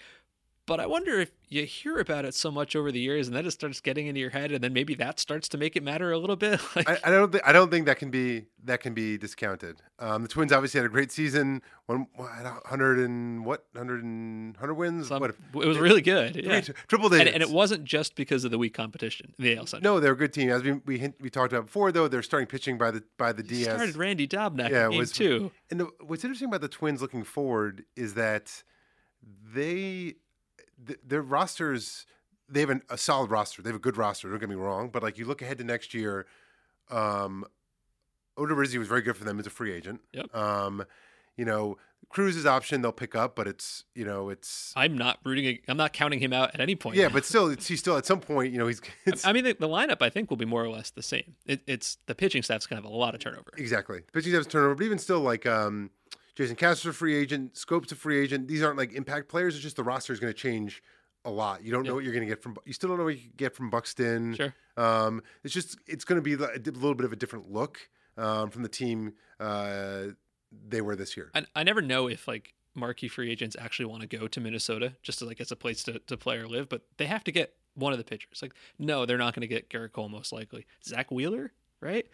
But 0.70 0.80
I 0.80 0.86
wonder 0.86 1.20
if 1.20 1.32
you 1.50 1.66
hear 1.66 1.98
about 1.98 2.26
it 2.26 2.36
so 2.36 2.52
much 2.52 2.76
over 2.76 2.92
the 2.92 3.00
years, 3.00 3.28
and 3.28 3.36
then 3.36 3.44
it 3.44 3.50
starts 3.50 3.82
getting 3.82 4.06
into 4.06 4.20
your 4.22 4.30
head, 4.30 4.52
and 4.52 4.64
then 4.64 4.72
maybe 4.72 4.94
that 4.94 5.20
starts 5.20 5.50
to 5.50 5.58
make 5.58 5.76
it 5.76 5.82
matter 5.82 6.12
a 6.12 6.18
little 6.20 6.36
bit. 6.36 6.62
like, 6.76 6.88
I, 6.88 7.00
I 7.06 7.10
don't 7.10 7.32
think 7.32 7.44
I 7.48 7.52
don't 7.52 7.72
think 7.72 7.88
that 7.88 7.98
can 7.98 8.12
be 8.12 8.46
that 8.66 8.80
can 8.80 8.94
be 8.94 9.18
discounted. 9.18 9.78
Um, 9.98 10.22
the 10.22 10.28
Twins 10.28 10.52
obviously 10.54 10.78
had 10.80 10.86
a 10.86 10.90
great 10.90 11.12
season. 11.12 11.64
One 11.88 12.06
hundred 12.68 13.00
and 13.00 13.44
what 13.44 13.66
hundred 13.76 14.04
and 14.04 14.56
hundred 14.58 14.76
wins. 14.76 15.08
some- 15.08 15.20
what 15.20 15.32
it 15.32 15.68
was 15.68 15.80
really 15.80 16.02
good. 16.04 16.36
Yeah. 16.36 16.62
three- 16.62 16.76
triple 16.88 17.08
And, 17.08 17.18
digits. 17.22 17.34
and 17.34 17.42
it 17.42 17.50
wasn't 17.50 17.84
just 17.84 18.16
because 18.16 18.44
of 18.46 18.52
the 18.52 18.60
weak 18.60 18.76
competition, 18.76 19.34
in 19.40 19.44
the 19.46 19.58
AL 19.58 19.66
Central. 19.66 19.96
no, 19.96 20.00
they're 20.00 20.14
a 20.14 20.16
good 20.16 20.34
team. 20.34 20.52
As 20.52 20.62
we 20.62 20.74
we, 20.86 21.00
hint, 21.00 21.16
we 21.20 21.32
talked 21.32 21.52
about 21.52 21.66
before, 21.66 21.92
though, 21.92 22.08
they're 22.08 22.22
starting 22.22 22.46
pitching 22.46 22.78
by 22.78 22.92
the 22.92 23.02
by 23.18 23.32
the 23.34 23.42
It 23.42 23.48
DS. 23.50 23.74
started 23.74 23.96
Randy 23.98 24.28
Dobnak 24.28 24.70
Yeah, 24.70 24.88
was- 24.90 25.12
two. 25.12 25.52
And 25.72 25.80
the, 25.80 25.90
what's 26.06 26.24
interesting 26.24 26.48
about 26.50 26.62
the 26.62 26.68
Twins 26.70 27.02
looking 27.02 27.24
forward 27.24 27.86
is 27.96 28.14
that 28.14 28.62
they 29.54 30.16
th- 30.86 31.00
their 31.06 31.22
rosters 31.22 32.06
they 32.52 32.62
have 32.62 32.70
an, 32.70 32.82
a 32.90 32.98
solid 32.98 33.30
roster. 33.30 33.62
They 33.62 33.70
have 33.70 33.76
a 33.76 33.80
good 33.80 33.98
roster. 33.98 34.30
Don't 34.30 34.40
get 34.40 34.50
me 34.50 34.56
wrong, 34.56 34.90
but 34.90 35.04
like 35.04 35.18
you 35.18 35.26
look 35.26 35.42
ahead 35.42 35.58
to 35.60 35.64
next 35.64 35.94
year, 35.94 36.26
um, 36.90 37.46
Odorizzi 38.38 38.78
was 38.78 38.88
very 38.88 39.02
good 39.02 39.16
for 39.16 39.24
them 39.24 39.40
as 39.40 39.48
a 39.48 39.50
free 39.50 39.72
agent. 39.72 40.02
Yep. 40.14 40.36
Um, 40.36 40.84
you 41.38 41.46
know, 41.46 41.78
Cruz's 42.10 42.46
option 42.46 42.82
they'll 42.82 42.92
pick 42.92 43.14
up, 43.16 43.36
but 43.36 43.48
it's 43.48 43.84
you 43.94 44.04
know 44.04 44.30
it's 44.30 44.74
I'm 44.76 44.98
not 44.98 45.20
rooting. 45.24 45.60
I'm 45.68 45.78
not 45.78 45.94
counting 45.94 46.20
him 46.20 46.34
out 46.34 46.54
at 46.54 46.60
any 46.60 46.76
point. 46.76 46.96
yeah, 46.96 47.10
but 47.10 47.24
still, 47.24 47.48
it's, 47.48 47.68
he's 47.68 47.80
still 47.80 47.98
at 47.98 48.06
some 48.06 48.20
point. 48.20 48.52
You 48.52 48.60
know, 48.60 48.68
he's 48.68 48.82
it's, 49.06 49.26
I 49.26 49.32
mean, 49.32 49.44
the, 49.44 49.54
the 49.54 49.68
lineup 49.68 50.02
I 50.02 50.10
think 50.10 50.30
will 50.30 50.38
be 50.38 50.46
more 50.46 50.64
or 50.64 50.70
less 50.70 50.90
the 50.90 51.04
same. 51.04 51.36
It, 51.46 51.62
it's 51.68 51.98
the 52.08 52.16
pitching 52.16 52.42
staff's 52.42 52.66
gonna 52.66 52.82
have 52.82 52.90
a 52.90 52.94
lot 52.94 53.14
of 53.14 53.22
turnover. 53.22 53.52
Exactly. 53.58 54.02
Pitching 54.12 54.32
staff's 54.32 54.48
turnover, 54.48 54.76
but 54.76 54.84
even 54.86 54.98
still, 54.98 55.20
like 55.20 55.46
um, 55.46 55.92
Jason 56.40 56.56
Castro's 56.56 56.96
a 56.96 56.98
free 56.98 57.16
agent, 57.16 57.58
Schoop's 57.58 57.92
a 57.92 57.96
free 57.96 58.18
agent. 58.18 58.48
These 58.48 58.64
aren't 58.64 58.78
like 58.78 58.94
impact 58.94 59.28
players. 59.28 59.56
It's 59.56 59.62
just 59.62 59.76
the 59.76 59.84
roster 59.84 60.14
is 60.14 60.22
going 60.22 60.32
to 60.32 60.40
change 60.40 60.82
a 61.26 61.30
lot. 61.30 61.66
You 61.66 61.72
don't 61.74 61.84
Yeah. 61.84 61.90
know 61.90 61.96
what 61.96 62.06
you're 62.06 62.14
going 62.14 62.24
to 62.26 62.30
get 62.34 62.42
from. 62.42 62.56
You 62.66 62.72
still 62.72 62.88
don't 62.88 62.98
know 62.98 63.04
what 63.04 63.18
you 63.20 63.30
get 63.36 63.54
from 63.54 63.70
Buxton. 63.70 64.36
Sure. 64.36 64.54
Um, 64.78 65.22
it's 65.44 65.54
just 65.54 65.78
it's 65.86 66.06
going 66.06 66.16
to 66.16 66.22
be 66.22 66.42
a 66.42 66.58
little 66.58 66.96
bit 66.96 67.04
of 67.06 67.12
a 67.12 67.18
different 67.18 67.52
look 67.52 67.90
um, 68.18 68.52
from 68.52 68.64
the 68.64 68.70
team 68.70 69.16
uh, 69.42 70.04
they 70.70 70.80
were 70.80 70.96
this 70.96 71.18
year. 71.18 71.30
I, 71.36 71.46
I 71.56 71.64
never 71.64 71.82
know 71.82 72.08
if 72.08 72.26
like 72.26 72.54
marquee 72.74 73.10
free 73.10 73.30
agents 73.30 73.58
actually 73.60 73.88
want 73.88 74.02
to 74.04 74.08
go 74.08 74.26
to 74.30 74.40
Minnesota 74.40 74.94
just 75.04 75.20
to, 75.20 75.26
like 75.26 75.42
as 75.42 75.52
a 75.52 75.58
place 75.58 75.84
to, 75.84 76.00
to 76.08 76.16
play 76.16 76.38
or 76.38 76.48
live, 76.48 76.70
but 76.70 76.84
they 76.96 77.06
have 77.06 77.26
to 77.26 77.34
get 77.34 77.54
one 77.76 77.92
of 77.92 77.98
the 77.98 78.06
pitchers. 78.06 78.42
Like, 78.42 78.54
no, 78.78 79.06
they're 79.06 79.18
not 79.18 79.34
going 79.36 79.42
to 79.42 79.48
get 79.48 79.70
Gerrit 79.70 79.92
Cole 79.92 80.08
most 80.08 80.32
likely. 80.32 80.66
Zack 80.86 81.12
Wheeler, 81.12 81.52
right? 81.82 82.06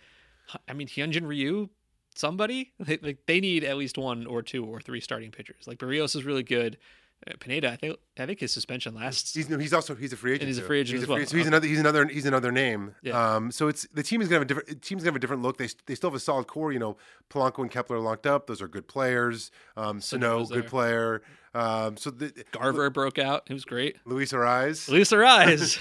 I 0.68 0.74
mean, 0.74 0.88
Hyunjin 0.88 1.28
Ryu, 1.28 1.70
somebody. 2.16 2.72
They, 2.80 2.98
like 2.98 3.20
they 3.28 3.40
need 3.40 3.64
at 3.64 3.78
least 3.78 3.98
one 3.98 4.26
or 4.26 4.42
two 4.42 4.66
or 4.66 4.80
three 4.82 5.02
starting 5.02 5.32
pitchers. 5.32 5.68
Like 5.68 5.80
Berrios 5.80 6.16
is 6.16 6.24
really 6.24 6.44
good. 6.44 6.78
Pineda, 7.40 7.72
I 7.72 7.76
think 7.76 7.98
I 8.20 8.26
think 8.28 8.40
his 8.40 8.54
suspension 8.54 8.94
lasts. 8.94 9.34
He's 9.34 9.50
no, 9.50 9.58
he's 9.58 9.74
also 9.74 9.96
he's 9.96 10.14
a 10.14 10.18
free 10.18 10.32
agent. 10.34 10.44
And 10.44 10.48
he's 10.50 10.58
a 10.60 10.62
free 10.62 10.80
agent 10.82 10.94
He's 11.00 11.04
as 11.04 11.04
a 11.04 11.08
free- 11.08 11.16
well. 11.22 11.26
So 11.28 11.38
he's 11.38 11.46
Okay. 11.46 11.48
another 11.48 11.68
he's 11.68 11.80
another 11.80 12.08
he's 12.08 12.26
another 12.26 12.52
name. 12.52 12.94
Yeah. 13.02 13.36
Um, 13.36 13.52
so 13.52 13.68
it's 13.68 13.88
the 13.94 14.04
team 14.04 14.22
is 14.22 14.28
gonna 14.28 14.36
have 14.40 14.42
a 14.44 14.46
different 14.46 14.82
team's 14.84 15.02
gonna 15.02 15.10
have 15.12 15.16
a 15.16 15.20
different 15.20 15.42
look. 15.42 15.58
They 15.58 15.68
they 15.88 15.96
still 15.96 16.12
have 16.12 16.16
a 16.16 16.20
solid 16.20 16.46
core. 16.48 16.72
You 16.72 16.78
know, 16.80 16.98
Polanco 17.32 17.60
and 17.60 17.72
Kepler 17.72 17.98
are 17.98 18.00
locked 18.00 18.28
up. 18.28 18.46
Those 18.48 18.62
are 18.62 18.68
good 18.68 18.88
players. 18.88 19.50
Um, 19.76 20.02
Sano, 20.02 20.46
good 20.46 20.68
player. 20.68 21.24
Um, 21.56 21.96
so 21.98 22.10
the, 22.12 22.34
Garver 22.52 22.90
broke 22.90 23.18
out. 23.18 23.44
It 23.50 23.54
was 23.54 23.64
great. 23.64 23.96
Luis 24.06 24.34
Arraez, 24.34 24.90
Luis 24.90 25.10
Arraez 25.12 25.78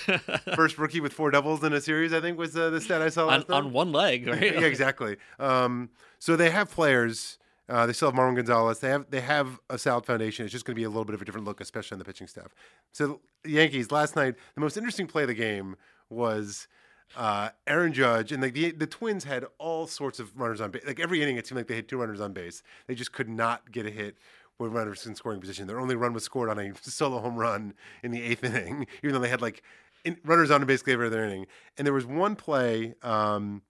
first 0.54 0.78
rookie 0.78 1.00
with 1.00 1.12
four 1.12 1.30
doubles 1.32 1.64
in 1.64 1.72
a 1.72 1.80
series. 1.80 2.12
I 2.14 2.20
think 2.20 2.38
was 2.38 2.56
uh, 2.56 2.70
the 2.70 2.80
stat 2.80 3.02
I 3.02 3.08
saw 3.08 3.26
on, 3.28 3.44
on 3.50 3.72
one 3.72 3.90
leg, 3.92 4.26
right? 4.28 4.40
yeah, 4.54 4.60
exactly. 4.60 5.16
Um, 5.40 5.90
so 6.20 6.36
they 6.36 6.50
have 6.50 6.70
players. 6.70 7.38
Uh, 7.68 7.86
they 7.86 7.92
still 7.92 8.10
have 8.10 8.18
Marwin 8.18 8.36
Gonzalez. 8.36 8.80
They 8.80 8.90
have 8.90 9.06
they 9.10 9.20
have 9.20 9.58
a 9.70 9.78
solid 9.78 10.04
foundation. 10.04 10.44
It's 10.44 10.52
just 10.52 10.64
going 10.64 10.74
to 10.74 10.78
be 10.80 10.84
a 10.84 10.88
little 10.88 11.04
bit 11.04 11.14
of 11.14 11.22
a 11.22 11.24
different 11.24 11.46
look, 11.46 11.60
especially 11.60 11.94
on 11.94 11.98
the 11.98 12.04
pitching 12.04 12.26
staff. 12.26 12.54
So 12.92 13.20
the 13.42 13.50
Yankees 13.50 13.90
last 13.90 14.16
night, 14.16 14.34
the 14.54 14.60
most 14.60 14.76
interesting 14.76 15.06
play 15.06 15.22
of 15.22 15.28
the 15.28 15.34
game 15.34 15.76
was 16.10 16.68
uh, 17.16 17.50
Aaron 17.66 17.92
Judge, 17.92 18.32
and 18.32 18.42
like 18.42 18.52
the 18.52 18.72
the 18.72 18.86
Twins 18.86 19.24
had 19.24 19.46
all 19.58 19.86
sorts 19.86 20.20
of 20.20 20.38
runners 20.38 20.60
on 20.60 20.70
base. 20.70 20.82
Like 20.86 21.00
every 21.00 21.22
inning, 21.22 21.36
it 21.36 21.46
seemed 21.46 21.58
like 21.58 21.68
they 21.68 21.76
had 21.76 21.88
two 21.88 21.98
runners 21.98 22.20
on 22.20 22.32
base. 22.32 22.62
They 22.86 22.94
just 22.94 23.12
could 23.12 23.28
not 23.28 23.72
get 23.72 23.86
a 23.86 23.90
hit 23.90 24.18
with 24.58 24.72
runners 24.72 25.06
in 25.06 25.14
scoring 25.14 25.40
position. 25.40 25.66
Their 25.66 25.80
only 25.80 25.96
run 25.96 26.12
was 26.12 26.24
scored 26.24 26.48
on 26.50 26.58
a 26.58 26.72
solo 26.82 27.20
home 27.20 27.36
run 27.36 27.74
in 28.02 28.10
the 28.10 28.22
eighth 28.22 28.44
inning, 28.44 28.86
even 29.02 29.14
though 29.14 29.20
they 29.20 29.28
had 29.28 29.42
like 29.42 29.62
in, 30.04 30.18
runners 30.24 30.50
on 30.50 30.64
basically 30.66 30.92
every 30.92 31.06
other 31.06 31.24
inning. 31.24 31.46
And 31.78 31.86
there 31.86 31.94
was 31.94 32.06
one 32.06 32.36
play. 32.36 32.94
Um, 33.02 33.62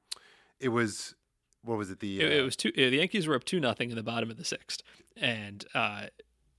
it 0.60 0.68
was 0.68 1.14
what 1.64 1.78
was 1.78 1.90
it? 1.90 2.00
The 2.00 2.20
It, 2.20 2.32
it 2.32 2.40
uh, 2.40 2.44
was 2.44 2.56
two. 2.56 2.72
The 2.72 2.88
Yankees 2.90 3.26
were 3.26 3.34
up 3.34 3.44
two 3.44 3.60
nothing 3.60 3.90
in 3.90 3.96
the 3.96 4.02
bottom 4.02 4.30
of 4.30 4.36
the 4.36 4.44
sixth, 4.44 4.82
and 5.16 5.64
uh, 5.74 6.06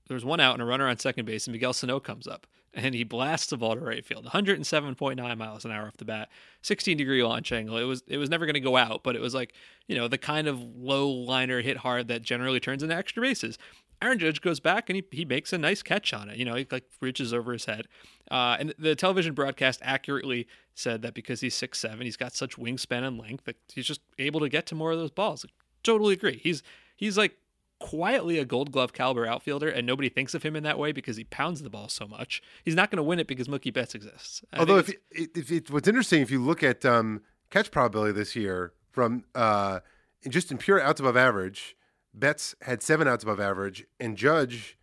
there 0.08 0.14
was 0.14 0.24
one 0.24 0.40
out 0.40 0.54
and 0.54 0.62
a 0.62 0.66
runner 0.66 0.88
on 0.88 0.98
second 0.98 1.24
base, 1.24 1.46
and 1.46 1.52
Miguel 1.52 1.72
Sano 1.72 2.00
comes 2.00 2.26
up 2.26 2.46
and 2.76 2.94
he 2.94 3.04
blasts 3.04 3.48
the 3.48 3.56
ball 3.56 3.74
to 3.74 3.80
right 3.80 4.04
field, 4.04 4.26
107.9 4.26 5.38
miles 5.38 5.64
an 5.64 5.70
hour 5.70 5.86
off 5.86 5.96
the 5.96 6.04
bat, 6.04 6.28
16 6.60 6.98
degree 6.98 7.24
launch 7.24 7.50
angle. 7.50 7.78
It 7.78 7.84
was 7.84 8.02
it 8.06 8.18
was 8.18 8.28
never 8.28 8.44
going 8.44 8.54
to 8.54 8.60
go 8.60 8.76
out, 8.76 9.02
but 9.02 9.16
it 9.16 9.22
was 9.22 9.34
like 9.34 9.54
you 9.88 9.96
know 9.96 10.06
the 10.06 10.18
kind 10.18 10.46
of 10.46 10.60
low 10.60 11.08
liner 11.08 11.62
hit 11.62 11.78
hard 11.78 12.08
that 12.08 12.22
generally 12.22 12.60
turns 12.60 12.82
into 12.82 12.94
extra 12.94 13.22
bases. 13.22 13.58
Aaron 14.02 14.18
Judge 14.18 14.40
goes 14.40 14.60
back 14.60 14.88
and 14.90 14.96
he, 14.96 15.04
he 15.10 15.24
makes 15.24 15.52
a 15.52 15.58
nice 15.58 15.82
catch 15.82 16.12
on 16.12 16.28
it. 16.28 16.36
You 16.36 16.44
know, 16.44 16.54
he 16.54 16.66
like 16.70 16.84
reaches 17.00 17.32
over 17.32 17.52
his 17.52 17.64
head. 17.64 17.88
Uh, 18.30 18.56
and 18.58 18.74
the 18.78 18.94
television 18.94 19.34
broadcast 19.34 19.80
accurately 19.82 20.46
said 20.74 21.02
that 21.02 21.14
because 21.14 21.40
he's 21.40 21.54
six 21.54 21.78
seven, 21.78 22.00
he's 22.00 22.16
got 22.16 22.34
such 22.34 22.56
wingspan 22.56 23.06
and 23.06 23.18
length 23.18 23.44
that 23.44 23.56
he's 23.72 23.86
just 23.86 24.00
able 24.18 24.40
to 24.40 24.48
get 24.48 24.66
to 24.66 24.74
more 24.74 24.92
of 24.92 24.98
those 24.98 25.10
balls. 25.10 25.44
Like, 25.44 25.52
totally 25.82 26.14
agree. 26.14 26.40
He's 26.42 26.62
he's 26.96 27.16
like 27.16 27.36
quietly 27.78 28.38
a 28.38 28.44
Gold 28.44 28.72
Glove 28.72 28.92
caliber 28.92 29.26
outfielder, 29.26 29.68
and 29.68 29.86
nobody 29.86 30.08
thinks 30.08 30.34
of 30.34 30.42
him 30.42 30.56
in 30.56 30.62
that 30.62 30.78
way 30.78 30.92
because 30.92 31.16
he 31.16 31.24
pounds 31.24 31.62
the 31.62 31.70
ball 31.70 31.88
so 31.88 32.06
much. 32.06 32.42
He's 32.64 32.74
not 32.74 32.90
going 32.90 32.98
to 32.98 33.02
win 33.02 33.18
it 33.18 33.26
because 33.26 33.48
Mookie 33.48 33.72
Betts 33.72 33.94
exists. 33.94 34.42
I 34.52 34.58
Although, 34.58 34.78
if, 34.78 34.88
it, 34.88 34.98
if 35.10 35.52
it, 35.52 35.70
what's 35.70 35.88
interesting, 35.88 36.22
if 36.22 36.30
you 36.30 36.42
look 36.42 36.62
at 36.62 36.84
um, 36.84 37.22
catch 37.50 37.70
probability 37.70 38.12
this 38.12 38.34
year 38.34 38.72
from 38.90 39.24
uh, 39.34 39.80
just 40.28 40.50
in 40.50 40.58
pure 40.58 40.80
outs 40.80 41.00
above 41.00 41.16
average, 41.16 41.76
Betts 42.16 42.54
had 42.62 42.82
seven 42.82 43.06
outs 43.06 43.22
above 43.22 43.38
average, 43.38 43.86
and 44.00 44.16
Judge 44.16 44.78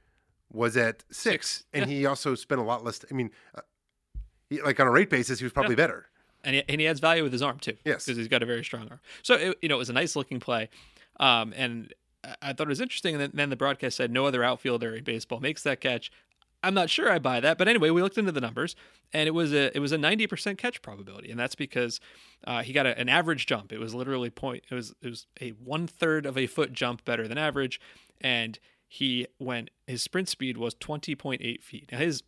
was 0.51 0.77
at 0.77 1.03
six, 1.11 1.65
and 1.73 1.89
yeah. 1.89 1.97
he 1.97 2.05
also 2.05 2.35
spent 2.35 2.61
a 2.61 2.63
lot 2.63 2.83
less. 2.83 3.03
I 3.09 3.13
mean, 3.13 3.31
uh, 3.55 3.61
he, 4.49 4.61
like 4.61 4.79
on 4.79 4.87
a 4.87 4.91
rate 4.91 5.09
basis, 5.09 5.39
he 5.39 5.45
was 5.45 5.51
probably 5.51 5.75
better. 5.75 6.05
and 6.43 6.55
he, 6.55 6.63
and 6.69 6.79
he 6.79 6.87
adds 6.87 6.99
value 6.99 7.23
with 7.23 7.31
his 7.31 7.41
arm 7.41 7.57
too. 7.59 7.75
Yes. 7.83 8.05
because 8.05 8.17
he's 8.17 8.27
got 8.27 8.43
a 8.43 8.45
very 8.45 8.63
strong 8.63 8.87
arm. 8.87 8.99
So 9.23 9.33
it, 9.33 9.57
you 9.63 9.67
know, 9.69 9.75
it 9.75 9.79
was 9.79 9.89
a 9.89 9.93
nice 9.93 10.15
looking 10.15 10.39
play, 10.39 10.69
um, 11.19 11.53
and 11.57 11.91
I- 12.41 12.53
thought 12.53 12.67
it 12.67 12.69
was 12.69 12.81
interesting. 12.81 13.19
And 13.19 13.33
then 13.33 13.49
the 13.49 13.55
broadcast 13.55 13.97
said 13.97 14.11
no 14.11 14.27
other 14.27 14.43
outfielder 14.43 14.95
in 14.95 15.03
baseball 15.03 15.39
makes 15.39 15.63
that 15.63 15.81
catch. 15.81 16.11
I'm 16.63 16.73
not 16.73 16.89
sure 16.89 17.11
I 17.11 17.19
buy 17.19 17.41
that, 17.41 17.57
but 17.57 17.67
anyway, 17.67 17.89
we 17.89 18.01
looked 18.01 18.17
into 18.17 18.31
the 18.31 18.41
numbers, 18.41 18.75
and 19.11 19.27
it 19.27 19.31
was 19.31 19.51
a 19.53 19.75
it 19.75 19.79
was 19.79 19.91
a 19.91 19.97
90% 19.97 20.57
catch 20.57 20.81
probability, 20.81 21.29
and 21.29 21.39
that's 21.39 21.55
because 21.55 21.99
uh, 22.47 22.63
he 22.63 22.71
got 22.71 22.85
a, 22.85 22.97
an 22.97 23.09
average 23.09 23.45
jump. 23.45 23.73
It 23.73 23.79
was 23.79 23.93
literally 23.93 24.29
point. 24.29 24.63
It 24.71 24.75
was 24.75 24.93
it 25.01 25.09
was 25.09 25.27
a 25.41 25.49
one 25.49 25.87
third 25.87 26.25
of 26.25 26.37
a 26.37 26.47
foot 26.47 26.71
jump 26.71 27.03
better 27.03 27.27
than 27.27 27.37
average, 27.37 27.81
and 28.21 28.57
he 28.87 29.27
went 29.39 29.71
his 29.87 30.01
sprint 30.01 30.29
speed 30.29 30.57
was 30.57 30.73
20.8 30.75 31.61
feet. 31.61 31.91
Now 31.91 31.97
his 31.97 32.23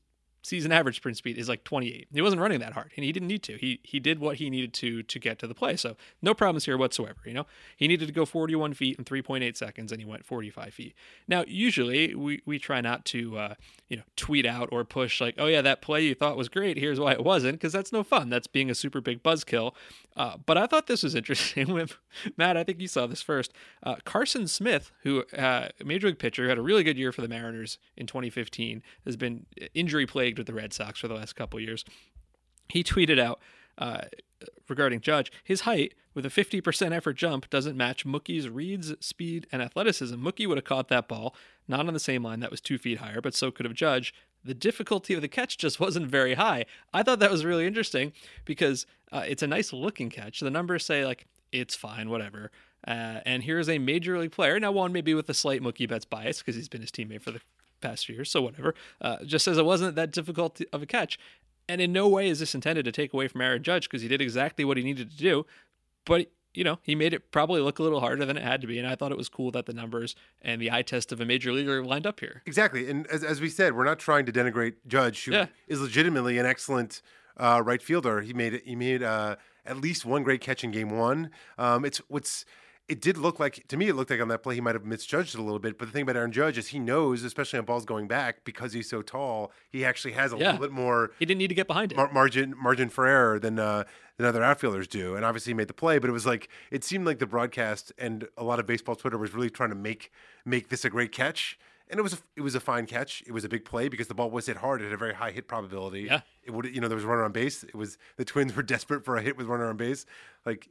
season 0.45 0.71
average 0.71 0.97
sprint 0.97 1.17
speed 1.17 1.37
is 1.37 1.49
like 1.49 1.63
28. 1.63 2.07
He 2.13 2.21
wasn't 2.21 2.41
running 2.41 2.59
that 2.59 2.73
hard, 2.73 2.91
and 2.95 3.03
he 3.03 3.11
didn't 3.11 3.27
need 3.27 3.43
to. 3.43 3.57
He 3.57 3.79
he 3.83 3.99
did 3.99 4.19
what 4.19 4.37
he 4.37 4.49
needed 4.49 4.73
to 4.75 5.01
to 5.03 5.19
get 5.19 5.39
to 5.39 5.47
the 5.47 5.55
play. 5.55 5.75
So 5.75 5.95
no 6.21 6.33
problems 6.33 6.65
here 6.65 6.77
whatsoever. 6.77 7.19
You 7.25 7.33
know, 7.33 7.45
he 7.75 7.87
needed 7.87 8.05
to 8.05 8.13
go 8.13 8.25
41 8.25 8.73
feet 8.75 8.97
in 8.97 9.05
3.8 9.05 9.57
seconds, 9.57 9.91
and 9.91 9.99
he 9.99 10.05
went 10.05 10.25
45 10.25 10.73
feet. 10.73 10.93
Now, 11.27 11.43
usually 11.47 12.13
we 12.13 12.41
we 12.45 12.59
try 12.59 12.81
not 12.81 13.05
to 13.05 13.37
uh, 13.37 13.53
you 13.89 13.97
know 13.97 14.03
tweet 14.15 14.45
out 14.45 14.69
or 14.71 14.83
push 14.85 15.19
like, 15.19 15.35
oh 15.37 15.47
yeah, 15.47 15.61
that 15.61 15.81
play 15.81 16.03
you 16.03 16.13
thought 16.13 16.37
was 16.37 16.49
great. 16.49 16.77
Here's 16.77 16.99
why 16.99 17.13
it 17.13 17.23
wasn't, 17.23 17.55
because 17.55 17.73
that's 17.73 17.91
no 17.91 18.03
fun. 18.03 18.29
That's 18.29 18.47
being 18.47 18.69
a 18.69 18.75
super 18.75 19.01
big 19.01 19.23
buzzkill. 19.23 19.73
Uh, 20.15 20.37
but 20.45 20.57
I 20.57 20.65
thought 20.65 20.87
this 20.87 21.03
was 21.03 21.15
interesting. 21.15 21.73
With 21.73 21.97
Matt, 22.37 22.55
I 22.55 22.63
think 22.63 22.79
you 22.79 22.87
saw 22.87 23.05
this 23.07 23.21
first. 23.21 23.51
Uh, 23.83 23.95
Carson 24.05 24.47
Smith, 24.47 24.91
who 25.03 25.23
uh, 25.37 25.69
major 25.83 26.07
league 26.07 26.19
pitcher, 26.19 26.47
had 26.47 26.57
a 26.57 26.61
really 26.61 26.83
good 26.83 26.97
year 26.97 27.11
for 27.11 27.21
the 27.21 27.27
Mariners 27.27 27.77
in 27.97 28.07
2015, 28.07 28.81
has 29.05 29.17
been 29.17 29.45
injury 29.73 30.05
plagued 30.05 30.34
with 30.37 30.47
the 30.47 30.53
Red 30.53 30.73
Sox 30.73 30.99
for 30.99 31.07
the 31.07 31.13
last 31.13 31.35
couple 31.35 31.59
years. 31.59 31.85
He 32.69 32.83
tweeted 32.83 33.19
out 33.19 33.39
uh, 33.77 34.01
regarding 34.67 35.01
Judge, 35.01 35.31
his 35.43 35.61
height 35.61 35.93
with 36.13 36.25
a 36.25 36.29
50% 36.29 36.91
effort 36.93 37.13
jump 37.13 37.49
doesn't 37.49 37.75
match 37.75 38.05
Mookie's 38.05 38.49
reads, 38.49 38.93
speed, 38.99 39.47
and 39.51 39.61
athleticism. 39.61 40.15
Mookie 40.15 40.47
would 40.47 40.57
have 40.57 40.65
caught 40.65 40.87
that 40.87 41.07
ball, 41.07 41.35
not 41.67 41.87
on 41.87 41.93
the 41.93 41.99
same 41.99 42.23
line 42.23 42.39
that 42.39 42.51
was 42.51 42.61
two 42.61 42.77
feet 42.77 42.99
higher, 42.99 43.21
but 43.21 43.35
so 43.35 43.51
could 43.51 43.65
have 43.65 43.75
Judge. 43.75 44.13
The 44.43 44.53
difficulty 44.53 45.13
of 45.13 45.21
the 45.21 45.27
catch 45.27 45.57
just 45.57 45.79
wasn't 45.79 46.07
very 46.07 46.35
high. 46.35 46.65
I 46.93 47.03
thought 47.03 47.19
that 47.19 47.31
was 47.31 47.43
really 47.43 47.67
interesting 47.67 48.13
because 48.45 48.85
uh, 49.11 49.23
it's 49.27 49.43
a 49.43 49.47
nice 49.47 49.73
looking 49.73 50.09
catch. 50.09 50.39
The 50.39 50.49
numbers 50.49 50.85
say, 50.85 51.05
like, 51.05 51.25
it's 51.51 51.75
fine, 51.75 52.09
whatever. 52.09 52.51
Uh, 52.87 53.19
and 53.25 53.43
here's 53.43 53.67
a 53.67 53.79
major 53.79 54.19
league 54.19 54.31
player. 54.31 54.59
Now, 54.59 54.71
one 54.71 54.93
maybe 54.93 55.13
with 55.13 55.27
a 55.29 55.33
slight 55.33 55.61
Mookie 55.61 55.89
Betts 55.89 56.05
bias 56.05 56.39
because 56.39 56.55
he's 56.55 56.69
been 56.69 56.81
his 56.81 56.91
teammate 56.91 57.21
for 57.21 57.31
the 57.31 57.41
past 57.87 58.05
few 58.05 58.15
years, 58.15 58.29
so 58.31 58.41
whatever. 58.41 58.73
Uh, 59.01 59.17
just 59.25 59.45
says 59.45 59.57
it 59.57 59.65
wasn't 59.65 59.95
that 59.95 60.11
difficult 60.11 60.61
of 60.73 60.81
a 60.81 60.85
catch. 60.85 61.17
And 61.67 61.81
in 61.81 61.91
no 61.91 62.07
way 62.07 62.27
is 62.29 62.39
this 62.39 62.53
intended 62.53 62.85
to 62.85 62.91
take 62.91 63.13
away 63.13 63.27
from 63.27 63.41
Aaron 63.41 63.63
Judge 63.63 63.89
because 63.89 64.01
he 64.01 64.07
did 64.07 64.21
exactly 64.21 64.63
what 64.65 64.77
he 64.77 64.83
needed 64.83 65.09
to 65.11 65.17
do. 65.17 65.45
But 66.05 66.31
you 66.53 66.63
know, 66.63 66.79
he 66.83 66.95
made 66.95 67.13
it 67.13 67.31
probably 67.31 67.59
look 67.59 67.79
a 67.79 67.83
little 67.83 67.99
harder 67.99 68.23
than 68.25 68.37
it 68.37 68.43
had 68.43 68.61
to 68.61 68.67
be. 68.67 68.79
And 68.79 68.87
I 68.87 68.95
thought 68.95 69.11
it 69.11 69.17
was 69.17 69.27
cool 69.27 69.51
that 69.51 69.65
the 69.65 69.73
numbers 69.73 70.15
and 70.41 70.61
the 70.61 70.71
eye 70.71 70.83
test 70.83 71.11
of 71.11 71.19
a 71.19 71.25
major 71.25 71.51
leaguer 71.51 71.83
lined 71.83 72.07
up 72.07 72.21
here. 72.21 72.43
Exactly. 72.45 72.89
And 72.89 73.05
as, 73.07 73.25
as 73.25 73.41
we 73.41 73.49
said, 73.49 73.75
we're 73.75 73.83
not 73.83 73.99
trying 73.99 74.25
to 74.25 74.31
denigrate 74.31 74.75
Judge, 74.87 75.25
who 75.25 75.33
Yeah. 75.33 75.47
is 75.67 75.81
legitimately 75.81 76.37
an 76.37 76.45
excellent 76.45 77.01
uh, 77.35 77.61
right 77.65 77.81
fielder. 77.81 78.21
He 78.21 78.33
made 78.33 78.53
it, 78.53 78.63
he 78.65 78.73
made 78.75 79.03
uh, 79.03 79.35
at 79.65 79.77
least 79.81 80.05
one 80.05 80.23
great 80.23 80.39
catch 80.39 80.63
in 80.63 80.71
game 80.71 80.91
one. 80.91 81.29
Um, 81.57 81.83
it's 81.83 81.97
what's 82.07 82.45
it 82.87 83.01
did 83.01 83.17
look 83.17 83.39
like 83.39 83.65
to 83.69 83.77
me. 83.77 83.87
It 83.87 83.95
looked 83.95 84.11
like 84.11 84.21
on 84.21 84.27
that 84.27 84.43
play 84.43 84.55
he 84.55 84.61
might 84.61 84.75
have 84.75 84.85
misjudged 84.85 85.33
it 85.35 85.39
a 85.39 85.43
little 85.43 85.59
bit. 85.59 85.77
But 85.79 85.85
the 85.87 85.91
thing 85.91 86.03
about 86.03 86.15
Aaron 86.15 86.31
Judge 86.31 86.57
is 86.57 86.67
he 86.67 86.79
knows, 86.79 87.23
especially 87.23 87.57
on 87.59 87.65
balls 87.65 87.83
going 87.85 88.07
back, 88.07 88.43
because 88.43 88.73
he's 88.73 88.87
so 88.89 89.01
tall, 89.01 89.51
he 89.69 89.83
actually 89.83 90.13
has 90.13 90.31
a 90.33 90.37
Yeah. 90.37 90.51
little 90.51 90.61
bit 90.67 90.71
more 90.71 91.11
He 91.19 91.25
didn't 91.25 91.39
need 91.39 91.47
to 91.47 91.55
get 91.55 91.67
behind 91.67 91.91
it. 91.91 91.95
mar- 91.95 92.11
margin 92.11 92.53
margin 92.57 92.89
for 92.89 93.07
error 93.07 93.39
than 93.39 93.57
uh, 93.59 93.85
than 94.17 94.27
other 94.27 94.43
outfielders 94.43 94.87
do. 94.87 95.15
And 95.15 95.25
obviously 95.25 95.49
he 95.51 95.55
made 95.55 95.67
the 95.67 95.73
play, 95.73 95.97
but 95.99 96.09
it 96.09 96.13
was 96.13 96.25
like 96.25 96.47
it 96.71 96.83
seemed 96.83 97.05
like 97.05 97.19
the 97.19 97.25
broadcast 97.25 97.91
and 97.97 98.27
a 98.37 98.43
lot 98.43 98.59
of 98.59 98.65
baseball 98.67 98.95
Twitter 98.95 99.17
was 99.17 99.33
really 99.33 99.49
trying 99.49 99.69
to 99.69 99.75
make 99.75 100.11
make 100.45 100.69
this 100.69 100.85
a 100.85 100.89
great 100.89 101.11
catch. 101.11 101.57
And 101.87 101.99
it 101.99 102.03
was 102.03 102.13
a, 102.13 102.17
it 102.35 102.41
was 102.41 102.55
a 102.55 102.59
fine 102.59 102.87
catch. 102.87 103.21
It 103.27 103.31
was 103.31 103.43
a 103.43 103.49
big 103.49 103.63
play 103.63 103.89
because 103.89 104.07
the 104.07 104.15
ball 104.15 104.31
was 104.31 104.47
hit 104.47 104.57
hard. 104.57 104.81
It 104.81 104.85
had 104.85 104.93
a 104.93 104.97
very 104.97 105.13
high 105.13 105.29
hit 105.29 105.47
probability. 105.47 106.01
Yeah. 106.03 106.21
It 106.43 106.51
would 106.51 106.65
you 106.73 106.81
know 106.81 106.87
there 106.87 106.95
was 106.95 107.03
a 107.03 107.07
runner 107.07 107.23
on 107.23 107.31
base. 107.31 107.63
It 107.63 107.75
was 107.75 107.97
the 108.17 108.25
Twins 108.25 108.55
were 108.55 108.63
desperate 108.75 109.03
for 109.05 109.17
a 109.17 109.21
hit 109.21 109.37
with 109.37 109.47
runner 109.47 109.67
on 109.67 109.75
base. 109.77 110.05
Like 110.45 110.67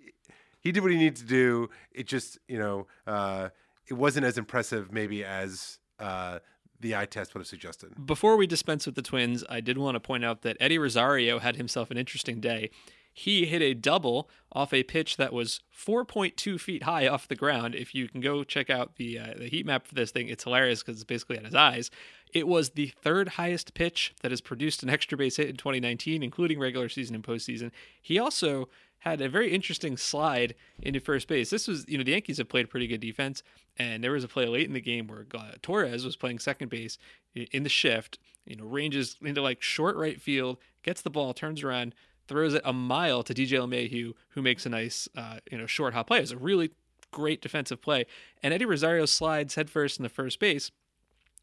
he 0.65 0.73
did 0.73 0.83
what 0.83 0.91
he 0.91 0.99
needed 0.99 1.17
to 1.17 1.25
do. 1.25 1.69
It 1.93 2.09
just 2.09 2.39
you 2.49 2.59
know 2.59 2.87
uh, 3.07 3.51
it 3.87 3.95
wasn't 3.95 4.27
as 4.27 4.37
impressive 4.37 4.91
maybe 4.93 5.25
as 5.25 5.79
uh, 6.01 6.41
the 6.81 6.97
eye 6.97 7.07
test 7.07 7.35
would 7.35 7.41
have 7.41 7.47
suggested. 7.47 8.07
Before 8.07 8.37
we 8.37 8.47
dispense 8.47 8.87
with 8.87 8.97
the 8.97 9.03
Twins, 9.03 9.45
I 9.49 9.61
did 9.61 9.79
want 9.79 9.95
to 9.95 10.01
point 10.01 10.25
out 10.25 10.43
that 10.43 10.57
Eddie 10.59 10.79
Rosario 10.79 11.39
had 11.39 11.57
himself 11.57 11.91
an 11.91 11.99
interesting 11.99 12.41
day. 12.41 12.71
He 13.17 13.47
hit 13.47 13.63
a 13.63 13.75
double 13.75 14.29
off 14.51 14.73
a 14.73 14.83
pitch 14.83 15.19
that 15.19 15.33
was 15.33 15.61
4.2 15.73 16.61
feet 16.61 16.83
high 16.83 17.07
off 17.07 17.29
the 17.29 17.37
ground. 17.37 17.77
If 17.77 17.95
you 17.95 18.09
can 18.09 18.21
go 18.21 18.43
check 18.43 18.69
out 18.69 18.97
the 18.97 19.21
uh, 19.21 19.35
the 19.39 19.49
heat 19.49 19.65
map 19.67 19.87
for 19.87 19.95
this 19.95 20.11
thing, 20.11 20.29
it's 20.29 20.43
hilarious 20.43 20.83
because 20.83 20.97
it's 20.97 21.05
basically 21.05 21.39
at 21.39 21.45
his 21.45 21.55
eyes. 21.55 21.91
It 22.33 22.49
was 22.49 22.71
the 22.71 22.89
third 23.01 23.29
highest 23.31 23.75
pitch 23.75 24.13
that 24.23 24.33
has 24.33 24.41
produced 24.41 24.83
an 24.83 24.91
extra 24.91 25.17
base 25.17 25.37
hit 25.37 25.49
in 25.49 25.57
2019, 25.57 26.25
including 26.25 26.59
regular 26.59 26.89
season 26.89 27.15
and 27.15 27.23
postseason. 27.23 27.71
He 28.03 28.19
also 28.19 28.69
had 29.05 29.21
a 29.21 29.29
very 29.29 29.53
interesting 29.53 29.99
slide 29.99 30.55
into 30.81 30.99
first 30.99 31.29
base. 31.29 31.51
This 31.51 31.69
was, 31.69 31.85
you 31.87 31.99
know, 31.99 32.05
the 32.05 32.13
Yankees 32.13 32.39
have 32.39 32.49
played 32.49 32.71
pretty 32.71 32.87
good 32.87 33.01
defense, 33.01 33.43
and 33.77 34.03
there 34.03 34.13
was 34.13 34.25
a 34.25 34.29
play 34.29 34.47
late 34.47 34.67
in 34.67 34.73
the 34.73 34.81
game 34.81 35.07
where 35.07 35.27
Torres 35.61 36.07
was 36.07 36.17
playing 36.17 36.39
second 36.39 36.71
base 36.71 36.97
in 37.35 37.65
the 37.65 37.69
shift, 37.69 38.19
you 38.47 38.57
know, 38.57 38.65
ranges 38.65 39.17
into 39.21 39.43
like 39.43 39.61
short 39.61 39.95
right 39.97 40.19
field, 40.19 40.57
gets 40.83 41.03
the 41.03 41.11
ball, 41.11 41.35
turns 41.35 41.63
around, 41.63 41.95
throws 42.29 42.55
it 42.55 42.63
a 42.65 42.73
mile 42.73 43.23
to 43.23 43.35
DJ 43.35 43.59
LeMahieu, 43.59 44.15
who 44.31 44.41
makes 44.41 44.65
a 44.65 44.71
nice, 44.71 45.07
uh, 45.15 45.37
you 45.53 45.59
know, 45.59 45.67
short 45.67 45.93
hop 45.93 46.07
play. 46.07 46.17
It 46.19 46.23
was 46.23 46.33
a 46.33 46.39
really 46.39 46.71
great 47.11 47.43
defensive 47.43 47.83
play, 47.83 48.07
and 48.43 48.55
Eddie 48.55 48.65
Rosario 48.65 49.05
slides 49.05 49.55
headfirst 49.55 49.99
in 49.99 50.03
the 50.03 50.09
first 50.09 50.41
base 50.41 50.71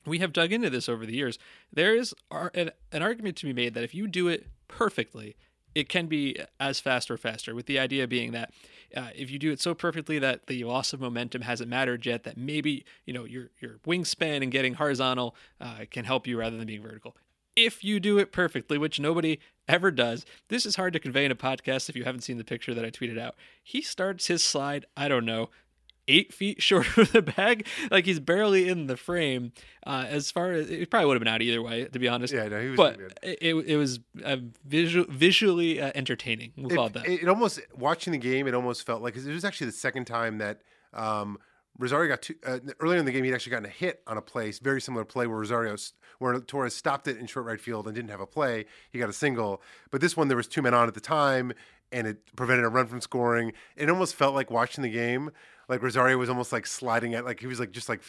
we 0.03 0.17
have 0.17 0.33
dug 0.33 0.51
into 0.51 0.71
this 0.71 0.89
over 0.89 1.05
the 1.05 1.13
years. 1.13 1.37
There 1.71 1.95
is 1.95 2.15
an 2.31 2.71
argument 2.91 3.37
to 3.37 3.45
be 3.45 3.53
made 3.53 3.75
that 3.75 3.83
if 3.83 3.93
you 3.93 4.07
do 4.07 4.27
it 4.29 4.47
perfectly, 4.67 5.35
it 5.73 5.89
can 5.89 6.07
be 6.07 6.37
as 6.59 6.79
fast 6.79 7.09
or 7.09 7.17
faster. 7.17 7.55
With 7.55 7.65
the 7.65 7.79
idea 7.79 8.07
being 8.07 8.31
that 8.31 8.51
uh, 8.95 9.09
if 9.15 9.31
you 9.31 9.39
do 9.39 9.51
it 9.51 9.59
so 9.59 9.73
perfectly 9.73 10.19
that 10.19 10.47
the 10.47 10.63
loss 10.63 10.93
of 10.93 10.99
momentum 10.99 11.43
hasn't 11.43 11.69
mattered 11.69 12.05
yet, 12.05 12.23
that 12.23 12.37
maybe 12.37 12.85
you 13.05 13.13
know 13.13 13.25
your 13.25 13.49
your 13.59 13.79
wingspan 13.87 14.43
and 14.43 14.51
getting 14.51 14.75
horizontal 14.75 15.35
uh, 15.59 15.85
can 15.89 16.05
help 16.05 16.27
you 16.27 16.37
rather 16.37 16.57
than 16.57 16.67
being 16.67 16.81
vertical. 16.81 17.15
If 17.55 17.83
you 17.83 17.99
do 17.99 18.17
it 18.17 18.31
perfectly, 18.31 18.77
which 18.77 18.99
nobody 18.99 19.39
ever 19.67 19.91
does, 19.91 20.25
this 20.47 20.65
is 20.65 20.77
hard 20.77 20.93
to 20.93 20.99
convey 20.99 21.25
in 21.25 21.31
a 21.31 21.35
podcast 21.35 21.89
if 21.89 21.95
you 21.95 22.05
haven't 22.05 22.21
seen 22.21 22.37
the 22.37 22.45
picture 22.45 22.73
that 22.73 22.85
I 22.85 22.89
tweeted 22.89 23.19
out. 23.19 23.35
He 23.61 23.81
starts 23.81 24.27
his 24.27 24.41
slide, 24.41 24.85
I 24.95 25.09
don't 25.09 25.25
know, 25.25 25.49
eight 26.11 26.33
feet 26.33 26.61
short 26.63 26.97
of 26.97 27.11
the 27.11 27.21
bag. 27.21 27.67
Like 27.89 28.05
he's 28.05 28.19
barely 28.19 28.67
in 28.67 28.87
the 28.87 28.97
frame. 28.97 29.53
Uh, 29.85 30.05
as 30.07 30.29
far 30.29 30.51
as 30.51 30.69
it 30.69 30.91
probably 30.91 31.07
would 31.07 31.15
have 31.15 31.21
been 31.21 31.33
out 31.33 31.41
either 31.41 31.61
way, 31.61 31.85
to 31.85 31.97
be 31.97 32.07
honest. 32.07 32.33
Yeah, 32.33 32.47
no, 32.47 32.61
he 32.61 32.69
was 32.69 32.77
but 32.77 32.99
it, 33.23 33.55
it, 33.65 33.77
was 33.77 33.99
uh, 34.23 34.37
visual, 34.63 35.05
visually 35.09 35.81
uh, 35.81 35.91
entertaining. 35.95 36.51
We'll 36.55 36.85
it 36.85 36.93
that. 36.93 37.07
It, 37.07 37.23
it 37.23 37.27
almost 37.27 37.59
watching 37.75 38.11
the 38.11 38.19
game. 38.19 38.47
It 38.47 38.53
almost 38.53 38.85
felt 38.85 39.01
like 39.01 39.15
it 39.15 39.25
was 39.25 39.43
actually 39.43 39.67
the 39.67 39.73
second 39.73 40.05
time 40.05 40.37
that 40.37 40.61
um, 40.93 41.39
Rosario 41.79 42.09
got 42.09 42.21
two, 42.21 42.35
uh, 42.45 42.59
earlier 42.79 42.99
in 42.99 43.05
the 43.05 43.11
game. 43.11 43.23
He'd 43.23 43.33
actually 43.33 43.51
gotten 43.51 43.65
a 43.65 43.69
hit 43.69 44.01
on 44.05 44.17
a 44.17 44.21
play, 44.21 44.51
very 44.51 44.81
similar 44.81 45.05
play 45.05 45.25
where 45.27 45.39
Rosario, 45.39 45.75
where 46.19 46.39
Torres 46.39 46.75
stopped 46.75 47.07
it 47.07 47.17
in 47.17 47.25
short 47.25 47.45
right 47.45 47.59
field 47.59 47.87
and 47.87 47.95
didn't 47.95 48.11
have 48.11 48.21
a 48.21 48.27
play. 48.27 48.65
He 48.91 48.99
got 48.99 49.09
a 49.09 49.13
single, 49.13 49.61
but 49.89 50.01
this 50.01 50.15
one 50.15 50.27
there 50.27 50.37
was 50.37 50.47
two 50.47 50.61
men 50.61 50.73
on 50.73 50.87
at 50.87 50.93
the 50.93 51.01
time, 51.01 51.53
and 51.91 52.07
it 52.07 52.35
prevented 52.35 52.65
a 52.65 52.69
run 52.69 52.87
from 52.87 53.01
scoring. 53.01 53.53
It 53.75 53.89
almost 53.89 54.15
felt 54.15 54.35
like 54.35 54.51
watching 54.51 54.83
the 54.83 54.89
game, 54.89 55.31
like 55.71 55.81
Rosario 55.81 56.17
was 56.17 56.29
almost 56.29 56.51
like 56.51 56.67
sliding 56.67 57.15
at, 57.15 57.25
like 57.25 57.39
he 57.39 57.47
was 57.47 57.59
like 57.59 57.71
just 57.71 57.89
like. 57.89 58.01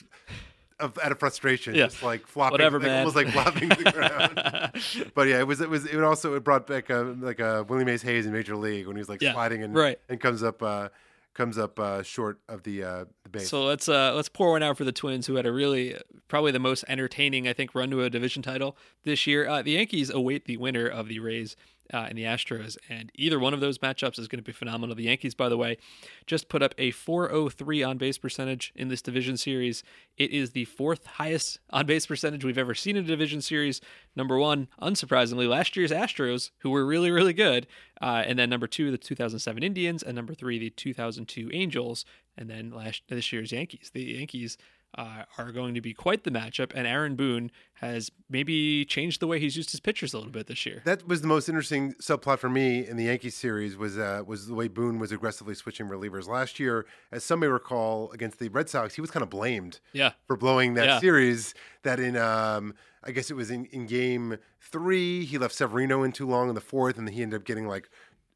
Of, 0.81 0.99
out 0.99 1.13
of 1.13 1.21
frustration, 1.21 1.77
Yeah. 1.77 1.85
just 1.87 2.03
like 2.03 2.27
flopping, 2.27 2.55
Whatever, 2.55 2.81
like, 2.81 2.89
man. 2.89 2.99
almost 3.07 3.15
like 3.15 3.29
flopping 3.29 3.69
to 3.69 3.85
the 3.85 3.93
ground. 4.97 5.13
But 5.15 5.29
yeah, 5.29 5.39
it 5.39 5.47
was 5.47 5.61
it 5.61 5.71
was 5.71 5.85
it 5.87 6.03
also 6.03 6.35
it 6.35 6.43
brought 6.43 6.67
back 6.67 6.91
uh, 6.91 7.05
like 7.21 7.39
a 7.39 7.63
Willie 7.63 7.85
Mays 7.85 8.03
Hayes 8.03 8.27
in 8.27 8.33
Major 8.33 8.57
League 8.57 8.89
when 8.89 8.97
he 8.97 9.01
was 9.01 9.09
like 9.09 9.23
Yeah, 9.23 9.33
sliding 9.33 9.63
and 9.63 9.77
right. 9.77 10.01
and 10.09 10.19
comes 10.19 10.43
up 10.43 10.61
uh, 10.61 10.89
comes 11.35 11.57
up 11.57 11.79
uh, 11.79 12.03
short 12.03 12.41
of 12.49 12.65
the 12.65 12.83
uh, 12.83 13.05
the 13.23 13.29
base. 13.29 13.49
So 13.49 13.63
let's 13.65 13.89
uh 13.89 14.13
let's 14.17 14.29
pour 14.29 14.51
one 14.53 14.65
out 14.65 14.77
for 14.77 14.83
the 14.85 14.91
Twins, 14.91 15.29
who 15.29 15.37
had 15.37 15.47
a 15.47 15.53
really 15.53 15.95
probably 16.27 16.51
the 16.51 16.59
most 16.59 16.85
entertaining 16.89 17.47
I 17.47 17.53
think 17.53 17.77
run 17.77 17.91
to 17.91 18.03
a 18.03 18.11
division 18.11 18.43
title 18.43 18.77
this 19.05 19.25
year. 19.25 19.47
Uh, 19.47 19.63
the 19.63 19.73
Yankees 19.73 20.11
await 20.11 20.47
the 20.47 20.57
winner 20.57 20.89
of 20.89 21.07
the 21.07 21.21
Rays 21.21 21.55
uh, 21.93 22.07
and 22.09 22.17
the 22.17 22.25
Astros, 22.25 22.77
and 22.89 23.11
either 23.15 23.39
one 23.39 23.55
of 23.55 23.61
those 23.61 23.79
matchups 23.79 24.19
is 24.19 24.29
going 24.29 24.39
to 24.39 24.45
be 24.45 24.53
phenomenal. 24.53 24.95
The 24.95 25.05
Yankees, 25.05 25.35
by 25.35 25.49
the 25.49 25.57
way, 25.57 25.79
just 26.27 26.49
put 26.49 26.63
up 26.63 26.75
a 26.79 26.91
403 26.91 27.83
on 27.83 27.99
base 27.99 28.19
percentage 28.19 28.73
in 28.75 28.89
this 28.89 29.03
division 29.03 29.37
series. 29.37 29.83
It 30.17 30.31
is 30.31 30.51
the 30.51 30.65
fourth 30.67 31.07
highest 31.07 31.59
on 31.71 31.87
base 31.87 32.07
percentage 32.07 32.45
we've 32.45 32.59
ever 32.59 32.75
seen 32.75 32.97
in 32.97 33.05
a 33.05 33.09
division 33.09 33.41
series. 33.41 33.81
Number 34.17 34.39
one, 34.39 34.69
unsurprisingly, 34.81 35.49
last 35.49 35.77
year's 35.77 35.91
Astros, 35.91 36.51
who 36.59 36.71
were 36.71 36.85
really 36.85 37.11
really 37.11 37.33
good, 37.33 37.67
uh, 38.01 38.23
and 38.27 38.39
then 38.39 38.51
number 38.51 38.67
two, 38.67 38.91
the 38.91 38.99
2007 38.99 39.63
Indians, 39.63 40.03
and 40.03 40.15
number 40.15 40.35
three, 40.35 40.59
the 40.59 40.71
2002 40.71 41.51
Angels, 41.53 42.05
and 42.37 42.49
then 42.49 42.71
last 42.71 43.03
this 43.09 43.33
year's 43.33 43.53
Yankees. 43.53 43.91
The 43.93 44.03
Yankees 44.03 44.57
uh, 44.97 45.25
are 45.39 45.53
going 45.53 45.75
to 45.75 45.81
be 45.81 45.95
quite 45.95 46.25
the 46.25 46.31
matchup, 46.31 46.73
and 46.75 46.87
Aaron 46.87 47.17
Boone 47.17 47.51
has 47.75 48.11
maybe 48.29 48.85
changed 48.85 49.21
the 49.21 49.27
way 49.27 49.41
he's 49.41 49.57
used 49.57 49.71
his 49.71 49.81
pitchers 49.81 50.13
a 50.15 50.19
little 50.19 50.33
bit 50.33 50.47
this 50.47 50.65
year. 50.67 50.83
that 50.85 51.09
was 51.09 51.21
the 51.23 51.27
most 51.27 51.49
interesting 51.49 51.95
subplot 51.95 52.39
for 52.39 52.49
me 52.51 52.87
in 52.87 52.97
the 52.97 53.05
Yankees 53.05 53.35
series 53.35 53.77
was 53.77 53.97
uh, 53.99 54.23
was 54.27 54.47
the 54.47 54.55
way 54.55 54.69
Boone 54.69 54.99
was 54.99 55.11
aggressively 55.13 55.55
switching 55.55 55.87
relievers 55.89 56.29
last 56.29 56.61
year. 56.61 56.85
As 57.11 57.25
some 57.25 57.41
may 57.41 57.47
recall, 57.49 58.11
against 58.13 58.39
the 58.39 58.49
Red 58.49 58.69
Sox, 58.69 58.95
he 58.95 59.01
was 59.01 59.11
kind 59.11 59.23
of 59.23 59.31
blamed 59.31 59.81
Yeah, 59.93 60.13
for 60.27 60.37
blowing 60.37 60.75
that 60.75 60.87
Yeah. 60.87 61.01
series. 61.01 61.55
That 61.85 61.99
in, 61.99 62.17
um, 62.17 62.75
I 63.03 63.11
guess 63.11 63.31
it 63.31 63.35
was 63.35 63.51
in, 63.51 63.65
in 63.67 63.87
game 63.87 64.37
three, 64.61 65.25
he 65.25 65.37
left 65.39 65.55
Severino 65.55 66.03
in 66.05 66.13
too 66.13 66.29
long 66.29 66.49
in 66.49 66.55
the 66.55 66.61
fourth, 66.61 66.99
and 66.99 67.09
he 67.11 67.23
ended 67.23 67.41
up 67.41 67.45
getting 67.47 67.67
like, 67.67 67.89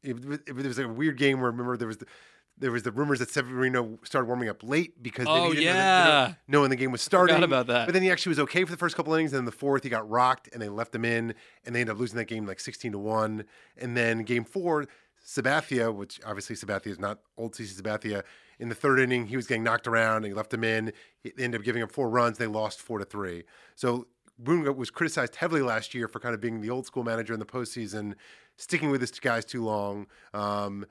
it, 0.03 0.25
was- 0.25 0.39
it 0.45 0.53
was 0.55 0.77
a 0.79 0.87
weird 0.87 1.17
game 1.17 1.39
where 1.39 1.49
remember 1.49 1.77
there 1.77 1.87
was 1.87 1.97
the, 1.97 2.05
there 2.59 2.71
was 2.71 2.83
the 2.83 2.91
rumors 2.91 3.19
that 3.19 3.29
Severino 3.29 3.99
started 4.03 4.25
warming 4.27 4.49
up 4.49 4.63
late 4.63 5.01
because 5.03 5.25
Oh, 5.29 5.49
they 5.49 5.55
didn't 5.59 5.73
know, 5.75 5.79
yeah. 5.79 6.33
know 6.47 6.61
when 6.61 6.69
the 6.69 6.75
game 6.75 6.91
was 6.91 7.01
starting. 7.01 7.43
about 7.43 7.67
that. 7.67 7.85
But 7.85 7.93
then 7.93 8.01
he 8.03 8.09
actually 8.11 8.31
was 8.31 8.39
okay 8.39 8.63
for 8.65 8.71
the 8.71 8.77
first 8.77 8.95
couple 8.95 9.13
innings, 9.13 9.31
and 9.33 9.37
then 9.39 9.45
the 9.45 9.51
fourth 9.51 9.83
he 9.83 9.89
got 9.89 10.09
rocked, 10.09 10.49
and 10.51 10.61
they 10.61 10.69
left 10.69 10.93
him 10.95 11.05
in, 11.05 11.33
and 11.65 11.75
they 11.75 11.81
ended 11.81 11.93
up 11.93 11.99
losing 11.99 12.17
that 12.17 12.25
game 12.25 12.45
like 12.47 12.59
sixteen 12.59 12.91
to 12.93 12.97
one. 12.99 13.45
And 13.77 13.95
then 13.95 14.23
game 14.23 14.43
four, 14.43 14.85
Sabathia, 15.25 15.93
which 15.93 16.19
obviously 16.25 16.55
Sabathia 16.55 16.87
is 16.87 16.99
not 16.99 17.19
old 17.37 17.55
season 17.55 17.83
Sabathia. 17.83 18.23
In 18.59 18.69
the 18.69 18.75
third 18.75 18.99
inning, 18.99 19.27
he 19.27 19.35
was 19.35 19.45
getting 19.45 19.63
knocked 19.63 19.85
around, 19.87 20.17
and 20.17 20.25
he 20.27 20.33
left 20.33 20.53
him 20.53 20.63
in. 20.63 20.93
He 21.21 21.31
they 21.35 21.43
ended 21.43 21.61
up 21.61 21.65
giving 21.65 21.81
him 21.81 21.89
four 21.89 22.09
runs. 22.09 22.37
They 22.37 22.47
lost 22.47 22.79
four 22.81 22.97
to 22.97 23.05
three. 23.05 23.43
So 23.75 24.07
Boone 24.39 24.75
was 24.75 24.89
criticized 24.89 25.35
heavily 25.35 25.61
last 25.61 25.93
year 25.93 26.07
for 26.07 26.19
kind 26.19 26.33
of 26.33 26.41
being 26.41 26.61
the 26.61 26.69
old 26.69 26.85
school 26.85 27.03
manager 27.03 27.33
in 27.33 27.39
the 27.39 27.45
postseason, 27.45 28.13
sticking 28.55 28.89
with 28.89 29.01
his 29.01 29.11
guys 29.11 29.45
too 29.45 29.63
long. 29.63 30.07
Um, 30.33 30.85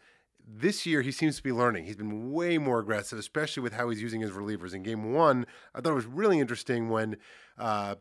this 0.47 0.87
year, 0.87 1.03
he 1.03 1.11
seems 1.11 1.37
to 1.37 1.43
be 1.43 1.53
learning. 1.53 1.85
He's 1.85 1.97
been 1.97 2.31
way 2.31 2.57
more 2.57 2.79
aggressive, 2.79 3.19
especially 3.19 3.63
with 3.63 3.73
how 3.73 3.89
he's 3.89 4.01
using 4.01 4.21
his 4.21 4.31
relievers. 4.31 4.75
In 4.75 4.83
game 4.83 5.13
one, 5.13 5.47
I 5.75 5.81
thought 5.81 5.91
it 5.91 5.97
was 5.97 6.07
really 6.07 6.39
interesting 6.39 6.89
when 6.89 7.17
uh, 7.59 7.97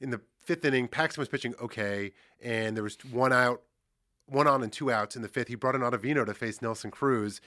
in 0.00 0.10
the 0.10 0.22
fifth 0.44 0.64
inning, 0.64 0.88
Paxton 0.88 1.20
was 1.20 1.28
pitching 1.28 1.54
okay, 1.60 2.12
and 2.42 2.76
there 2.76 2.84
was 2.84 2.96
one 3.10 3.32
out, 3.32 3.62
one 4.26 4.46
on 4.46 4.62
and 4.62 4.72
two 4.72 4.90
outs 4.90 5.14
in 5.14 5.22
the 5.22 5.28
fifth. 5.28 5.48
He 5.48 5.54
brought 5.54 5.74
in 5.74 5.82
Ottavino 5.82 6.24
to 6.24 6.34
face 6.34 6.62
Nelson 6.62 6.90
Cruz. 6.90 7.40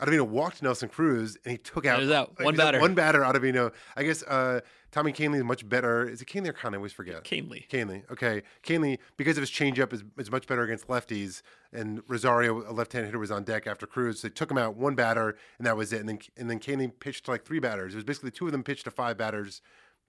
Ottavino 0.00 0.26
walked 0.26 0.62
Nelson 0.62 0.88
Cruz 0.88 1.36
and 1.44 1.52
he 1.52 1.58
took 1.58 1.86
out 1.86 2.02
out. 2.10 2.40
One 2.40 2.56
batter. 2.56 2.80
One 2.80 2.94
batter. 2.94 3.20
Ottavino. 3.20 3.72
I 3.96 4.02
guess 4.02 4.22
uh, 4.22 4.60
Tommy 4.90 5.12
Kahnle 5.12 5.36
is 5.36 5.44
much 5.44 5.68
better. 5.68 6.08
Is 6.08 6.22
it 6.22 6.28
Canley 6.28 6.48
or 6.48 6.52
Conley? 6.52 6.76
I 6.76 6.78
always 6.78 6.92
forget. 6.92 7.22
Canely. 7.24 7.68
Canley. 7.68 8.10
Okay. 8.10 8.42
Kahnle, 8.64 8.98
because 9.16 9.36
of 9.36 9.42
his 9.42 9.50
changeup, 9.50 9.92
is, 9.92 10.02
is 10.18 10.30
much 10.30 10.46
better 10.46 10.62
against 10.62 10.88
lefties. 10.88 11.42
And 11.72 12.02
Rosario, 12.08 12.68
a 12.68 12.72
left-handed 12.72 13.08
hitter, 13.08 13.18
was 13.18 13.30
on 13.30 13.44
deck 13.44 13.66
after 13.66 13.86
Cruz. 13.86 14.20
So 14.20 14.28
they 14.28 14.34
took 14.34 14.50
him 14.50 14.58
out 14.58 14.76
one 14.76 14.94
batter, 14.94 15.36
and 15.58 15.66
that 15.66 15.76
was 15.76 15.92
it. 15.92 16.00
And 16.00 16.08
then 16.08 16.18
and 16.36 16.50
then 16.50 16.58
Kahnle 16.58 16.92
pitched 16.98 17.26
to 17.26 17.30
like 17.30 17.44
three 17.44 17.60
batters. 17.60 17.92
It 17.92 17.96
was 17.96 18.04
basically 18.04 18.30
two 18.30 18.46
of 18.46 18.52
them 18.52 18.64
pitched 18.64 18.84
to 18.84 18.90
five 18.90 19.16
batters 19.18 19.60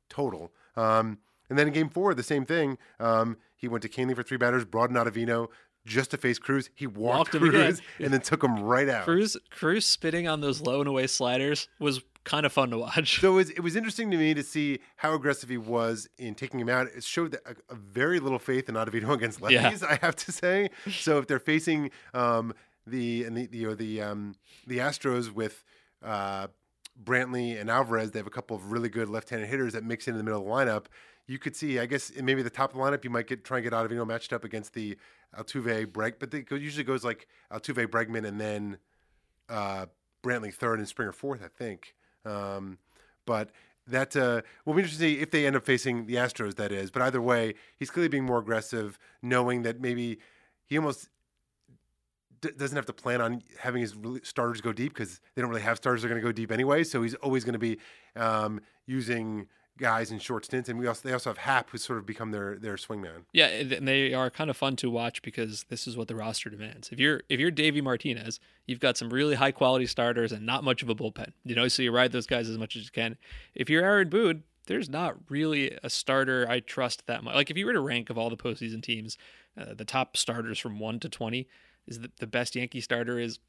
total. 0.09 0.51
Um, 0.75 1.19
And 1.49 1.59
then 1.59 1.67
in 1.67 1.73
game 1.73 1.89
four, 1.89 2.13
the 2.13 2.23
same 2.23 2.45
thing. 2.45 2.77
Um, 2.97 3.35
he 3.57 3.67
went 3.67 3.81
to 3.83 3.89
Kahnle 3.89 4.15
for 4.15 4.23
three 4.23 4.37
batters, 4.37 4.63
brought 4.63 4.89
in 4.89 4.95
Ottavino 4.95 5.49
just 5.85 6.11
to 6.11 6.17
face 6.17 6.39
Cruz. 6.39 6.69
He 6.75 6.87
walked, 6.87 7.33
Walked. 7.33 7.51
Cruz 7.51 7.81
and 7.99 8.13
then 8.13 8.21
took 8.21 8.43
him 8.43 8.61
right 8.61 8.87
out. 8.89 9.05
Cruz 9.05 9.37
Cruz 9.49 9.85
spitting 9.85 10.27
on 10.27 10.41
those 10.41 10.61
low 10.61 10.79
and 10.79 10.87
away 10.87 11.07
sliders 11.07 11.67
was 11.79 12.01
kind 12.23 12.45
of 12.45 12.53
fun 12.53 12.69
to 12.69 12.77
watch. 12.77 13.19
So 13.19 13.31
it 13.33 13.35
was, 13.35 13.49
it 13.49 13.61
was 13.61 13.75
interesting 13.75 14.11
to 14.11 14.17
me 14.17 14.33
to 14.35 14.43
see 14.43 14.79
how 14.97 15.15
aggressive 15.15 15.49
he 15.49 15.57
was 15.57 16.07
in 16.19 16.35
taking 16.35 16.59
him 16.59 16.69
out. 16.69 16.87
It 16.95 17.03
showed 17.03 17.31
that 17.31 17.41
a, 17.45 17.73
a 17.73 17.75
very 17.75 18.19
little 18.19 18.37
faith 18.37 18.69
in 18.69 18.75
Ottavino 18.75 19.11
against 19.13 19.39
lefties, 19.41 19.81
Yeah. 19.81 19.87
I 19.89 19.95
have 20.05 20.15
to 20.17 20.31
say. 20.31 20.69
So 20.91 21.17
if 21.17 21.25
they're 21.27 21.39
facing 21.39 21.89
um, 22.13 22.53
the 22.85 23.23
and 23.23 23.35
the 23.35 23.47
the, 23.47 23.57
you 23.57 23.67
know, 23.69 23.75
the 23.75 24.01
um, 24.01 24.35
the 24.67 24.77
Astros 24.77 25.31
with 25.31 25.63
uh, 26.03 26.47
Brantley 27.03 27.59
and 27.59 27.69
Alvarez, 27.71 28.11
they 28.11 28.19
have 28.19 28.27
a 28.27 28.31
couple 28.31 28.55
of 28.55 28.71
really 28.71 28.89
good 28.89 29.09
left-handed 29.09 29.47
hitters 29.49 29.73
that 29.73 29.83
mix 29.83 30.07
in, 30.07 30.13
in 30.13 30.17
the 30.19 30.23
middle 30.23 30.41
of 30.41 30.45
the 30.45 30.51
lineup. 30.51 30.85
You 31.27 31.39
could 31.39 31.55
see, 31.55 31.79
I 31.79 31.85
guess, 31.85 32.11
maybe 32.21 32.41
the 32.41 32.49
top 32.49 32.71
of 32.73 32.77
the 32.77 32.83
lineup, 32.83 33.03
you 33.03 33.09
might 33.09 33.27
get 33.27 33.43
try 33.43 33.57
and 33.59 33.63
get 33.63 33.73
Ottavino 33.73 34.05
matched 34.05 34.33
up 34.33 34.43
against 34.43 34.73
the 34.73 34.97
Altuve 35.37 35.85
Breg, 35.85 36.15
but 36.19 36.33
it 36.33 36.51
usually 36.51 36.83
goes 36.83 37.03
like 37.03 37.27
Altuve 37.51 37.87
Bregman 37.87 38.25
and 38.25 38.39
then 38.39 38.77
uh, 39.49 39.85
Brantley 40.23 40.53
third 40.53 40.79
and 40.79 40.87
Springer 40.87 41.13
fourth, 41.13 41.41
I 41.43 41.47
think. 41.47 41.95
Um, 42.25 42.79
but 43.25 43.51
that 43.87 44.15
uh, 44.15 44.41
will 44.65 44.73
be 44.73 44.81
interesting 44.81 45.09
to 45.09 45.15
see 45.15 45.21
if 45.21 45.31
they 45.31 45.45
end 45.45 45.55
up 45.55 45.65
facing 45.65 46.05
the 46.05 46.15
Astros. 46.15 46.55
That 46.55 46.71
is, 46.71 46.91
but 46.91 47.01
either 47.01 47.21
way, 47.21 47.53
he's 47.77 47.89
clearly 47.89 48.09
being 48.09 48.25
more 48.25 48.39
aggressive, 48.39 48.97
knowing 49.21 49.63
that 49.63 49.79
maybe 49.79 50.19
he 50.65 50.77
almost 50.77 51.09
d- 52.41 52.51
doesn't 52.57 52.75
have 52.75 52.85
to 52.87 52.93
plan 52.93 53.21
on 53.21 53.41
having 53.59 53.81
his 53.81 53.95
starters 54.23 54.61
go 54.61 54.73
deep 54.73 54.93
because 54.93 55.21
they 55.35 55.41
don't 55.41 55.49
really 55.49 55.61
have 55.61 55.77
starters 55.77 56.01
that 56.01 56.07
are 56.07 56.09
going 56.09 56.21
to 56.21 56.27
go 56.27 56.31
deep 56.31 56.51
anyway. 56.51 56.83
So 56.83 57.01
he's 57.01 57.15
always 57.15 57.43
going 57.43 57.53
to 57.53 57.59
be 57.59 57.77
um, 58.15 58.61
using 58.85 59.47
guys 59.81 60.11
in 60.11 60.19
short 60.19 60.45
stints, 60.45 60.69
and 60.69 60.79
we 60.79 60.87
also 60.87 61.01
they 61.07 61.11
also 61.13 61.29
have 61.31 61.39
Happ, 61.39 61.69
who's 61.71 61.83
sort 61.83 61.99
of 61.99 62.05
become 62.05 62.31
their 62.31 62.55
their 62.57 62.75
swingman. 62.75 63.23
Yeah, 63.33 63.47
and 63.47 63.85
they 63.87 64.13
are 64.13 64.29
kind 64.29 64.49
of 64.49 64.55
fun 64.55 64.77
to 64.77 64.89
watch 64.89 65.21
because 65.21 65.65
this 65.69 65.87
is 65.87 65.97
what 65.97 66.07
the 66.07 66.15
roster 66.15 66.49
demands. 66.49 66.89
If 66.91 66.99
you're 66.99 67.23
if 67.27 67.39
you're 67.39 67.51
Davey 67.51 67.81
Martinez, 67.81 68.39
you've 68.67 68.79
got 68.79 68.95
some 68.95 69.09
really 69.09 69.35
high 69.35 69.51
quality 69.51 69.87
starters 69.87 70.31
and 70.31 70.45
not 70.45 70.63
much 70.63 70.81
of 70.81 70.89
a 70.89 70.95
bullpen. 70.95 71.33
You 71.43 71.55
know, 71.55 71.67
so 71.67 71.81
you 71.83 71.91
ride 71.91 72.13
those 72.13 72.27
guys 72.27 72.47
as 72.47 72.57
much 72.57 72.77
as 72.77 72.85
you 72.85 72.91
can. 72.91 73.17
If 73.55 73.69
you're 73.69 73.83
Aaron 73.83 74.07
Boone, 74.09 74.43
there's 74.67 74.87
not 74.87 75.15
really 75.27 75.77
a 75.83 75.89
starter 75.89 76.45
I 76.47 76.61
trust 76.61 77.07
that 77.07 77.23
much. 77.23 77.35
Like 77.35 77.49
if 77.49 77.57
you 77.57 77.65
were 77.65 77.73
to 77.73 77.81
rank 77.81 78.09
of 78.09 78.17
all 78.17 78.29
the 78.29 78.37
postseason 78.37 78.81
teams, 78.81 79.17
uh, 79.59 79.73
the 79.73 79.83
top 79.85 80.15
starters 80.15 80.59
from 80.59 80.79
one 80.79 80.99
to 81.01 81.09
twenty 81.09 81.47
is 81.87 81.99
the, 81.99 82.11
the 82.19 82.27
best 82.27 82.55
Yankee 82.55 82.79
starter 82.81 83.19
is 83.19 83.39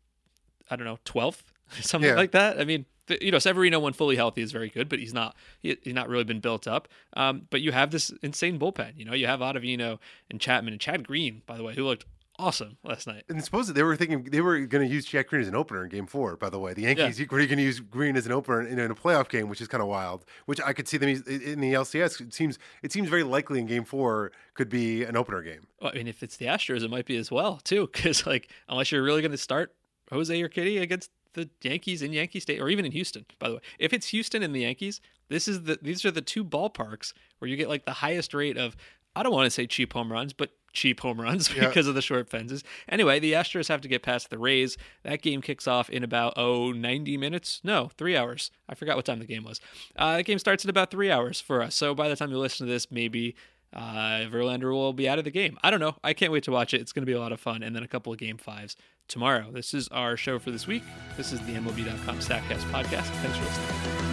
I 0.71 0.77
don't 0.77 0.87
know 0.87 0.99
twelfth 1.05 1.53
something 1.81 2.09
Yeah. 2.11 2.17
like 2.17 2.33
that. 2.33 2.59
I 2.59 2.65
mean, 2.65 2.87
you 3.09 3.31
know, 3.31 3.39
Severino 3.39 3.81
when 3.81 3.93
fully 3.93 4.17
healthy 4.17 4.43
is 4.43 4.53
very 4.53 4.69
good, 4.69 4.89
but 4.89 4.99
he's 4.99 5.15
not 5.15 5.37
he, 5.61 5.77
he's 5.83 5.95
not 5.95 6.09
really 6.09 6.25
been 6.25 6.41
built 6.41 6.67
up. 6.67 6.89
Um, 7.15 7.47
but 7.51 7.61
you 7.61 7.73
have 7.73 7.91
this 7.91 8.11
insane 8.23 8.59
bullpen. 8.59 8.93
You 8.97 9.05
know, 9.05 9.15
you 9.15 9.27
have 9.27 9.41
Ottavino 9.41 9.99
and 10.31 10.41
Chapman 10.41 10.73
and 10.73 10.81
Chad 10.81 11.07
Green, 11.07 11.43
by 11.47 11.57
the 11.57 11.63
way, 11.63 11.75
who 11.75 11.85
looked 11.85 12.05
awesome 12.39 12.77
last 12.83 13.07
night. 13.07 13.25
And 13.29 13.43
supposedly 13.43 13.79
they 13.79 13.85
were 13.85 13.97
thinking 13.97 14.25
they 14.25 14.41
were 14.41 14.61
going 14.61 14.87
to 14.87 14.93
use 14.93 15.05
Chad 15.05 15.27
Green 15.27 15.43
as 15.43 15.49
an 15.49 15.55
opener 15.55 15.85
in 15.85 15.91
Game 15.91 16.07
Four. 16.07 16.37
By 16.37 16.51
the 16.51 16.59
way, 16.59 16.75
the 16.75 16.83
Yankees 16.83 17.19
were 17.21 17.27
going 17.27 17.49
to 17.49 17.63
use 17.63 17.81
Green 17.81 18.17
as 18.17 18.27
an 18.27 18.33
opener 18.33 18.63
in, 18.63 18.79
in 18.79 18.91
a 18.91 18.95
playoff 18.95 19.29
game, 19.29 19.49
which 19.49 19.61
is 19.61 19.69
kind 19.69 19.83
of 19.83 19.89
wild. 19.89 20.25
Which 20.47 20.61
I 20.61 20.73
could 20.73 20.89
see 20.89 20.97
them 20.97 21.09
in 21.09 21.61
the 21.61 21.73
LCS. 21.73 22.21
It 22.21 22.35
seems 22.35 22.59
it 22.83 22.93
seems 22.93 23.09
very 23.09 23.23
likely 23.23 23.61
in 23.61 23.67
Game 23.67 23.85
Four 23.85 24.33
could 24.55 24.69
be 24.69 25.05
an 25.05 25.17
opener 25.17 25.43
game. 25.43 25.67
Well, 25.81 25.93
I 25.93 25.99
mean, 25.99 26.09
if 26.09 26.23
it's 26.23 26.37
the 26.37 26.47
Astros, 26.47 26.83
it 26.83 26.91
might 26.91 27.07
be 27.07 27.17
as 27.17 27.31
well 27.31 27.59
too, 27.59 27.89
because 27.93 28.27
like 28.27 28.49
unless 28.69 28.93
you're 28.93 29.03
really 29.03 29.23
going 29.23 29.33
to 29.33 29.39
start 29.39 29.75
Jose 30.11 30.35
Urquidy 30.35 30.81
against 30.81 31.11
the 31.35 31.49
Yankees 31.63 32.03
in 32.03 32.13
Yankee 32.13 32.41
State, 32.41 32.61
or 32.61 32.69
even 32.69 32.85
in 32.85 32.93
Houston, 32.93 33.25
by 33.39 33.49
the 33.49 33.55
way, 33.57 33.61
if 33.79 33.93
it's 33.93 34.09
Houston 34.09 34.43
and 34.43 34.55
the 34.55 34.61
Yankees, 34.61 35.01
this 35.29 35.49
is 35.49 35.63
the 35.65 35.79
these 35.81 36.05
are 36.05 36.11
the 36.11 36.21
two 36.21 36.45
ballparks 36.45 37.13
where 37.39 37.49
you 37.49 37.57
get 37.57 37.69
like 37.69 37.85
the 37.85 37.93
highest 37.93 38.35
rate 38.35 38.57
of 38.59 38.77
I 39.15 39.23
don't 39.23 39.33
want 39.33 39.45
to 39.47 39.51
say 39.51 39.67
cheap 39.67 39.93
home 39.93 40.11
runs, 40.11 40.33
but 40.33 40.51
cheap 40.73 41.01
home 41.01 41.21
runs 41.21 41.51
Yeah. 41.55 41.67
because 41.69 41.87
of 41.87 41.95
the 41.95 42.01
short 42.01 42.31
fences. 42.31 42.65
Anyway, 42.89 43.19
the 43.21 43.35
Astros 43.35 43.69
have 43.69 43.83
to 43.83 43.89
get 43.89 44.03
past 44.03 44.31
the 44.31 44.39
Rays. 44.39 44.79
That 45.03 45.21
game 45.21 45.43
kicks 45.43 45.69
off 45.69 45.91
in 45.91 46.03
about 46.03 46.33
oh 46.39 46.73
90 46.73 47.19
minutes. 47.19 47.61
No, 47.63 47.91
three 47.99 48.17
hours. 48.17 48.51
I 48.71 48.75
forgot 48.75 48.97
what 48.97 49.05
time 49.05 49.19
the 49.19 49.27
game 49.27 49.45
was. 49.45 49.61
Uh, 49.97 50.17
that 50.17 50.23
game 50.25 50.39
starts 50.39 50.65
in 50.65 50.71
about 50.71 50.91
three 50.91 51.11
hours 51.11 51.41
for 51.43 51.61
us. 51.63 51.75
So 51.75 51.95
by 51.95 52.09
the 52.09 52.17
time 52.17 52.31
you 52.31 52.39
listen 52.39 52.67
to 52.67 52.73
this, 52.73 52.91
maybe 52.91 53.35
uh, 53.73 54.27
Verlander 54.31 54.73
will 54.73 54.93
be 54.93 55.09
out 55.09 55.19
of 55.19 55.25
the 55.25 55.31
game. 55.31 55.59
I 55.63 55.71
don't 55.71 55.81
know. 55.81 55.97
I 56.05 56.13
can't 56.13 56.33
wait 56.33 56.45
to 56.45 56.53
watch 56.53 56.75
it. 56.75 56.81
It's 56.81 56.93
going 56.93 57.03
to 57.03 57.07
be 57.07 57.13
a 57.13 57.21
lot 57.21 57.33
of 57.33 57.41
fun. 57.41 57.63
And 57.63 57.75
then 57.75 57.83
a 57.83 57.89
couple 57.89 58.13
of 58.13 58.19
game 58.19 58.39
fives 58.39 58.77
tomorrow. 59.09 59.51
This 59.51 59.75
is 59.75 59.89
our 59.89 60.17
show 60.17 60.39
for 60.39 60.51
this 60.51 60.67
week. 60.67 60.83
This 61.17 61.33
is 61.33 61.41
the 61.41 61.53
MLB.com 61.53 62.19
StatCast 62.19 62.71
podcast. 62.71 63.07
Thanks 63.23 63.39
for 63.39 63.45
listening. 63.45 64.12